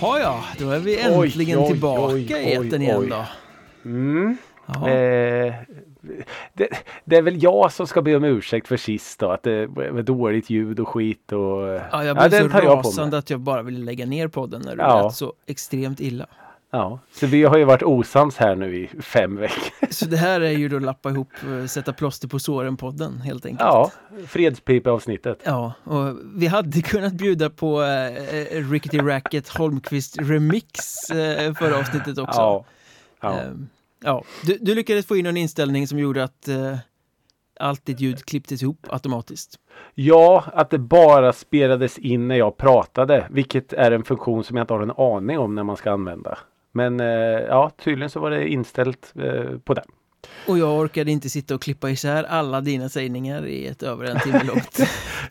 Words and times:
Jaha 0.00 0.20
ja, 0.20 0.44
då 0.58 0.70
är 0.70 0.78
vi 0.78 1.00
äntligen 1.00 1.58
Oj, 1.58 1.64
oj, 1.64 1.70
tillbaka 1.72 2.14
oj, 2.14 2.32
i 2.32 2.52
etern 2.52 2.82
igen 2.82 3.08
då. 3.08 3.24
Mm. 3.84 4.36
Ja. 4.66 4.88
Eh, 4.88 5.54
det, 6.52 6.68
det 7.04 7.16
är 7.16 7.22
väl 7.22 7.42
jag 7.42 7.72
som 7.72 7.86
ska 7.86 8.02
be 8.02 8.16
om 8.16 8.24
ursäkt 8.24 8.68
för 8.68 8.76
sist 8.76 9.20
då, 9.20 9.30
att 9.30 9.42
det 9.42 9.66
var 9.66 10.02
dåligt 10.02 10.50
ljud 10.50 10.80
och 10.80 10.88
skit 10.88 11.32
och... 11.32 11.62
Ja, 11.92 12.04
jag 12.04 12.16
blev 12.16 12.30
den 12.30 12.50
så 12.50 12.56
jag 12.56 12.78
rasande 12.78 13.10
mig. 13.10 13.18
att 13.18 13.30
jag 13.30 13.40
bara 13.40 13.62
ville 13.62 13.84
lägga 13.84 14.06
ner 14.06 14.28
podden 14.28 14.62
när 14.64 14.76
du 14.76 14.82
Ja. 14.82 15.02
lät 15.02 15.14
så 15.14 15.32
extremt 15.46 16.00
illa. 16.00 16.26
Ja, 16.72 16.98
så 17.12 17.26
vi 17.26 17.42
har 17.42 17.58
ju 17.58 17.64
varit 17.64 17.82
osams 17.82 18.36
här 18.36 18.56
nu 18.56 18.76
i 18.76 19.02
fem 19.02 19.36
veckor. 19.36 19.72
Så 19.90 20.04
det 20.04 20.16
här 20.16 20.40
är 20.40 20.50
ju 20.50 20.68
då 20.68 20.78
lappa 20.78 21.10
ihop, 21.10 21.28
eh, 21.60 21.66
sätta 21.66 21.92
plåster 21.92 22.28
på 22.28 22.38
såren-podden 22.38 23.20
helt 23.20 23.46
enkelt. 23.46 23.60
Ja, 23.60 23.90
fredspipa-avsnittet. 24.26 25.42
Ja, 25.44 25.72
och 25.84 26.16
vi 26.34 26.46
hade 26.46 26.82
kunnat 26.82 27.12
bjuda 27.12 27.50
på 27.50 27.82
eh, 27.82 28.70
Rickety 28.70 28.98
Racket 28.98 29.48
Holmqvist 29.48 30.18
Remix 30.18 31.10
eh, 31.10 31.54
förra 31.54 31.78
avsnittet 31.78 32.18
också. 32.18 32.40
Ja. 32.40 32.64
Ja. 33.20 33.40
Ehm, 33.40 33.68
ja. 34.04 34.24
Du, 34.42 34.58
du 34.60 34.74
lyckades 34.74 35.06
få 35.06 35.16
in 35.16 35.26
en 35.26 35.36
inställning 35.36 35.88
som 35.88 35.98
gjorde 35.98 36.24
att 36.24 36.48
eh, 36.48 36.76
allt 37.60 37.84
ditt 37.86 38.00
ljud 38.00 38.24
klipptes 38.24 38.62
ihop 38.62 38.86
automatiskt. 38.90 39.58
ja, 39.94 40.44
att 40.54 40.70
det 40.70 40.78
bara 40.78 41.32
spelades 41.32 41.98
in 41.98 42.28
när 42.28 42.36
jag 42.36 42.56
pratade, 42.56 43.26
vilket 43.30 43.72
är 43.72 43.90
en 43.90 44.04
funktion 44.04 44.44
som 44.44 44.56
jag 44.56 44.64
inte 44.64 44.74
har 44.74 44.80
en 44.80 44.90
aning 44.90 45.38
om 45.38 45.54
när 45.54 45.62
man 45.62 45.76
ska 45.76 45.92
använda. 45.92 46.38
Men 46.72 47.00
eh, 47.00 47.06
ja, 47.48 47.70
tydligen 47.78 48.10
så 48.10 48.20
var 48.20 48.30
det 48.30 48.48
inställt 48.48 49.12
eh, 49.16 49.58
på 49.64 49.74
den. 49.74 49.84
Och 50.46 50.58
jag 50.58 50.78
orkade 50.78 51.10
inte 51.10 51.30
sitta 51.30 51.54
och 51.54 51.62
klippa 51.62 51.90
isär 51.90 52.24
alla 52.24 52.60
dina 52.60 52.88
sägningar 52.88 53.46
i 53.46 53.66
ett 53.66 53.82
över 53.82 54.04
en 54.04 54.20
timme 54.20 54.44
långt 54.44 54.80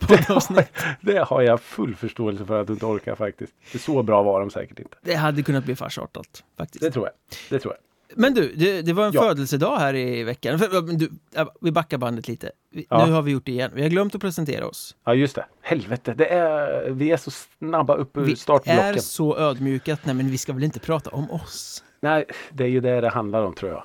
poddavsnitt. 0.00 0.72
Det 1.00 1.18
har 1.18 1.42
jag 1.42 1.60
full 1.60 1.96
förståelse 1.96 2.44
för 2.44 2.60
att 2.60 2.66
du 2.66 2.72
inte 2.72 2.86
orkar 2.86 3.14
faktiskt. 3.14 3.52
Det 3.72 3.78
så 3.78 4.02
bra 4.02 4.22
var 4.22 4.40
de 4.40 4.50
säkert 4.50 4.78
inte. 4.78 4.96
Det 5.02 5.14
hade 5.14 5.42
kunnat 5.42 5.64
bli 5.64 5.76
farsartat 5.76 6.44
faktiskt. 6.56 6.84
Det 6.84 6.90
tror 6.90 7.06
jag. 7.06 7.14
Det 7.50 7.58
tror 7.58 7.74
jag. 7.74 7.89
Men 8.16 8.34
du, 8.34 8.52
det, 8.56 8.82
det 8.82 8.92
var 8.92 9.06
en 9.06 9.12
Ja. 9.12 9.22
födelsedag 9.22 9.78
här 9.78 9.94
i 9.94 10.22
veckan. 10.24 10.58
Du, 10.98 11.10
ja, 11.34 11.54
vi 11.60 11.70
backar 11.72 11.98
bandet 11.98 12.28
lite. 12.28 12.50
Vi, 12.72 12.86
Ja. 12.90 13.06
Nu 13.06 13.12
har 13.12 13.22
vi 13.22 13.30
gjort 13.32 13.46
det 13.46 13.52
igen. 13.52 13.70
Vi 13.74 13.82
har 13.82 13.88
glömt 13.88 14.14
att 14.14 14.20
presentera 14.20 14.66
oss. 14.66 14.96
Ja 15.04 15.14
just 15.14 15.34
det. 15.34 15.46
Helvete, 15.60 16.14
det 16.14 16.26
är, 16.26 16.90
vi 16.90 17.10
är 17.10 17.16
så 17.16 17.30
snabba 17.30 17.94
upp 17.94 18.16
ur 18.16 18.20
Vi 18.24 18.36
startblocken. 18.36 18.84
är 18.84 18.94
så 18.98 19.36
ödmjuka 19.38 19.92
att 19.92 20.06
nej, 20.06 20.14
men 20.14 20.30
vi 20.30 20.38
ska 20.38 20.52
väl 20.52 20.64
inte 20.64 20.80
prata 20.80 21.10
om 21.10 21.30
oss. 21.30 21.84
Nej, 22.00 22.24
det 22.52 22.64
är 22.64 22.68
ju 22.68 22.80
det 22.80 23.00
det 23.00 23.08
handlar 23.08 23.42
om 23.42 23.54
tror 23.54 23.70
jag. 23.70 23.84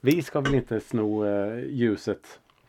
Vi 0.00 0.22
ska 0.22 0.40
väl 0.40 0.54
inte 0.54 0.80
sno 0.80 1.26
eh, 1.26 1.64
ljuset. 1.70 2.20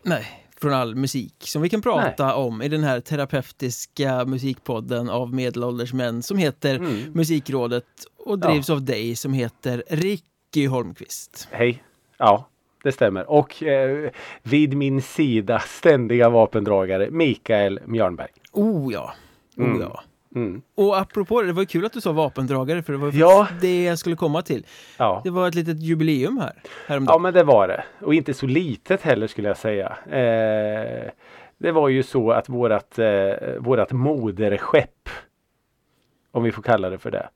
Nej, 0.03 0.45
från 0.61 0.73
all 0.73 0.95
musik 0.95 1.35
som 1.39 1.61
vi 1.61 1.69
kan 1.69 1.81
prata 1.81 2.35
om 2.35 2.61
i 2.61 2.67
den 2.69 2.83
här 2.83 2.99
terapeutiska 2.99 4.25
musikpodden 4.25 5.09
av 5.09 5.33
medelålders 5.33 5.93
män 5.93 6.23
som 6.23 6.37
heter 6.37 6.75
Mm. 6.75 7.11
Musikrådet 7.13 7.85
och 8.17 8.39
drivs 8.39 8.69
av 8.69 8.83
dig 8.85 9.15
som 9.15 9.33
heter 9.33 9.83
Ricky 10.55 10.67
Holmqvist. 10.67 11.47
Hej. 11.51 11.83
Ja, 12.17 12.47
det 12.83 12.91
stämmer. 12.91 13.29
Och 13.31 13.63
eh, 13.63 14.09
vid 14.43 14.77
min 14.77 15.01
sida 15.01 15.59
ständiga 15.59 16.29
vapendragare 16.29 17.09
Mikael 17.11 17.79
Mjörnberg. 17.85 18.27
Oh 18.51 18.93
ja, 18.93 19.13
oh 19.57 19.65
Mm. 19.65 19.81
ja. 19.81 20.03
Mm. 20.35 20.61
Och 20.75 20.97
apropå 20.99 21.41
det, 21.41 21.47
det 21.47 21.53
var 21.53 21.65
kul 21.65 21.85
att 21.85 21.93
du 21.93 22.01
sa 22.01 22.11
vapendragare 22.11 22.83
för 22.83 22.93
det 22.93 22.99
var 22.99 23.11
Ja. 23.15 23.47
det 23.61 23.83
jag 23.83 23.99
skulle 23.99 24.15
komma 24.15 24.41
till. 24.41 24.65
Ja. 24.97 25.21
Det 25.23 25.29
var 25.29 25.47
ett 25.47 25.55
litet 25.55 25.81
jubileum 25.81 26.37
här 26.37 26.53
ja, 26.63 26.69
häromdagen. 26.87 27.21
men 27.21 27.33
det 27.33 27.43
var 27.43 27.67
det. 27.67 27.83
Och 28.01 28.13
inte 28.13 28.33
så 28.33 28.45
litet 28.47 29.01
heller 29.01 29.27
skulle 29.27 29.47
jag 29.47 29.57
säga. 29.57 29.97
Eh, 30.05 31.11
det 31.57 31.71
var 31.71 31.89
ju 31.89 32.03
så 32.03 32.31
att 32.31 32.49
vårat, 32.49 32.99
eh, 32.99 33.31
vårat 33.59 33.91
moderskepp, 33.91 35.09
om 36.31 36.43
vi 36.43 36.51
får 36.51 36.61
kalla 36.61 36.89
det 36.89 36.97
för 36.97 37.11
det. 37.11 37.29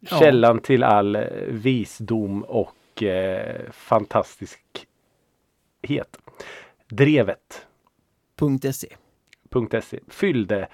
Ja. 0.00 0.18
Källan 0.18 0.60
till 0.60 0.82
all 0.82 1.16
eh, 1.16 1.22
visdom 1.48 2.42
och 2.42 3.02
eh, 3.02 3.70
fantastiskhet. 3.72 4.66
Drevet. 6.88 7.66
.se. 8.72 8.88
fyllde 10.08 10.68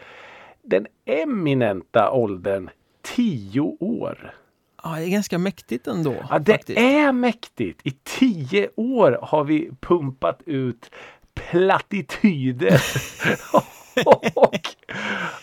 den 0.62 0.86
eminenta 1.04 2.10
åldern 2.10 2.70
10 3.02 3.60
år. 3.80 4.34
Ja, 4.82 4.90
det 4.96 5.04
är 5.04 5.08
ganska 5.08 5.38
mäktigt 5.38 5.86
ändå. 5.86 6.14
Ja, 6.30 6.38
det 6.38 6.52
faktiskt. 6.52 6.78
är 6.78 7.12
mäktigt. 7.12 7.80
I 7.84 7.90
10 8.02 8.68
år 8.76 9.18
har 9.22 9.44
vi 9.44 9.70
pumpat 9.80 10.42
ut 10.46 10.90
plattityder. 11.34 12.82
och 14.34 14.68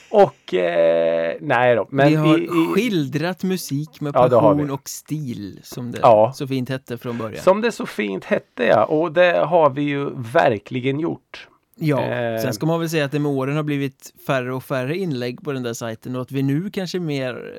och 0.10 0.54
eh, 0.54 1.36
nej 1.42 1.76
då. 1.76 1.88
Men 1.90 2.08
vi 2.10 2.16
har 2.16 2.38
i, 2.38 2.44
i, 2.44 2.48
skildrat 2.74 3.44
musik 3.44 4.02
med 4.02 4.16
Ja, 4.16 4.30
passion 4.30 4.72
och 4.72 4.90
stil 4.90 5.60
som 5.64 5.92
det 5.92 6.00
Ja. 6.02 6.32
så 6.36 6.48
fint 6.48 6.70
hette 6.70 6.98
från 6.98 7.18
början. 7.18 7.44
som 7.44 7.62
det 7.62 7.72
så 7.72 7.86
fint 7.86 8.26
hette 8.26 8.64
ja. 8.64 8.86
Och 8.86 9.12
det 9.12 9.38
har 9.46 9.70
vi 9.70 9.82
ju 9.82 10.10
verkligen 10.16 11.00
gjort. 11.00 11.48
Ja, 11.82 12.02
Eh. 12.02 12.42
sen 12.42 12.54
ska 12.54 12.66
man 12.66 12.80
väl 12.80 12.90
säga 12.90 13.06
att 13.06 13.12
det 13.12 13.20
med 13.20 13.32
åren 13.32 13.56
har 13.56 13.64
blivit 13.64 14.14
färre 14.28 14.54
och 14.54 14.64
färre 14.64 14.98
inlägg 14.98 15.42
på 15.44 15.52
den 15.52 15.64
där 15.64 15.74
sajten 15.74 16.16
och 16.16 16.22
att 16.22 16.32
vi 16.32 16.44
nu 16.44 16.70
kanske 16.70 17.00
mer 17.00 17.54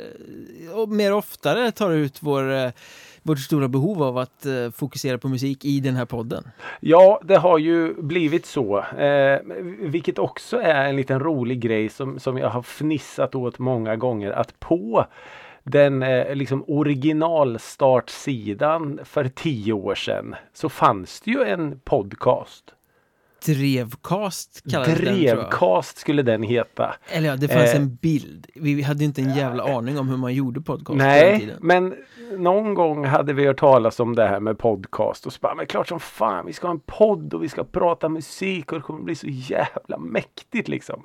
eh, 0.70 0.78
och 0.78 0.88
mer 0.88 1.12
oftare 1.14 1.70
tar 1.72 1.90
ut 1.90 2.18
vår, 2.20 2.52
eh, 2.52 2.70
vårt 3.22 3.38
stora 3.38 3.68
behov 3.68 4.02
av 4.02 4.18
att 4.18 4.46
eh, 4.46 4.70
fokusera 4.70 5.18
på 5.18 5.28
musik 5.28 5.64
i 5.64 5.80
den 5.80 5.96
här 5.96 6.04
podden. 6.04 6.44
Ja, 6.80 7.20
det 7.24 7.36
har 7.36 7.58
ju 7.58 8.02
blivit 8.02 8.46
så. 8.46 8.78
Eh, 8.78 9.38
vilket 9.78 10.18
också 10.18 10.60
är 10.60 10.88
en 10.88 10.96
liten 10.96 11.20
rolig 11.20 11.60
grej 11.60 11.88
som, 11.88 12.18
som 12.18 12.38
jag 12.38 12.50
har 12.50 12.62
fnissat 12.62 13.34
åt 13.34 13.58
många 13.58 13.96
gånger. 13.96 14.30
Att 14.30 14.60
på 14.60 15.06
den 15.62 16.02
eh, 16.02 16.34
liksom 16.34 16.64
originalstartsidan 16.66 19.00
för 19.04 19.28
tio 19.28 19.72
år 19.72 19.94
sedan 19.94 20.34
så 20.52 20.68
fanns 20.68 21.20
det 21.20 21.30
ju 21.30 21.44
en 21.44 21.80
podcast. 21.80 22.74
Drevcast 23.46 24.70
kallades 24.70 24.98
den. 25.00 25.14
Drevcast 25.14 25.98
skulle 25.98 26.22
den 26.22 26.42
heta. 26.42 26.94
Eller 27.12 27.28
ja, 27.28 27.36
det 27.36 27.48
fanns 27.48 27.70
Eh. 27.74 27.76
en 27.76 27.94
bild. 27.94 28.46
Vi 28.54 28.82
hade 28.82 29.04
inte 29.04 29.22
en 29.22 29.34
jävla 29.34 29.76
aning 29.76 29.98
om 29.98 30.08
hur 30.08 30.16
man 30.16 30.34
gjorde 30.34 30.60
podcast 30.60 30.98
den 30.98 31.08
Nej, 31.08 31.56
men 31.60 31.94
någon 32.38 32.74
gång 32.74 33.04
hade 33.04 33.32
vi 33.32 33.46
hört 33.46 33.60
talas 33.60 34.00
om 34.00 34.14
det 34.16 34.26
här 34.28 34.40
med 34.40 34.58
podcast 34.58 35.26
och 35.26 35.32
så 35.32 35.38
bara, 35.40 35.54
men 35.54 35.66
klart 35.66 35.88
som 35.88 36.00
fan, 36.00 36.46
vi 36.46 36.52
ska 36.52 36.66
ha 36.66 36.74
en 36.74 36.80
podd 36.86 37.34
och 37.34 37.42
vi 37.42 37.48
ska 37.48 37.64
prata 37.64 38.08
musik 38.08 38.72
och 38.72 38.78
det 38.78 38.82
kommer 38.84 39.00
bli 39.02 39.14
så 39.14 39.26
jävla 39.28 39.98
mäktigt 39.98 40.68
liksom. 40.68 41.04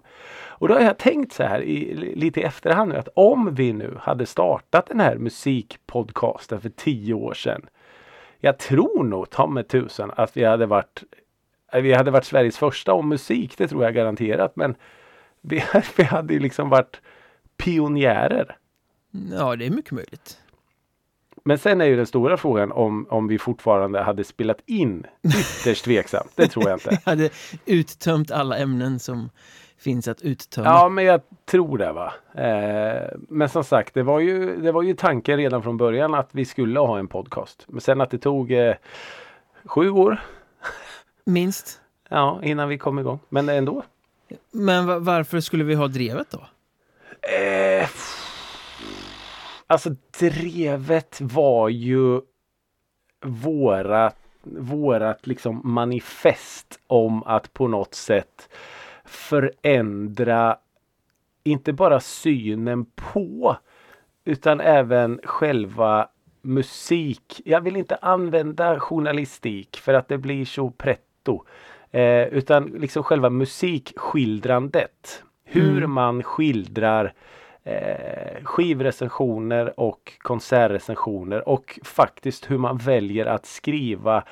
Och 0.57 0.67
då 0.67 0.73
har 0.73 0.81
jag 0.81 0.97
tänkt 0.97 1.33
så 1.33 1.43
här 1.43 1.61
i, 1.61 1.93
lite 2.15 2.39
i 2.39 2.43
efterhand 2.43 2.89
nu 2.91 2.97
att 2.97 3.09
om 3.15 3.55
vi 3.55 3.73
nu 3.73 3.97
hade 4.01 4.25
startat 4.25 4.87
den 4.87 4.99
här 4.99 5.15
musikpodcasten 5.17 6.61
för 6.61 6.69
tio 6.69 7.13
år 7.13 7.33
sedan. 7.33 7.61
Jag 8.39 8.59
tror 8.59 9.03
nog 9.03 9.29
ta 9.29 9.47
med 9.47 9.67
tusan 9.67 10.11
att 10.15 10.37
vi 10.37 10.43
hade 10.45 10.65
varit 10.65 11.03
vi 11.81 11.93
hade 11.93 12.11
varit 12.11 12.25
Sveriges 12.25 12.57
första 12.57 12.93
om 12.93 13.09
musik, 13.09 13.57
det 13.57 13.67
tror 13.67 13.83
jag 13.83 13.93
garanterat. 13.93 14.55
Men 14.55 14.75
vi, 15.41 15.63
vi 15.97 16.03
hade 16.03 16.33
ju 16.33 16.39
liksom 16.39 16.69
varit 16.69 17.01
pionjärer. 17.57 18.57
Ja, 19.31 19.55
det 19.55 19.65
är 19.65 19.69
mycket 19.69 19.91
möjligt. 19.91 20.37
Men 21.43 21.57
sen 21.57 21.81
är 21.81 21.85
ju 21.85 21.95
den 21.95 22.05
stora 22.05 22.37
frågan 22.37 22.71
om, 22.71 23.07
om 23.09 23.27
vi 23.27 23.39
fortfarande 23.39 24.01
hade 24.01 24.23
spelat 24.23 24.57
in. 24.65 25.05
Ytterst 25.23 25.85
tveksamt. 25.85 26.31
Det 26.35 26.47
tror 26.47 26.69
jag 26.69 26.75
inte. 26.75 26.89
Jag 27.05 27.11
hade 27.11 27.29
uttömt 27.65 28.31
alla 28.31 28.57
ämnen 28.57 28.99
som 28.99 29.29
finns 29.77 30.07
att 30.07 30.21
uttömma. 30.21 30.67
Ja, 30.67 30.89
men 30.89 31.05
jag 31.05 31.21
tror 31.45 31.77
det 31.77 31.91
va. 31.91 32.13
Eh, 32.33 33.17
men 33.29 33.49
som 33.49 33.63
sagt, 33.63 33.93
det 33.93 34.03
var, 34.03 34.19
ju, 34.19 34.61
det 34.61 34.71
var 34.71 34.81
ju 34.83 34.93
tanken 34.93 35.37
redan 35.37 35.63
från 35.63 35.77
början 35.77 36.13
att 36.13 36.29
vi 36.31 36.45
skulle 36.45 36.79
ha 36.79 36.99
en 36.99 37.07
podcast. 37.07 37.65
Men 37.67 37.81
sen 37.81 38.01
att 38.01 38.11
det 38.11 38.17
tog 38.17 38.51
eh, 38.51 38.75
sju 39.65 39.89
år 39.89 40.19
Minst. 41.25 41.81
ja, 42.09 42.39
innan 42.43 42.69
vi 42.69 42.77
kom 42.77 42.99
igång. 42.99 43.19
Men 43.29 43.49
ändå. 43.49 43.83
Men 44.51 44.85
va- 44.87 44.99
varför 44.99 45.39
skulle 45.39 45.63
vi 45.63 45.73
ha 45.75 45.87
drevet 45.87 46.31
då? 46.31 46.47
Eh, 47.29 47.89
alltså 49.67 49.89
drevet 50.19 51.21
var 51.21 51.69
ju 51.69 52.21
vårat, 53.25 54.17
vårat 54.43 55.27
liksom 55.27 55.61
manifest 55.63 56.79
om 56.87 57.23
att 57.23 57.53
på 57.53 57.67
något 57.67 57.93
sätt 57.95 58.49
förändra 59.05 60.57
inte 61.43 61.73
bara 61.73 61.99
synen 61.99 62.85
på 62.85 63.57
utan 64.25 64.61
även 64.61 65.19
själva 65.23 66.07
musik. 66.41 67.41
Jag 67.45 67.61
vill 67.61 67.75
inte 67.75 67.95
använda 67.95 68.79
journalistik 68.79 69.77
för 69.77 69.93
att 69.93 70.07
det 70.07 70.17
blir 70.17 70.45
så 70.45 70.69
pretto. 71.25 71.43
Eh, 71.91 72.27
utan 72.27 72.63
liksom 72.65 73.03
själva 73.03 73.29
musikskildrandet. 73.29 75.23
Hur 75.43 75.77
Mm. 75.77 75.91
man 75.91 76.23
skildrar 76.23 77.13
eh, 77.63 78.43
skivrecensioner 78.43 79.79
och 79.79 80.13
konsertrecensioner 80.19 81.49
och 81.49 81.79
faktiskt 81.83 82.51
hur 82.51 82.57
man 82.57 82.77
väljer 82.77 83.25
att 83.25 83.45
skriva 83.45 84.23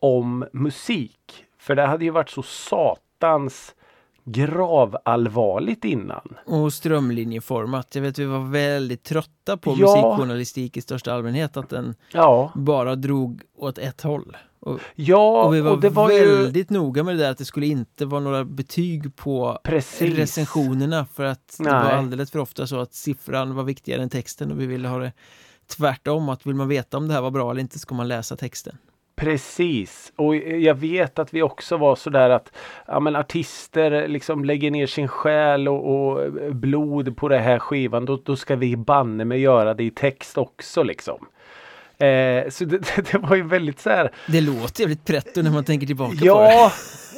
om 0.00 0.44
musik. 0.52 1.44
För 1.58 1.74
det 1.74 1.82
hade 1.86 2.04
ju 2.04 2.10
varit 2.10 2.30
så 2.30 2.42
satans 2.42 3.74
gravallvarligt 4.24 5.84
innan. 5.84 6.36
Och 6.46 6.72
strömlinjeformat. 6.72 7.94
Jag 7.94 8.02
vet 8.02 8.18
vi 8.18 8.24
var 8.24 8.50
väldigt 8.50 9.02
trötta 9.04 9.56
på 9.56 9.70
Ja. 9.70 9.76
musikjournalistik 9.76 10.76
i 10.76 10.80
största 10.80 11.12
allmänhet. 11.12 11.56
Att 11.56 11.68
den 11.68 11.94
Ja, 12.12 12.52
bara 12.54 12.94
drog 12.96 13.42
åt 13.58 13.78
ett 13.78 14.02
håll. 14.02 14.36
Och, 14.60 14.80
ja 14.94 15.44
och 15.44 15.54
vi 15.54 15.60
var, 15.60 15.70
och 15.70 15.80
det 15.80 15.88
var 15.88 16.10
ju 16.10 16.36
väldigt 16.36 16.70
noga 16.70 17.02
med 17.02 17.16
det 17.16 17.22
där 17.22 17.30
att 17.30 17.38
det 17.38 17.44
skulle 17.44 17.66
inte 17.66 18.06
vara 18.06 18.20
några 18.20 18.44
betyg 18.44 19.16
på 19.16 19.58
precis. 19.64 20.16
recensionerna. 20.16 21.06
För 21.14 21.24
att 21.24 21.56
det 21.58 21.64
Nej. 21.64 21.72
var 21.72 21.90
alldeles 21.90 22.30
för 22.30 22.38
ofta 22.38 22.66
så 22.66 22.80
att 22.80 22.94
siffran 22.94 23.54
var 23.54 23.62
viktigare 23.62 24.02
än 24.02 24.10
texten 24.10 24.52
och 24.52 24.60
vi 24.60 24.66
ville 24.66 24.88
ha 24.88 24.98
det 24.98 25.12
tvärtom. 25.76 26.28
Att 26.28 26.46
vill 26.46 26.54
man 26.54 26.68
veta 26.68 26.96
om 26.96 27.08
det 27.08 27.14
här 27.14 27.20
var 27.20 27.30
bra 27.30 27.50
eller 27.50 27.60
inte 27.60 27.78
ska 27.78 27.94
man 27.94 28.08
läsa 28.08 28.36
texten. 28.36 28.76
Precis, 29.18 30.12
och 30.16 30.36
jag 30.36 30.74
vet 30.74 31.18
att 31.18 31.34
vi 31.34 31.42
också 31.42 31.76
var 31.76 31.96
sådär 31.96 32.30
att 32.30 32.52
ja, 32.86 33.00
men 33.00 33.16
artister 33.16 34.08
liksom 34.08 34.44
lägger 34.44 34.70
ner 34.70 34.86
sin 34.86 35.08
själ 35.08 35.68
och, 35.68 35.94
och 35.94 36.32
blod 36.54 37.16
på 37.16 37.28
det 37.28 37.38
här 37.38 37.58
skivan. 37.58 38.04
Då, 38.04 38.16
då 38.24 38.36
ska 38.36 38.56
vi 38.56 38.76
banne 38.76 39.24
med 39.24 39.40
göra 39.40 39.74
det 39.74 39.84
i 39.84 39.90
text 39.90 40.38
också 40.38 40.82
liksom. 40.82 41.26
Eh, 41.98 42.48
så 42.50 42.64
det, 42.64 42.78
det 43.12 43.18
var 43.18 43.36
ju 43.36 43.42
väldigt 43.42 43.80
så 43.80 43.90
här. 43.90 44.10
Det 44.26 44.40
låter 44.40 44.80
jävligt 44.80 45.04
pretto 45.04 45.42
när 45.42 45.50
man 45.50 45.64
tänker 45.64 45.86
tillbaka 45.86 46.10
på 46.12 46.20
det. 46.20 46.26
Ja, 46.26 46.72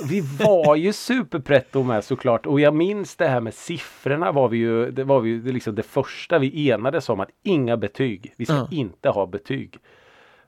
vi 0.09 0.21
var 0.21 0.77
ju 0.77 0.93
superpretto 0.93 1.82
med 1.82 2.05
såklart. 2.05 2.47
Och 2.47 2.61
jag 2.61 2.75
minns 2.75 3.17
det 3.17 3.29
här 3.29 3.41
med 3.41 3.55
siffrorna 3.55 4.32
var 4.32 4.49
vi 4.49 4.59
ju, 4.59 4.91
det 4.91 5.05
var 5.05 5.21
vi 5.21 5.31
ju 5.31 5.53
liksom 5.53 5.75
det 5.75 5.82
första 5.82 6.38
vi 6.38 6.71
enades 6.71 7.09
om 7.09 7.21
att 7.21 7.29
inga 7.44 7.77
betyg. 7.77 8.35
Vi 8.37 8.44
ska 8.47 8.55
Ja. 8.55 8.69
inte 8.71 9.09
ha 9.09 9.27
betyg. 9.27 9.79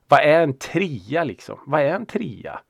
Vad 0.09 0.21
är 0.21 0.41
en 0.43 0.59
trea 0.59 1.25
liksom? 1.25 1.59
Vad 1.67 1.81
är 1.81 1.87
en 1.95 2.07
trea? 2.07 2.61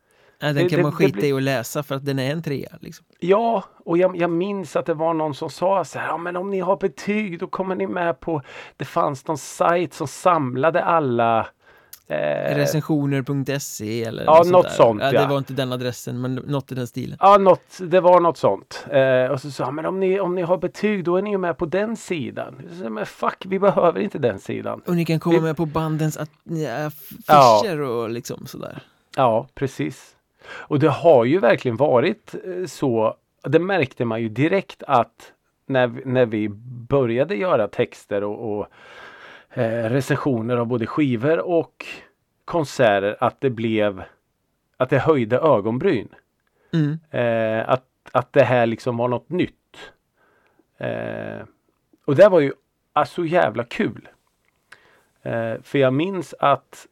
Nej, 0.43 0.53
den 0.55 0.63
det- 0.65 0.69
kan 0.71 0.77
det- 0.77 0.83
man 0.83 0.93
skita 0.93 1.13
blir- 1.19 1.29
i 1.29 1.33
att 1.33 1.43
läsa 1.43 1.83
för 1.83 1.95
att 1.95 2.05
den 2.05 2.19
är 2.19 2.31
en 2.33 2.43
trea. 2.43 2.71
Liksom. 2.81 3.07
Ja, 3.21 3.65
och 3.85 3.99
jag, 3.99 4.17
jag 4.17 4.31
minns 4.31 4.77
att 4.77 4.87
det 4.87 4.95
var 4.95 5.15
någon 5.15 5.35
som 5.35 5.51
sa 5.51 5.85
så 5.85 5.99
här, 5.99 6.07
ja 6.09 6.17
men 6.17 6.37
om 6.37 6.51
ni 6.51 6.61
har 6.61 6.77
betyg 6.77 7.39
då 7.39 7.47
kommer 7.47 7.75
ni 7.75 7.87
med 7.87 8.21
på, 8.21 8.43
det 8.77 8.85
fanns 8.85 9.27
någon 9.27 9.39
sajt 9.39 9.95
som 9.95 10.09
samlade 10.09 10.85
alla 10.85 11.47
eh, 12.09 12.55
Recensioner.se 12.57 14.05
eller 14.05 14.25
Ja, 14.25 14.43
något 14.47 14.63
där. 14.63 14.71
sånt, 14.71 15.01
ja. 15.03 15.13
ja. 15.13 15.21
Det 15.23 15.27
var 15.29 15.39
inte 15.39 15.53
den 15.53 15.73
adressen, 15.73 16.21
men 16.21 16.35
något 16.35 16.73
i 16.73 16.75
den 16.75 16.87
stilen. 16.87 17.17
Ja, 17.21 17.39
något, 17.39 17.79
det 17.81 18.01
var 18.01 18.21
något 18.21 18.37
sånt. 18.39 18.87
Eh, 18.91 19.33
och 19.33 19.41
så 19.41 19.51
sa 19.51 19.65
han, 19.65 19.75
men 19.75 19.87
om 19.87 20.01
ni, 20.01 20.21
om 20.21 20.35
ni 20.35 20.43
har 20.43 20.57
betyg 20.59 21.05
då 21.05 21.17
är 21.17 21.23
ni 21.23 21.31
ju 21.31 21.39
med 21.39 21.59
på 21.59 21.67
den 21.67 21.97
sidan. 21.97 22.63
Sa, 22.83 22.89
men 22.91 23.07
fuck, 23.07 23.45
vi 23.49 23.59
behöver 23.59 24.01
inte 24.01 24.19
den 24.19 24.39
sidan. 24.39 24.83
Och 24.87 24.97
ni 24.97 25.05
kan 25.05 25.21
komma 25.21 25.37
Vi- 25.37 25.43
med 25.43 25.57
på 25.57 25.67
bandens 25.67 26.17
att, 26.17 26.31
ja, 26.45 26.91
affischer 27.27 27.81
och 27.81 28.11
liksom 28.11 28.47
sådär. 28.47 28.83
Ja, 29.17 29.47
precis. 29.55 30.11
Och 30.49 30.79
det 30.79 30.89
har 30.89 31.25
ju 31.25 31.39
verkligen 31.39 31.77
varit 31.77 32.35
eh, 32.45 32.67
så. 32.67 33.17
Det 33.43 33.59
märkte 33.59 34.05
man 34.05 34.23
ju 34.23 34.29
direkt 34.29 34.83
att 34.87 35.33
när, 35.67 36.03
när 36.05 36.27
vi 36.27 36.49
började 36.89 37.35
göra 37.35 37.69
texter 37.69 38.25
och, 38.25 38.59
och 38.59 38.67
eh, 39.51 39.91
recensioner 39.91 40.57
av 40.57 40.67
både 40.67 40.87
skivor 40.87 41.39
och 41.39 41.87
konserter 42.45 43.17
att 43.21 43.41
det 43.41 43.51
blev 43.51 44.03
att 44.77 44.91
det 44.91 44.99
höjde 44.99 45.39
ögonbryn. 45.39 46.09
Mm. 46.73 46.99
Eh, 47.11 47.69
att, 47.69 47.87
att 48.13 48.33
det 48.33 48.45
här 48.45 48.67
liksom 48.67 48.97
var 48.97 49.09
något 49.09 49.31
nytt. 49.31 49.93
Eh, 50.79 51.47
och 52.05 52.17
det 52.17 52.29
var 52.29 52.41
ju 52.41 52.53
ah, 52.93 53.05
så 53.05 53.25
jävla 53.25 53.65
kul. 53.65 54.09
Eh, 55.23 55.55
för 55.63 55.79
jag 55.79 55.95
minns 55.95 56.35
att 56.39 56.87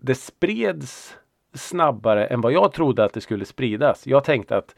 det 0.00 0.14
spreds 0.14 1.16
snabbare 1.54 2.26
än 2.26 2.40
vad 2.40 2.52
jag 2.52 2.72
trodde 2.72 3.04
att 3.04 3.12
det 3.12 3.20
skulle 3.20 3.44
spridas. 3.44 4.06
Jag 4.06 4.24
tänkte 4.24 4.56
att 4.56 4.74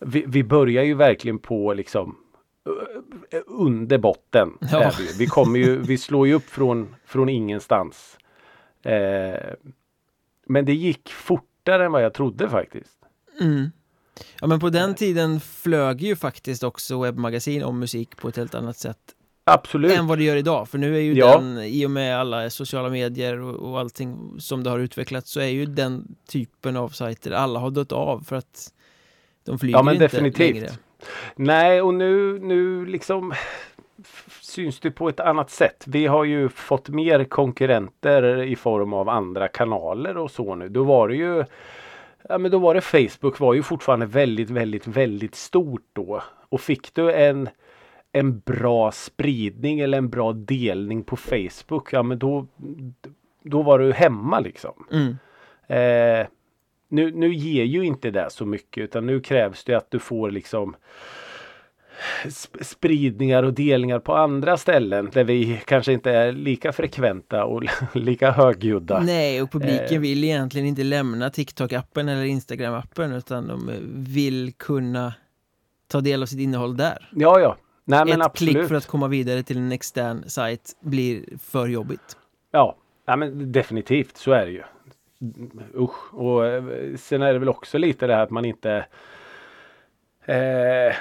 vi, 0.00 0.24
vi 0.26 0.44
börjar 0.44 0.84
ju 0.84 0.94
verkligen 0.94 1.38
på 1.38 1.74
liksom 1.74 2.16
eh, 3.30 3.40
under 3.46 3.98
botten. 3.98 4.48
Ja. 4.72 4.92
Vi. 4.98 5.08
vi 5.18 5.26
kommer 5.26 5.58
ju, 5.58 5.78
vi 5.78 5.98
slår 5.98 6.26
ju 6.26 6.34
upp 6.34 6.48
från, 6.48 6.94
från 7.04 7.28
ingenstans. 7.28 8.18
Eh, 8.82 9.54
men 10.46 10.64
det 10.64 10.74
gick 10.74 11.08
fortare 11.08 11.84
än 11.84 11.92
vad 11.92 12.04
jag 12.04 12.14
trodde 12.14 12.48
faktiskt. 12.48 12.98
Mm. 13.40 13.70
Ja 14.40 14.46
men 14.46 14.60
på 14.60 14.68
den 14.68 14.94
tiden 14.94 15.40
flög 15.40 16.00
ju 16.00 16.16
faktiskt 16.16 16.62
också 16.62 17.02
webbmagasin 17.02 17.62
om 17.62 17.78
musik 17.78 18.16
på 18.16 18.28
ett 18.28 18.36
helt 18.36 18.54
annat 18.54 18.76
sätt 18.76 18.98
Absolut. 19.44 19.98
än 19.98 20.06
vad 20.06 20.18
det 20.18 20.24
gör 20.24 20.36
idag. 20.36 20.68
För 20.68 20.78
nu 20.78 20.96
är 20.96 21.00
ju 21.00 21.14
Ja. 21.14 21.38
den, 21.38 21.58
i 21.58 21.86
och 21.86 21.90
med 21.90 22.18
alla 22.18 22.50
sociala 22.50 22.88
medier 22.88 23.40
och, 23.40 23.70
och 23.70 23.78
allting 23.80 24.36
som 24.40 24.62
det 24.64 24.70
har 24.70 24.78
utvecklats 24.78 25.30
så 25.30 25.40
är 25.40 25.46
ju 25.46 25.66
den 25.66 26.14
typen 26.28 26.76
av 26.76 26.88
sajter, 26.88 27.30
alla 27.30 27.58
har 27.58 27.70
dött 27.70 27.92
av 27.92 28.20
för 28.20 28.36
att 28.36 28.72
de 29.44 29.58
flyger 29.58 29.78
Ja, 29.78 29.82
men 29.82 29.94
inte 29.94 30.04
definitivt. 30.04 30.54
längre. 30.54 30.68
Nej, 31.36 31.82
och 31.82 31.94
nu, 31.94 32.38
nu 32.38 32.86
liksom 32.86 33.34
syns 34.40 34.80
det 34.80 34.90
på 34.90 35.08
ett 35.08 35.20
annat 35.20 35.50
sätt. 35.50 35.84
Vi 35.86 36.06
har 36.06 36.24
ju 36.24 36.48
fått 36.48 36.88
mer 36.88 37.24
konkurrenter 37.24 38.42
i 38.42 38.56
form 38.56 38.92
av 38.92 39.08
andra 39.08 39.48
kanaler 39.48 40.16
och 40.16 40.30
så 40.30 40.54
nu. 40.54 40.68
Då 40.68 40.84
var 40.84 41.08
det 41.08 41.16
ju 41.16 41.44
Ja 42.28 42.38
men 42.38 42.50
då 42.50 42.58
var 42.58 42.74
det 42.74 42.80
Facebook 42.80 43.38
var 43.40 43.54
ju 43.54 43.62
fortfarande 43.62 44.06
väldigt, 44.06 44.50
väldigt, 44.50 44.86
väldigt 44.86 45.34
stort 45.34 45.86
då. 45.92 46.22
Och 46.48 46.60
fick 46.60 46.94
du 46.94 47.12
en, 47.12 47.48
en 48.12 48.38
bra 48.38 48.92
spridning 48.92 49.80
eller 49.80 49.98
en 49.98 50.08
bra 50.10 50.32
delning 50.32 51.04
på 51.04 51.16
Facebook, 51.16 51.92
ja 51.92 52.02
men 52.02 52.18
då, 52.18 52.46
då 53.44 53.62
var 53.62 53.78
du 53.78 53.92
hemma 53.92 54.40
liksom. 54.40 54.86
Mm. 54.92 55.16
Eh, 55.66 56.26
nu, 56.88 57.10
nu 57.10 57.34
ger 57.34 57.64
ju 57.64 57.84
inte 57.84 58.10
det 58.10 58.30
så 58.30 58.46
mycket 58.46 58.84
utan 58.84 59.06
nu 59.06 59.20
krävs 59.20 59.64
det 59.64 59.74
att 59.74 59.90
du 59.90 59.98
får 59.98 60.30
liksom 60.30 60.76
sp- 62.24 62.62
spridningar 62.64 63.42
och 63.42 63.52
delningar 63.54 63.98
på 63.98 64.14
andra 64.14 64.56
ställen 64.56 65.10
där 65.12 65.24
vi 65.24 65.60
kanske 65.66 65.92
inte 65.92 66.10
är 66.10 66.32
lika 66.32 66.72
frekventa 66.72 67.44
och 67.44 67.62
lika 67.94 68.30
högljudda. 68.30 69.00
Nej, 69.00 69.42
och 69.42 69.50
publiken 69.52 69.86
Eh. 69.96 70.00
vill 70.00 70.24
egentligen 70.24 70.66
inte 70.66 70.84
lämna 70.84 71.28
TikTok-appen 71.28 72.10
eller 72.10 72.24
Instagram-appen 72.24 73.16
utan 73.18 73.48
de 73.48 73.68
eh, 73.68 73.74
vill 73.94 74.52
kunna 74.56 75.14
ta 75.88 76.00
del 76.00 76.22
av 76.22 76.26
sitt 76.26 76.40
innehåll 76.40 76.76
där. 76.76 77.08
Ja, 77.14 77.40
ja. 77.40 77.56
Nej, 77.92 78.04
men 78.04 78.20
Ett 78.20 78.26
absolut. 78.26 78.54
klick 78.54 78.68
för 78.68 78.74
att 78.74 78.86
komma 78.86 79.08
vidare 79.08 79.42
till 79.42 79.56
en 79.56 79.72
extern 79.72 80.24
sajt 80.28 80.76
blir 80.80 81.24
för 81.38 81.68
jobbigt. 81.68 82.16
Ja, 82.50 82.76
ja 83.06 83.16
men 83.16 83.52
definitivt 83.52 84.16
så 84.16 84.32
är 84.32 84.46
det 84.46 84.52
ju. 84.52 84.62
Usch. 85.74 86.14
Och 86.14 86.46
eh, 86.46 86.64
sen 86.96 87.22
är 87.22 87.32
det 87.32 87.38
väl 87.38 87.48
också 87.48 87.78
lite 87.78 88.06
det 88.06 88.14
här 88.14 88.22
att 88.22 88.30
man 88.30 88.44
inte 88.44 88.86
eh, 90.24 90.94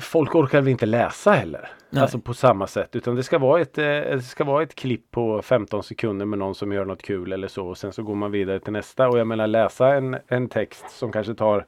Folk 0.00 0.34
orkar 0.34 0.60
väl 0.60 0.68
inte 0.68 0.86
läsa 0.86 1.32
heller. 1.32 1.68
Nej. 1.90 2.02
Alltså 2.02 2.18
på 2.18 2.34
samma 2.34 2.66
sätt. 2.66 2.96
Utan 2.96 3.14
det 3.14 3.22
ska, 3.22 3.38
vara 3.38 3.60
ett, 3.60 3.78
eh, 3.78 3.84
det 3.84 4.22
ska 4.22 4.44
vara 4.44 4.62
ett 4.62 4.74
klipp 4.74 5.10
på 5.10 5.42
15 5.42 5.82
sekunder 5.82 6.26
med 6.26 6.38
någon 6.38 6.54
som 6.54 6.72
gör 6.72 6.84
något 6.84 7.02
kul 7.02 7.32
eller 7.32 7.48
så. 7.48 7.66
Och 7.66 7.78
sen 7.78 7.92
så 7.92 8.02
går 8.02 8.14
man 8.14 8.30
vidare 8.30 8.60
till 8.60 8.72
nästa. 8.72 9.08
Och 9.08 9.18
jag 9.18 9.26
menar 9.26 9.46
läsa 9.46 9.94
en, 9.94 10.16
en 10.28 10.48
text 10.48 10.90
som 10.90 11.12
kanske 11.12 11.34
tar 11.34 11.66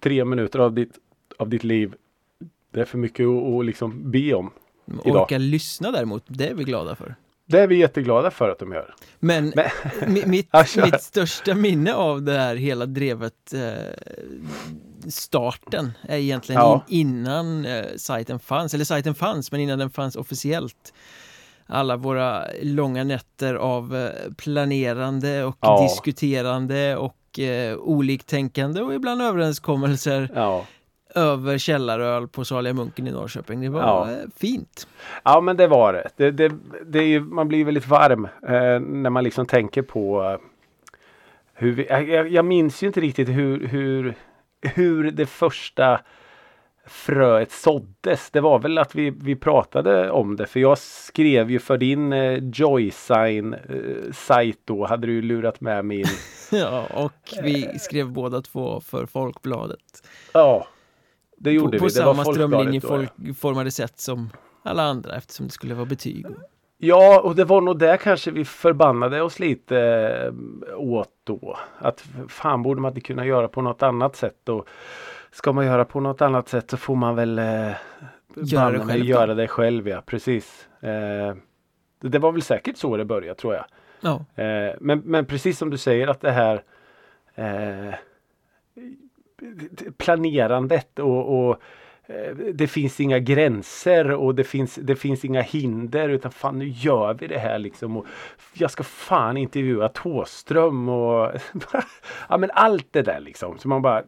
tre 0.00 0.24
minuter 0.24 0.58
av 0.58 0.72
ditt, 0.72 0.98
av 1.38 1.48
ditt 1.48 1.64
liv. 1.64 1.94
Det 2.72 2.80
är 2.80 2.84
för 2.84 2.98
mycket 2.98 3.26
att, 3.26 3.64
liksom 3.66 4.10
be 4.10 4.34
om. 4.34 4.50
Idag. 5.04 5.22
Orka 5.22 5.38
lyssna 5.38 5.90
däremot, 5.90 6.22
det 6.26 6.48
är 6.48 6.54
vi 6.54 6.64
glada 6.64 6.94
för. 6.94 7.14
Det 7.46 7.58
är 7.60 7.66
vi 7.66 7.76
jätteglada 7.76 8.30
för 8.30 8.48
att 8.48 8.58
de 8.58 8.72
gör. 8.72 8.94
Men, 9.18 9.52
Men- 9.56 9.66
mi- 10.16 10.26
mitt, 10.26 10.48
mitt 10.84 11.02
största 11.02 11.54
minne 11.54 11.94
av 11.94 12.22
det 12.22 12.38
här 12.38 12.56
hela 12.56 12.86
drevet 12.86 13.52
eh, 13.54 13.72
starten 15.08 15.92
är 16.02 16.16
egentligen 16.18 16.60
Ja. 16.60 16.84
in, 16.88 17.08
innan 17.08 17.66
eh, 17.66 17.84
sajten 17.96 18.38
fanns, 18.38 18.74
eller 18.74 18.84
sajten 18.84 19.14
fanns 19.14 19.52
men 19.52 19.60
innan 19.60 19.78
den 19.78 19.90
fanns 19.90 20.16
officiellt. 20.16 20.92
Alla 21.66 21.96
våra 21.96 22.44
långa 22.62 23.04
nätter 23.04 23.54
av 23.54 23.96
eh, 23.96 24.32
planerande 24.36 25.44
och 25.44 25.56
Ja. 25.60 25.82
diskuterande 25.82 26.96
och 26.96 27.38
eh, 27.38 27.76
oliktänkande 27.76 28.80
och 28.82 28.94
ibland 28.94 29.22
överenskommelser 29.22 30.30
Ja. 30.34 30.66
Över 31.14 31.58
källaröl 31.58 32.28
på 32.28 32.44
Saliga 32.44 32.74
Munken 32.74 33.06
i 33.06 33.10
Norrköping. 33.10 33.60
Det 33.60 33.68
var 33.68 33.80
Ja. 33.80 34.10
eh, 34.10 34.16
fint. 34.36 34.86
Ja 35.24 35.40
men 35.40 35.56
det 35.56 35.66
var 35.66 35.92
det. 35.92 36.08
det, 36.16 36.30
det, 36.30 36.52
det 36.86 36.98
är, 36.98 37.06
ju- 37.06 37.20
man 37.20 37.48
blir 37.48 37.64
väldigt 37.64 37.86
varm 37.88 38.24
eh, 38.48 38.80
när 38.80 39.10
man 39.10 39.24
liksom 39.24 39.46
tänker 39.46 39.82
på 39.82 40.22
eh, 40.24 40.38
hur 41.54 41.72
vi, 41.72 41.86
jag- 41.90 42.28
jag, 42.28 42.44
minns 42.44 42.82
ju 42.82 42.86
inte 42.86 43.00
riktigt 43.00 43.28
hur, 43.28 43.66
hur, 43.66 44.14
hur 44.62 45.10
det 45.10 45.26
första 45.26 46.00
fröet 46.86 47.52
såddes. 47.52 48.30
Det 48.30 48.40
var 48.40 48.58
väl 48.58 48.78
att 48.78 48.94
vi, 48.94 49.10
vi 49.10 49.36
pratade 49.36 50.10
om 50.10 50.36
det 50.36 50.46
för 50.46 50.60
jag 50.60 50.78
skrev 50.78 51.50
ju 51.50 51.58
för 51.58 51.78
din 51.78 52.12
eh, 52.12 52.38
Joysign 52.52 53.54
eh, 53.54 54.12
sajt 54.12 54.58
då 54.64 54.86
hade 54.86 55.06
du 55.06 55.22
lurat 55.22 55.60
med 55.60 55.84
min 55.84 56.04
Ja, 56.52 56.86
och 56.94 57.12
vi 57.42 57.78
skrev 57.78 58.10
båda 58.10 58.40
två 58.42 58.80
för 58.80 59.06
Folkbladet. 59.06 60.08
Ja 60.34 60.66
det 61.42 61.52
gjorde 61.52 61.78
på 61.78 61.84
vi. 61.84 61.88
Det 61.88 61.94
samma 61.94 62.24
då, 62.24 62.30
ja. 62.30 62.34
strömlinjeformade 62.34 63.70
sätt 63.70 63.98
som 64.00 64.30
alla 64.62 64.82
andra 64.82 65.16
eftersom 65.16 65.46
det 65.46 65.52
skulle 65.52 65.74
vara 65.74 65.86
betyg. 65.86 66.26
Ja, 66.78 67.20
och 67.20 67.36
det 67.36 67.44
var 67.44 67.60
nog 67.60 67.78
där 67.78 67.96
kanske 67.96 68.30
vi 68.30 68.44
förbannade 68.44 69.22
oss 69.22 69.38
lite 69.38 69.78
eh, 70.68 70.78
åt 70.78 71.10
då. 71.24 71.58
Att 71.78 72.04
fan 72.28 72.62
borde 72.62 72.80
man 72.80 72.90
inte 72.90 73.00
kunna 73.00 73.26
göra 73.26 73.48
på 73.48 73.62
något 73.62 73.82
annat 73.82 74.16
sätt. 74.16 74.48
Och 74.48 74.68
ska 75.30 75.52
man 75.52 75.66
göra 75.66 75.84
på 75.84 76.00
något 76.00 76.22
annat 76.22 76.48
sätt 76.48 76.70
så 76.70 76.76
får 76.76 76.96
man 76.96 77.16
väl 77.16 77.38
eh, 77.38 77.70
Göra 78.36 78.70
det 78.70 78.86
själv 78.86 79.04
göra 79.04 79.34
det 79.34 79.48
själv. 79.48 79.88
Ja, 79.88 80.02
precis. 80.06 80.68
Eh, 80.80 81.34
det, 82.00 82.08
det 82.08 82.18
var 82.18 82.32
väl 82.32 82.42
säkert 82.42 82.76
så 82.76 82.96
det 82.96 83.04
började 83.04 83.40
tror 83.40 83.54
jag. 83.54 83.64
Ja, 84.00 84.42
Eh, 84.44 84.74
men, 84.80 84.98
men 84.98 85.26
precis 85.26 85.58
som 85.58 85.70
du 85.70 85.78
säger 85.78 86.08
att 86.08 86.20
det 86.20 86.30
här 86.30 86.62
planerandet 89.96 90.98
och, 90.98 91.48
och 91.48 91.60
eh, 92.06 92.36
det 92.54 92.66
finns 92.66 93.00
inga 93.00 93.18
gränser 93.18 94.10
och 94.10 94.34
det 94.34 94.44
finns, 94.44 94.74
det 94.74 94.96
finns 94.96 95.24
inga 95.24 95.42
hinder 95.42 96.08
utan 96.08 96.32
fan 96.32 96.58
nu 96.58 96.68
gör 96.68 97.14
vi 97.14 97.26
det 97.26 97.38
här 97.38 97.58
liksom. 97.58 97.96
Och 97.96 98.06
jag 98.54 98.70
ska 98.70 98.82
fan 98.82 99.36
intervjua 99.36 99.88
Thåström 99.88 100.88
och 100.88 101.32
ja 102.28 102.38
men 102.38 102.50
allt 102.54 102.88
det 102.90 103.02
där 103.02 103.20
liksom. 103.20 103.58
Så 103.58 103.68
man 103.68 103.82
bara, 103.82 104.02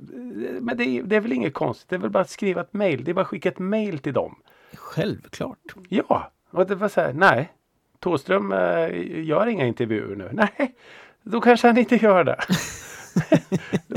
men 0.60 0.76
det 0.76 0.84
är, 0.84 1.02
det 1.02 1.16
är 1.16 1.20
väl 1.20 1.32
inget 1.32 1.54
konstigt. 1.54 1.88
Det 1.88 1.96
är 1.96 2.00
väl 2.00 2.10
bara 2.10 2.20
att 2.20 2.30
skriva 2.30 2.60
ett 2.60 2.72
mail. 2.72 3.04
Det 3.04 3.10
är 3.10 3.14
bara 3.14 3.20
att 3.20 3.28
skicka 3.28 3.48
ett 3.48 3.58
mail 3.58 3.98
till 3.98 4.12
dem. 4.12 4.36
självklart. 4.74 5.74
Ja, 5.88 6.30
och 6.50 6.66
det 6.66 6.74
var 6.74 6.88
så 6.88 7.00
här, 7.00 7.12
nej. 7.12 7.52
Thåström 8.00 8.52
eh, 8.52 8.88
gör 9.24 9.46
inga 9.46 9.66
intervjuer 9.66 10.16
nu. 10.16 10.28
Nej, 10.32 10.74
då 11.22 11.40
kanske 11.40 11.66
han 11.66 11.78
inte 11.78 11.96
gör 11.96 12.24
det. 12.24 12.36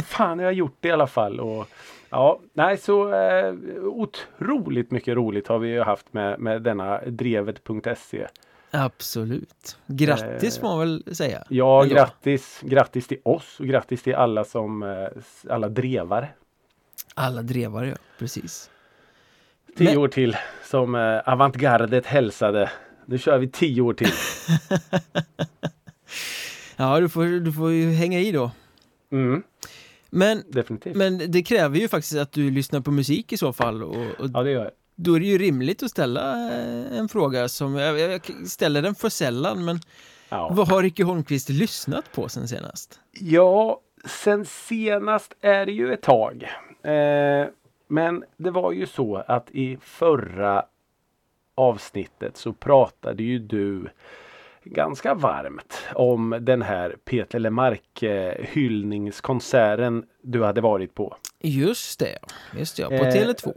Fan, 0.03 0.39
jag 0.39 0.47
har 0.47 0.51
gjort 0.51 0.77
det 0.79 0.87
i 0.87 0.91
alla 0.91 1.07
fall. 1.07 1.39
Och, 1.39 1.67
ja, 2.09 2.39
nej, 2.53 2.77
så 2.77 3.13
eh, 3.13 3.53
otroligt 3.83 4.91
mycket 4.91 5.15
roligt 5.15 5.47
har 5.47 5.59
vi 5.59 5.69
ju 5.69 5.81
haft 5.81 6.13
med, 6.13 6.39
med 6.39 6.61
denna 6.61 7.01
drevet.se. 7.05 8.27
Absolut. 8.71 9.77
Grattis 9.87 10.57
Eh, 10.57 10.61
får 10.61 10.67
man 10.67 10.79
väl 10.79 11.15
säga. 11.15 11.43
Ja, 11.49 11.83
Ändå. 11.83 11.95
grattis, 11.95 12.59
grattis 12.63 13.07
till 13.07 13.19
oss 13.23 13.59
och 13.59 13.65
grattis 13.67 14.03
till 14.03 14.15
alla 14.15 14.43
som, 14.43 14.83
eh, 14.83 15.07
alla 15.53 15.69
drevare. 15.69 16.29
Alla 17.15 17.41
drevare, 17.41 17.87
ja. 17.89 17.95
Precis. 18.19 18.69
Tio 19.77 19.89
Men- 19.89 19.97
år 19.97 20.07
till 20.07 20.37
som 20.63 20.95
eh, 20.95 21.19
avantgardet 21.25 22.05
hälsade. 22.05 22.69
Nu 23.05 23.17
kör 23.17 23.37
vi 23.37 23.47
tio 23.49 23.81
år 23.81 23.93
till. 23.93 24.11
Ja, 26.79 26.99
du 26.99 27.09
får, 27.09 27.25
du 27.39 27.51
får 27.53 27.71
ju 27.71 27.91
hänga 27.91 28.19
i 28.19 28.31
då. 28.31 28.51
Mm, 29.11 29.43
Men, 30.09 30.43
definitivt. 30.47 30.95
men 30.95 31.31
det 31.31 31.43
kräver 31.43 31.77
ju 31.79 31.87
faktiskt 31.87 32.15
att 32.17 32.31
du 32.31 32.51
lyssnar 32.51 32.81
på 32.81 32.91
musik 32.91 33.33
i 33.33 33.37
så 33.37 33.53
fall. 33.53 33.83
Och, 33.83 33.95
och 33.95 34.29
Ja, 34.33 34.43
det 34.43 34.51
gör 34.51 34.63
jag. 34.63 34.71
då 34.95 35.15
är 35.15 35.19
det 35.19 35.25
ju 35.25 35.37
rimligt 35.37 35.83
att 35.83 35.89
ställa 35.91 36.49
eh, 36.51 36.99
en 36.99 37.09
fråga 37.09 37.49
som, 37.49 37.75
jag, 37.75 37.99
jag 37.99 38.21
ställer 38.47 38.81
den 38.81 38.95
för 38.95 39.09
sällan, 39.09 39.65
men 39.65 39.79
Ja. 40.29 40.49
vad 40.53 40.67
har 40.67 40.81
Ricky 40.83 41.03
Holmqvist 41.03 41.49
lyssnat 41.49 42.11
på 42.11 42.29
sen 42.29 42.47
senast? 42.47 42.99
Ja, 43.19 43.81
sen 44.05 44.45
senast 44.45 45.33
är 45.41 45.65
det 45.65 45.71
ju 45.71 45.93
ett 45.93 46.01
tag. 46.01 46.43
Eh, 46.83 47.47
men 47.87 48.23
det 48.37 48.51
var 48.51 48.71
ju 48.71 48.85
så 48.87 49.15
att 49.15 49.51
i 49.51 49.77
förra 49.81 50.65
avsnittet 51.55 52.37
så 52.37 52.53
pratade 52.53 53.23
ju 53.23 53.39
du 53.39 53.89
ganska 54.67 55.13
varmt 55.13 55.87
om 55.95 56.37
den 56.41 56.61
här 56.61 56.95
Peter 57.05 57.39
Lemark 57.39 58.03
eh, 58.03 58.33
hyllningskonserten 58.39 60.05
du 60.21 60.43
hade 60.43 60.61
varit 60.61 60.95
på. 60.95 61.15
Just 61.41 61.99
det, 61.99 62.17
just 62.57 62.77
det, 62.77 62.83
på 62.83 62.93
Eh, 62.93 63.13
Tele2. 63.13 63.53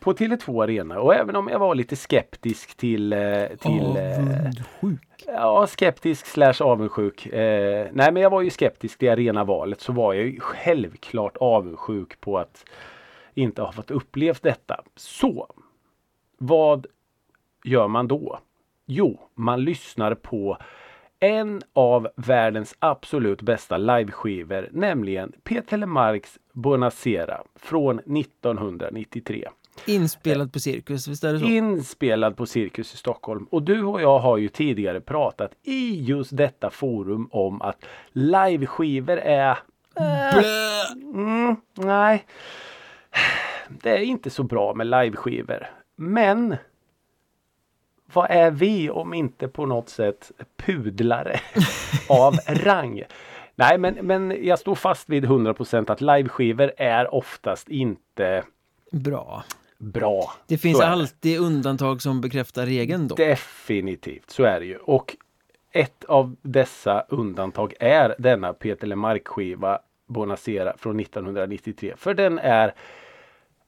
På 0.00 0.12
Tele2 0.12 0.62
Arena 0.62 1.00
och 1.00 1.14
även 1.14 1.36
om 1.36 1.48
jag 1.48 1.58
var 1.58 1.74
lite 1.74 1.96
skeptisk 1.96 2.76
till, 2.76 3.12
eh, 3.12 3.18
till 3.60 3.96
eh, 3.96 4.18
Avundsjuk. 4.18 5.24
Ja, 5.26 5.66
skeptisk 5.66 6.26
slash 6.26 6.54
avundsjuk. 6.60 7.26
Eh, 7.26 7.88
nej, 7.92 8.12
men 8.12 8.22
jag 8.22 8.30
var 8.30 8.42
ju 8.42 8.50
skeptisk 8.50 8.98
till 8.98 9.10
arenavalet 9.10 9.80
så 9.80 9.92
var 9.92 10.12
jag 10.12 10.26
ju 10.26 10.40
självklart 10.40 11.36
avundsjuk 11.36 12.20
på 12.20 12.38
att 12.38 12.64
inte 13.34 13.62
ha 13.62 13.72
fått 13.72 13.90
upplevt 13.90 14.42
detta. 14.42 14.82
Så, 14.96 15.46
vad 16.38 16.86
gör 17.64 17.88
man 17.88 18.08
då? 18.08 18.38
Jo, 18.86 19.20
man 19.34 19.64
lyssnar 19.64 20.14
på 20.14 20.58
en 21.20 21.62
av 21.72 22.08
världens 22.16 22.76
absolut 22.78 23.42
bästa 23.42 23.76
liveskivor, 23.76 24.68
nämligen 24.72 25.32
Peter 25.44 25.76
Lemarks 25.76 26.38
Bonacera 26.52 27.42
från 27.56 27.98
1993. 27.98 29.48
Inspelad 29.86 30.52
på 30.52 30.58
Cirkus, 30.58 31.08
visst 31.08 31.24
är 31.24 31.32
det 31.32 31.38
så? 31.38 31.44
Inspelad 31.44 32.36
på 32.36 32.46
Cirkus 32.46 32.94
i 32.94 32.96
Stockholm. 32.96 33.46
Och 33.50 33.62
du 33.62 33.84
och 33.84 34.02
jag 34.02 34.18
har 34.18 34.36
ju 34.36 34.48
tidigare 34.48 35.00
pratat 35.00 35.52
i 35.62 36.02
just 36.02 36.36
detta 36.36 36.70
forum 36.70 37.28
om 37.32 37.62
att 37.62 37.84
liveskivor 38.12 39.18
är... 39.18 39.58
Blö! 40.32 40.82
Mm, 41.14 41.56
nej. 41.74 42.24
Det 43.68 43.90
är 43.90 44.02
inte 44.02 44.30
så 44.30 44.42
bra 44.42 44.74
med 44.74 44.86
liveskivor. 44.86 45.66
Men 45.96 46.56
vad 48.14 48.30
är 48.30 48.50
vi 48.50 48.90
om 48.90 49.14
inte 49.14 49.48
på 49.48 49.66
något 49.66 49.88
sätt 49.88 50.32
pudlare 50.56 51.40
av 52.08 52.34
rang? 52.48 53.02
Nej 53.54 53.78
men, 53.78 53.94
men 53.94 54.44
jag 54.44 54.58
står 54.58 54.74
fast 54.74 55.08
vid 55.08 55.24
100% 55.24 55.90
att 55.90 56.00
liveskivor 56.00 56.72
är 56.76 57.14
oftast 57.14 57.68
inte 57.68 58.44
Bra. 58.90 59.44
bra. 59.78 60.32
Det 60.46 60.58
finns 60.58 60.78
det. 60.78 60.86
alltid 60.86 61.40
undantag 61.40 62.02
som 62.02 62.20
bekräftar 62.20 62.66
regeln 62.66 63.08
då. 63.08 63.14
Definitivt, 63.14 64.30
så 64.30 64.44
är 64.44 64.60
det 64.60 64.66
ju. 64.66 64.76
Och 64.76 65.16
ett 65.72 66.04
av 66.04 66.36
dessa 66.42 67.00
undantag 67.08 67.74
är 67.80 68.14
denna 68.18 68.52
Peter 68.52 68.86
Lemark-skiva 68.86 69.78
Bonacera 70.06 70.74
från 70.78 71.00
1993. 71.00 71.94
För 71.96 72.14
den 72.14 72.38
är, 72.38 72.74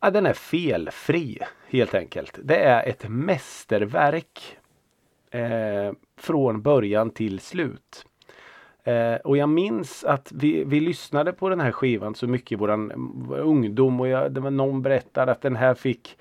ja, 0.00 0.11
den 0.11 0.26
är 0.26 0.33
felfri 0.33 1.38
helt 1.69 1.95
enkelt. 1.95 2.38
Det 2.43 2.57
är 2.57 2.88
ett 2.88 3.09
mästerverk 3.09 4.57
eh, 5.31 5.93
från 6.17 6.62
början 6.62 7.11
till 7.11 7.41
slut. 7.41 8.07
Eh, 8.85 9.15
och 9.15 9.37
jag 9.37 9.49
minns 9.49 10.05
att 10.05 10.33
vi, 10.33 10.65
vi 10.65 10.81
lyssnade 10.81 11.33
på 11.33 11.49
den 11.49 11.61
här 11.61 11.73
skivan 11.73 12.15
så 12.15 12.26
mycket 12.26 12.53
i 12.53 12.55
våran 12.55 12.93
vår 13.29 13.38
ungdom 13.38 14.00
och 14.00 14.09
jag, 14.09 14.33
det 14.33 14.41
var 14.41 14.50
någon 14.50 14.83
berättade 14.83 15.33
att 15.33 15.43
den 15.43 15.57
här 15.57 15.75
fick 15.75 16.19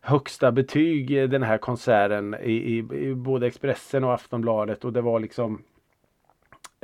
högsta 0.00 0.52
betyg 0.52 1.30
den 1.30 1.42
här 1.42 1.58
konserten 1.58 2.34
i, 2.34 2.52
i, 2.52 2.78
i 2.78 3.14
både 3.14 3.46
Expressen 3.46 4.04
och 4.04 4.14
Aftonbladet 4.14 4.84
och 4.84 4.92
det 4.92 5.00
var 5.00 5.20
liksom 5.20 5.62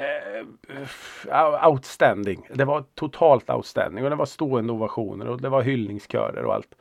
eh, 0.02 1.68
outstanding. 1.68 2.48
Det 2.54 2.64
var 2.64 2.84
totalt 2.94 3.50
outstanding 3.50 4.04
och 4.04 4.10
det 4.10 4.16
var 4.16 4.26
stående 4.26 4.72
ovationer 4.72 5.28
och 5.28 5.40
det 5.40 5.48
var 5.48 5.62
hyllningskörer 5.62 6.44
och 6.44 6.54
allt. 6.54 6.74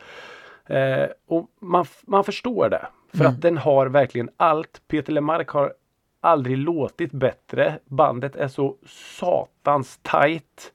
Eh, 0.65 1.05
och 1.27 1.47
man, 1.59 1.85
man 2.01 2.23
förstår 2.23 2.69
det. 2.69 2.87
För 3.13 3.19
Mm. 3.19 3.31
att 3.31 3.41
den 3.41 3.57
har 3.57 3.87
verkligen 3.87 4.29
allt. 4.37 4.81
Peter 4.87 5.13
Lemark 5.13 5.49
har 5.49 5.73
aldrig 6.21 6.57
låtit 6.57 7.11
bättre. 7.11 7.79
Bandet 7.85 8.35
är 8.35 8.47
så 8.47 8.75
satans 8.85 9.99
tight. 10.01 10.73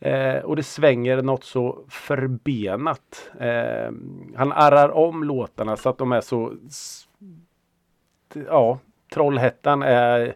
Eh, 0.00 0.36
och 0.36 0.56
det 0.56 0.62
svänger 0.62 1.22
något 1.22 1.44
så 1.44 1.78
förbenat. 1.88 3.30
Eh, 3.40 3.92
han 4.36 4.52
arrar 4.52 4.88
om 4.88 5.24
låtarna 5.24 5.76
så 5.76 5.88
att 5.88 5.98
de 5.98 6.12
är 6.12 6.20
så... 6.20 6.52
Ja, 8.46 8.78
Trollhättan 9.14 9.82
är 9.82 10.34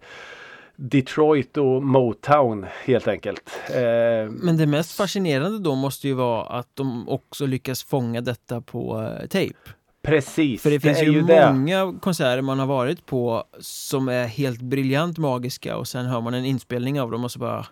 Detroit 0.85 1.57
och 1.57 1.83
Motown 1.83 2.67
helt 2.85 3.09
enkelt. 3.09 3.51
Eh, 3.75 4.31
Men 4.31 4.57
det 4.57 4.67
mest 4.67 4.93
fascinerande 4.97 5.59
då 5.59 5.75
måste 5.75 6.09
ju 6.09 6.15
vara 6.15 6.47
att 6.47 6.69
de 6.75 7.09
också 7.09 7.47
lyckas 7.47 7.83
fånga 7.83 8.21
detta 8.21 8.61
på 8.61 9.03
eh, 9.21 9.27
tejp. 9.27 9.59
precis. 10.03 10.63
För 10.63 10.71
det 10.71 10.81
finns 10.81 10.99
är 10.99 11.05
ju, 11.05 11.23
det. 11.23 11.53
många 11.53 11.95
konserter 12.01 12.43
man 12.43 12.59
har 12.59 12.67
varit 12.67 13.07
på 13.07 13.45
som 13.61 14.09
är 14.09 14.27
helt 14.27 14.61
briljant 14.61 15.19
magiska 15.19 15.77
och 15.77 15.89
sen 15.89 16.07
hör 16.07 16.21
man 16.21 16.35
en 16.35 16.45
inspelning 16.45 17.01
av 17.01 17.11
dem 17.11 17.25
och 17.25 17.31
så 17.31 17.39
bara... 17.39 17.67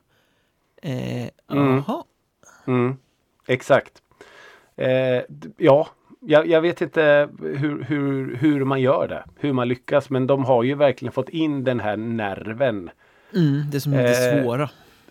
Eh, 0.82 1.28
Mm. 1.52 1.82
Mm, 2.66 2.96
exakt. 3.46 3.92
Eh, 4.76 5.22
ja, 5.56 5.88
jag, 6.20 6.46
jag 6.46 6.60
vet 6.60 6.80
inte 6.80 7.28
hur, 7.40 7.82
hur, 7.84 8.36
hur 8.36 8.64
man 8.64 8.80
gör 8.80 9.08
det. 9.08 9.24
Hur 9.36 9.52
man 9.52 9.68
lyckas. 9.68 10.10
Men 10.10 10.26
de 10.26 10.44
har 10.44 10.62
ju 10.62 10.74
verkligen 10.74 11.12
fått 11.12 11.28
in 11.28 11.64
den 11.64 11.80
här 11.80 11.96
nerven. 11.96 12.90
Mm, 13.34 13.62
det 13.70 13.80
som 13.80 13.94
är 13.94 14.08
lite 14.08 14.30
Eh, 14.30 14.42
svåra. 14.44 14.70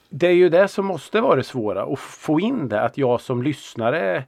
Det 0.10 0.28
är 0.28 0.32
ju 0.32 0.50
det 0.50 0.68
som 0.68 0.86
måste 0.86 1.22
vara 1.22 1.36
det 1.36 1.44
svåra. 1.44 1.84
Att 1.94 2.00
få 2.00 2.40
in 2.40 2.70
det. 2.70 2.82
Att 2.82 2.98
jag 2.98 3.22
som 3.22 3.44
lyssnare 3.44 4.18
eh, 4.18 4.24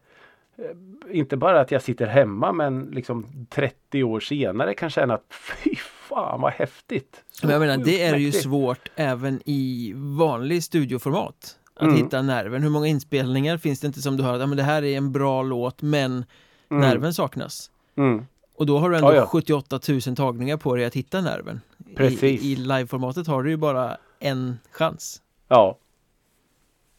inte 1.18 1.38
bara 1.38 1.60
att 1.62 1.72
jag 1.72 1.82
sitter 1.82 2.08
hemma 2.08 2.52
men 2.52 2.82
liksom 2.82 3.46
30 3.50 4.04
år 4.04 4.20
senare 4.20 4.74
kan 4.74 4.90
känna 4.90 5.14
att 5.14 5.26
fy 5.64 5.76
fan 6.10 6.42
vad 6.42 6.54
häftigt. 6.54 7.24
Så 7.32 7.46
Men 7.48 7.54
jag 7.54 7.60
menar, 7.60 7.86
det 7.86 8.02
är 8.04 8.16
ju 8.16 8.32
svårt 8.32 8.90
även 8.96 9.42
i 9.46 9.94
vanlig 9.96 10.64
studioformat. 10.64 11.58
Att 11.76 11.82
Mm. 11.88 11.96
hitta 11.96 12.22
nerven. 12.22 12.64
Hur 12.64 12.70
många 12.70 12.88
inspelningar 12.88 13.58
finns 13.58 13.80
det 13.80 13.88
inte 13.88 14.02
som 14.02 14.18
du 14.18 14.24
hör 14.24 14.34
att 14.34 14.40
ja, 14.40 14.46
men 14.48 14.58
det 14.58 14.64
här 14.64 14.84
är 14.84 14.98
en 14.98 15.12
bra 15.12 15.44
låt 15.44 15.82
men 15.82 16.26
Mm. 16.72 16.82
nerven 16.90 17.14
saknas. 17.14 17.72
Mm. 17.98 18.26
Och 18.62 18.68
då 18.68 18.78
har 18.78 18.90
du 18.90 18.96
ändå 18.96 19.14
Ja, 19.14 19.16
ja. 19.16 19.26
78 19.26 19.80
000 20.08 20.16
tagningar 20.16 20.58
på 20.58 20.76
dig 20.76 20.86
att 20.86 20.94
hitta 20.94 21.22
nerven. 21.22 21.62
Precis. 21.96 22.44
I, 22.44 22.52
i 22.52 22.56
liveformatet 22.56 23.28
har 23.28 23.44
du 23.44 23.50
ju 23.50 23.58
bara 23.58 23.98
en 24.20 24.60
chans. 24.72 25.22
Ja. 25.48 25.78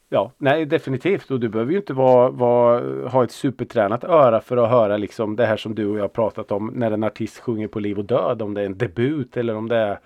Ja, 0.09 0.33
nej 0.39 0.67
definitivt. 0.67 1.31
Och 1.31 1.41
du 1.41 1.49
behöver 1.49 1.73
ju 1.73 1.79
inte 1.79 1.93
vara, 1.93 2.31
vara, 2.31 3.09
ha 3.09 3.25
ett 3.25 3.31
supertränat 3.31 4.05
öra 4.05 4.41
för 4.41 4.57
att 4.57 4.71
höra 4.71 4.97
liksom 4.97 5.37
det 5.37 5.47
här 5.47 5.57
som 5.57 5.75
du 5.75 5.87
och 5.87 5.99
jag 5.99 6.13
pratat 6.13 6.53
om 6.53 6.67
när 6.75 6.91
en 6.91 7.05
artist 7.05 7.39
sjunger 7.39 7.69
på 7.69 7.81
liv 7.81 7.99
och 7.99 8.05
död. 8.05 8.43
Om 8.43 8.55
det 8.55 8.61
är 8.61 8.67
en 8.67 8.79
debut 8.79 9.37
eller 9.37 9.55
om 9.55 9.69
det 9.69 9.77
är 9.77 10.01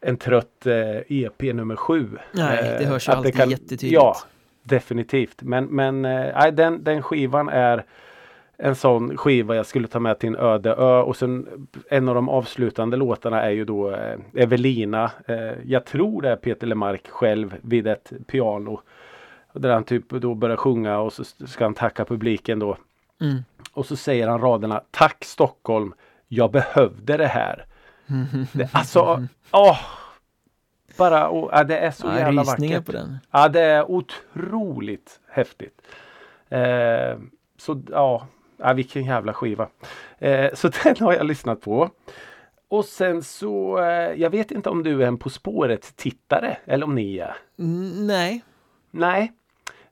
en 0.00 0.16
trött 0.16 0.66
eh, 0.66 1.16
EP 1.22 1.42
nummer 1.42 1.76
sju. 1.76 2.08
Nej, 2.32 2.62
det 2.62 2.84
Eh, 2.84 2.88
hörs 2.90 3.08
ju 3.08 3.12
alltid 3.12 3.34
jättetydligt. 3.36 3.92
Ja, 3.92 4.16
definitivt. 4.62 5.42
Men, 5.42 5.64
men 5.64 6.04
eh, 6.04 6.46
den, 6.52 6.84
den 6.84 7.02
skivan 7.02 7.48
är 7.48 7.84
en 8.58 8.74
sån 8.74 9.16
skiva 9.16 9.56
jag 9.56 9.66
skulle 9.66 9.88
ta 9.88 10.00
med 10.00 10.18
till 10.18 10.28
en 10.28 10.36
öde 10.36 10.70
ö 10.74 11.00
och 11.00 11.16
sen 11.16 11.68
en 11.90 12.08
av 12.08 12.14
de 12.14 12.28
avslutande 12.28 12.96
låtarna 12.96 13.42
är 13.42 13.50
ju 13.50 13.64
då 13.64 13.90
eh, 13.90 14.18
Evelina. 14.34 15.10
Eh, 15.26 15.52
jag 15.64 15.84
tror 15.84 16.22
det 16.22 16.30
är 16.30 16.36
Peter 16.36 16.66
Lemark 16.66 17.08
själv 17.08 17.56
vid 17.62 17.86
ett 17.86 18.12
piano. 18.26 18.80
Där 19.52 19.72
han 19.72 19.84
typ 19.84 20.08
då 20.10 20.34
börjar 20.34 20.56
sjunga 20.56 20.98
och 20.98 21.12
så 21.12 21.24
ska 21.24 21.64
han 21.64 21.74
tacka 21.74 22.04
publiken 22.04 22.58
då. 22.58 22.76
Mm. 23.20 23.44
Och 23.72 23.86
så 23.86 23.96
säger 23.96 24.28
han 24.28 24.40
raderna 24.40 24.80
Tack 24.90 25.24
Stockholm, 25.24 25.94
jag 26.28 26.50
behövde 26.50 27.16
det 27.16 27.26
här. 27.26 27.64
Det, 28.52 28.68
alltså, 28.72 29.26
åh! 29.52 29.78
Bara, 30.98 31.28
och, 31.28 31.50
ja, 31.52 31.64
det 31.64 31.78
är 31.78 31.90
så 31.90 32.06
Ja, 32.06 32.18
jävla 32.18 32.42
vackert. 32.42 32.86
på 32.86 32.92
den. 32.92 33.18
Ja, 33.30 33.48
det 33.48 33.60
är 33.60 33.90
otroligt 33.90 35.20
häftigt. 35.28 35.82
Eh, 36.48 37.18
så 37.58 37.82
ja, 37.90 38.26
ja, 38.56 38.72
vilken 38.72 39.04
jävla 39.04 39.32
skiva. 39.34 39.68
Eh, 40.18 40.54
så 40.54 40.70
den 40.84 40.96
har 41.00 41.12
jag 41.12 41.26
lyssnat 41.26 41.60
på. 41.60 41.90
Och 42.68 42.84
sen 42.84 43.22
så, 43.22 43.78
eh, 43.78 44.12
jag 44.20 44.30
vet 44.30 44.50
inte 44.50 44.70
om 44.70 44.82
du 44.82 45.02
är 45.02 45.06
en 45.06 45.18
På 45.18 45.30
spåret-tittare 45.30 46.56
eller 46.64 46.86
om 46.86 46.94
ni 46.94 47.18
är. 47.18 47.36
Nej. 48.06 48.44
Nej. 48.90 49.32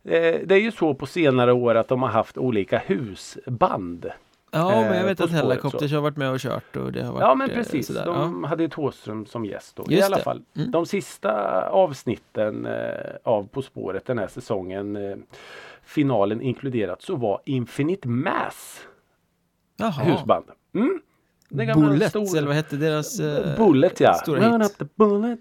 Eh, 0.04 0.40
det 0.44 0.54
är 0.54 0.60
ju 0.60 0.72
så 0.72 0.94
på 0.94 1.06
senare 1.06 1.52
år 1.52 1.74
att 1.74 1.88
de 1.88 2.02
har 2.02 2.08
haft 2.08 2.38
olika 2.38 2.78
husband. 2.78 4.06
Ja, 4.50 4.72
Eh, 4.72 4.88
men 4.88 4.96
jag 4.98 5.04
vet 5.04 5.18
På 5.18 5.24
att 5.24 5.30
Hellacopters 5.30 5.92
har 5.92 6.00
varit 6.00 6.16
med 6.16 6.30
och 6.30 6.38
kört 6.38 6.76
och 6.76 6.92
det 6.92 7.02
har 7.02 7.12
varit 7.12 7.20
Ja 7.22 7.34
men 7.34 7.50
eh, 7.50 7.56
precis. 7.56 7.86
sådär. 7.86 8.04
De 8.04 8.44
hade 8.44 8.62
ju 8.62 8.68
Thåström 8.68 9.26
som 9.26 9.44
gäst 9.44 9.76
då. 9.76 9.84
I 9.88 9.94
Just 9.94 10.06
alla 10.06 10.16
det. 10.16 10.22
fall. 10.22 10.42
Mm. 10.56 10.70
De 10.70 10.86
sista 10.86 11.62
avsnitten 11.68 12.66
eh, 12.66 13.14
av 13.22 13.48
På 13.48 13.62
spåret 13.62 14.06
den 14.06 14.18
här 14.18 14.26
säsongen 14.28 14.96
eh, 14.96 15.16
finalen 15.86 16.40
inkluderat 16.40 17.02
så 17.02 17.16
var 17.16 17.40
Infinite 17.44 18.08
Mass 18.08 18.80
Ja. 19.76 19.94
Jaha. 19.98 20.04
husband. 20.12 20.44
Mm. 20.74 21.00
Bullet, 21.74 22.08
stora- 22.10 22.38
eller 22.38 22.46
vad 22.46 22.56
hette 22.56 22.76
deras 22.76 23.20
eh, 23.20 23.56
Bullet 23.56 24.00
ja. 24.00 24.14
stora 24.14 24.40
Run 24.52 24.60
hit? 24.62 24.70
up 24.70 24.78
the 24.78 24.84
bullet. 24.96 25.38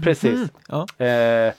Precis. 0.04 0.52
Ja. 0.68 1.04
Eh, 1.06 1.52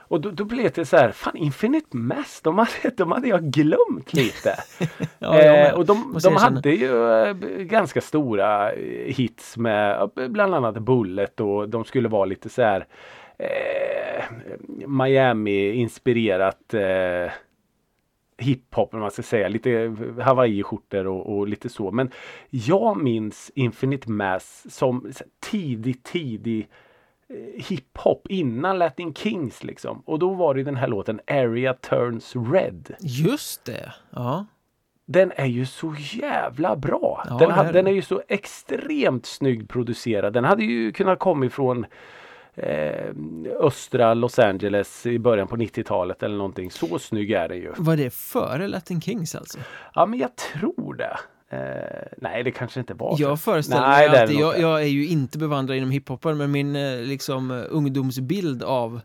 och 0.00 0.20
då, 0.20 0.30
då 0.30 0.44
blev 0.44 0.72
det 0.72 0.84
så 0.84 0.96
här, 0.96 1.12
fan 1.12 1.36
Infinite 1.36 1.96
Mass, 1.96 2.40
de 2.44 2.58
hade, 2.58 2.70
de 2.96 3.12
hade 3.12 3.28
jag 3.28 3.42
glömt 3.44 4.12
lite. 4.12 4.54
Ja, 5.18 5.38
eh, 5.38 5.74
och 5.74 5.86
de, 5.86 6.18
de 6.22 6.36
hade 6.36 6.70
ju 6.70 7.12
eh, 7.22 7.34
ganska 7.62 8.00
stora 8.00 8.72
eh, 8.72 9.14
hits 9.14 9.56
med 9.56 10.10
eh, 10.16 10.28
bland 10.28 10.54
annat 10.54 10.78
Bullet 10.78 11.40
och 11.40 11.68
de 11.68 11.84
skulle 11.84 12.08
vara 12.08 12.24
lite 12.24 12.48
så 12.48 12.62
här 12.62 12.86
eh, 13.38 14.24
Miami-inspirerat 14.86 16.74
eh, 16.74 17.32
hiphop, 18.38 18.94
om 18.94 19.00
man 19.00 19.10
ska 19.10 19.22
säga. 19.22 19.48
Lite 19.48 19.96
Hawaii-skjortor 20.18 21.06
och, 21.06 21.38
och 21.38 21.48
lite 21.48 21.68
så. 21.68 21.90
Men 21.90 22.10
jag 22.50 23.02
minns 23.02 23.50
Infinite 23.54 24.10
Mass 24.10 24.66
som 24.68 25.12
tidig, 25.50 26.02
tidig 26.02 26.68
eh, 27.28 27.64
hiphop 27.64 28.26
innan 28.28 28.78
Latin 28.78 29.14
Kings 29.14 29.64
liksom. 29.64 30.02
Och 30.06 30.18
då 30.18 30.34
var 30.34 30.54
det 30.54 30.62
den 30.62 30.76
här 30.76 30.88
låten 30.88 31.20
Area 31.26 31.74
Turns 31.74 32.36
Red. 32.52 32.94
Just 33.00 33.64
det. 33.64 33.92
Ja. 34.10 34.46
Den 35.06 35.32
är 35.36 35.46
ju 35.46 35.66
så 35.66 35.94
jävla 35.98 36.76
bra. 36.76 37.24
Ja, 37.28 37.36
den, 37.38 37.50
hade, 37.50 37.68
är 37.68 37.72
den 37.72 37.86
är 37.86 37.90
ju 37.90 38.02
så 38.02 38.22
extremt 38.28 39.26
snyggt 39.26 39.70
producerad. 39.70 40.32
Den 40.32 40.44
hade 40.44 40.64
ju 40.64 40.92
kunnat 40.92 41.18
komma 41.18 41.46
ifrån 41.46 41.86
eh, 42.62 43.12
östra 43.60 44.14
Los 44.14 44.38
Angeles 44.38 45.06
i 45.06 45.18
början 45.18 45.48
på 45.48 45.56
90-talet 45.56 46.22
eller 46.22 46.36
någonting. 46.36 46.70
Så 46.70 46.98
snygg 46.98 47.30
är 47.30 47.48
den 47.48 47.58
ju. 47.58 47.72
Var 47.76 47.96
det 47.96 48.10
före 48.14 48.68
Latin 48.68 49.00
Kings 49.00 49.34
alltså? 49.34 49.58
Ja 49.94 50.06
men 50.06 50.18
jag 50.18 50.30
tror 50.36 50.94
det. 50.94 51.18
Eh, 51.50 52.06
nej 52.16 52.42
det 52.42 52.50
kanske 52.50 52.80
inte 52.80 52.94
var 52.94 53.16
Jag 53.18 53.40
föreställer 53.40 53.88
Nej, 53.88 54.10
mig 54.10 54.26
nog 54.26 54.42
jag, 54.42 54.60
jag 54.60 54.82
är 54.82 54.86
ju 54.86 55.06
inte 55.06 55.38
bevandrad 55.38 55.76
inom 55.76 55.90
hiphopen 55.90 56.36
men 56.36 56.50
min 56.50 56.76
eh, 56.76 57.00
liksom 57.00 57.50
eh, 57.50 57.64
ungdomsbild 57.68 58.62
av 58.62 59.00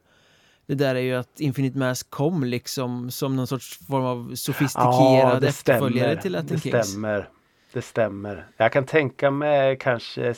det 0.66 0.76
där 0.76 0.96
är 0.96 1.00
ju 1.00 1.13
att 1.16 1.39
Infinite 1.39 1.78
Mass 1.78 2.04
kom 2.04 2.44
liksom 2.44 3.12
som 3.12 3.36
någon 3.36 3.48
sorts 3.48 3.88
form 3.88 4.04
av 4.04 4.36
sofistikerad 4.36 5.44
efterföljare 5.44 6.22
till 6.22 6.32
Latin 6.32 6.48
det 6.56 6.60
Kings. 6.62 6.88
stämmer. 6.88 7.30
Det 7.74 7.82
stämmer. 7.82 8.48
Jag 8.58 8.72
kan 8.72 8.86
tänka 8.86 9.32
mig 9.32 9.78
kanske 9.80 10.34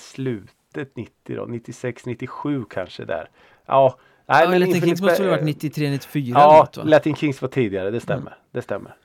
slutet 0.76 0.96
90 0.96 1.36
då, 1.36 1.46
96, 1.46 2.06
97 2.06 2.66
kanske 2.70 3.06
där. 3.06 3.30
Ja, 3.66 3.98
nej, 4.26 4.44
Ja, 4.44 4.50
men 4.50 4.60
Latin 4.60 4.76
Infinite 4.76 4.88
Kings 4.88 5.02
måste 5.02 5.22
väl 5.22 5.32
ha 5.32 5.38
varit 5.38 5.46
93, 5.46 5.90
94 5.90 6.40
eller 6.40 6.54
Ja, 6.54 6.58
något, 6.60 6.78
va? 6.78 6.84
Latin 6.84 7.16
Kings 7.16 7.42
var 7.42 7.50
tidigare, 7.50 7.92
det 7.92 8.00
stämmer. 8.00 8.38
Det 8.52 8.62
stämmer. 8.62 8.96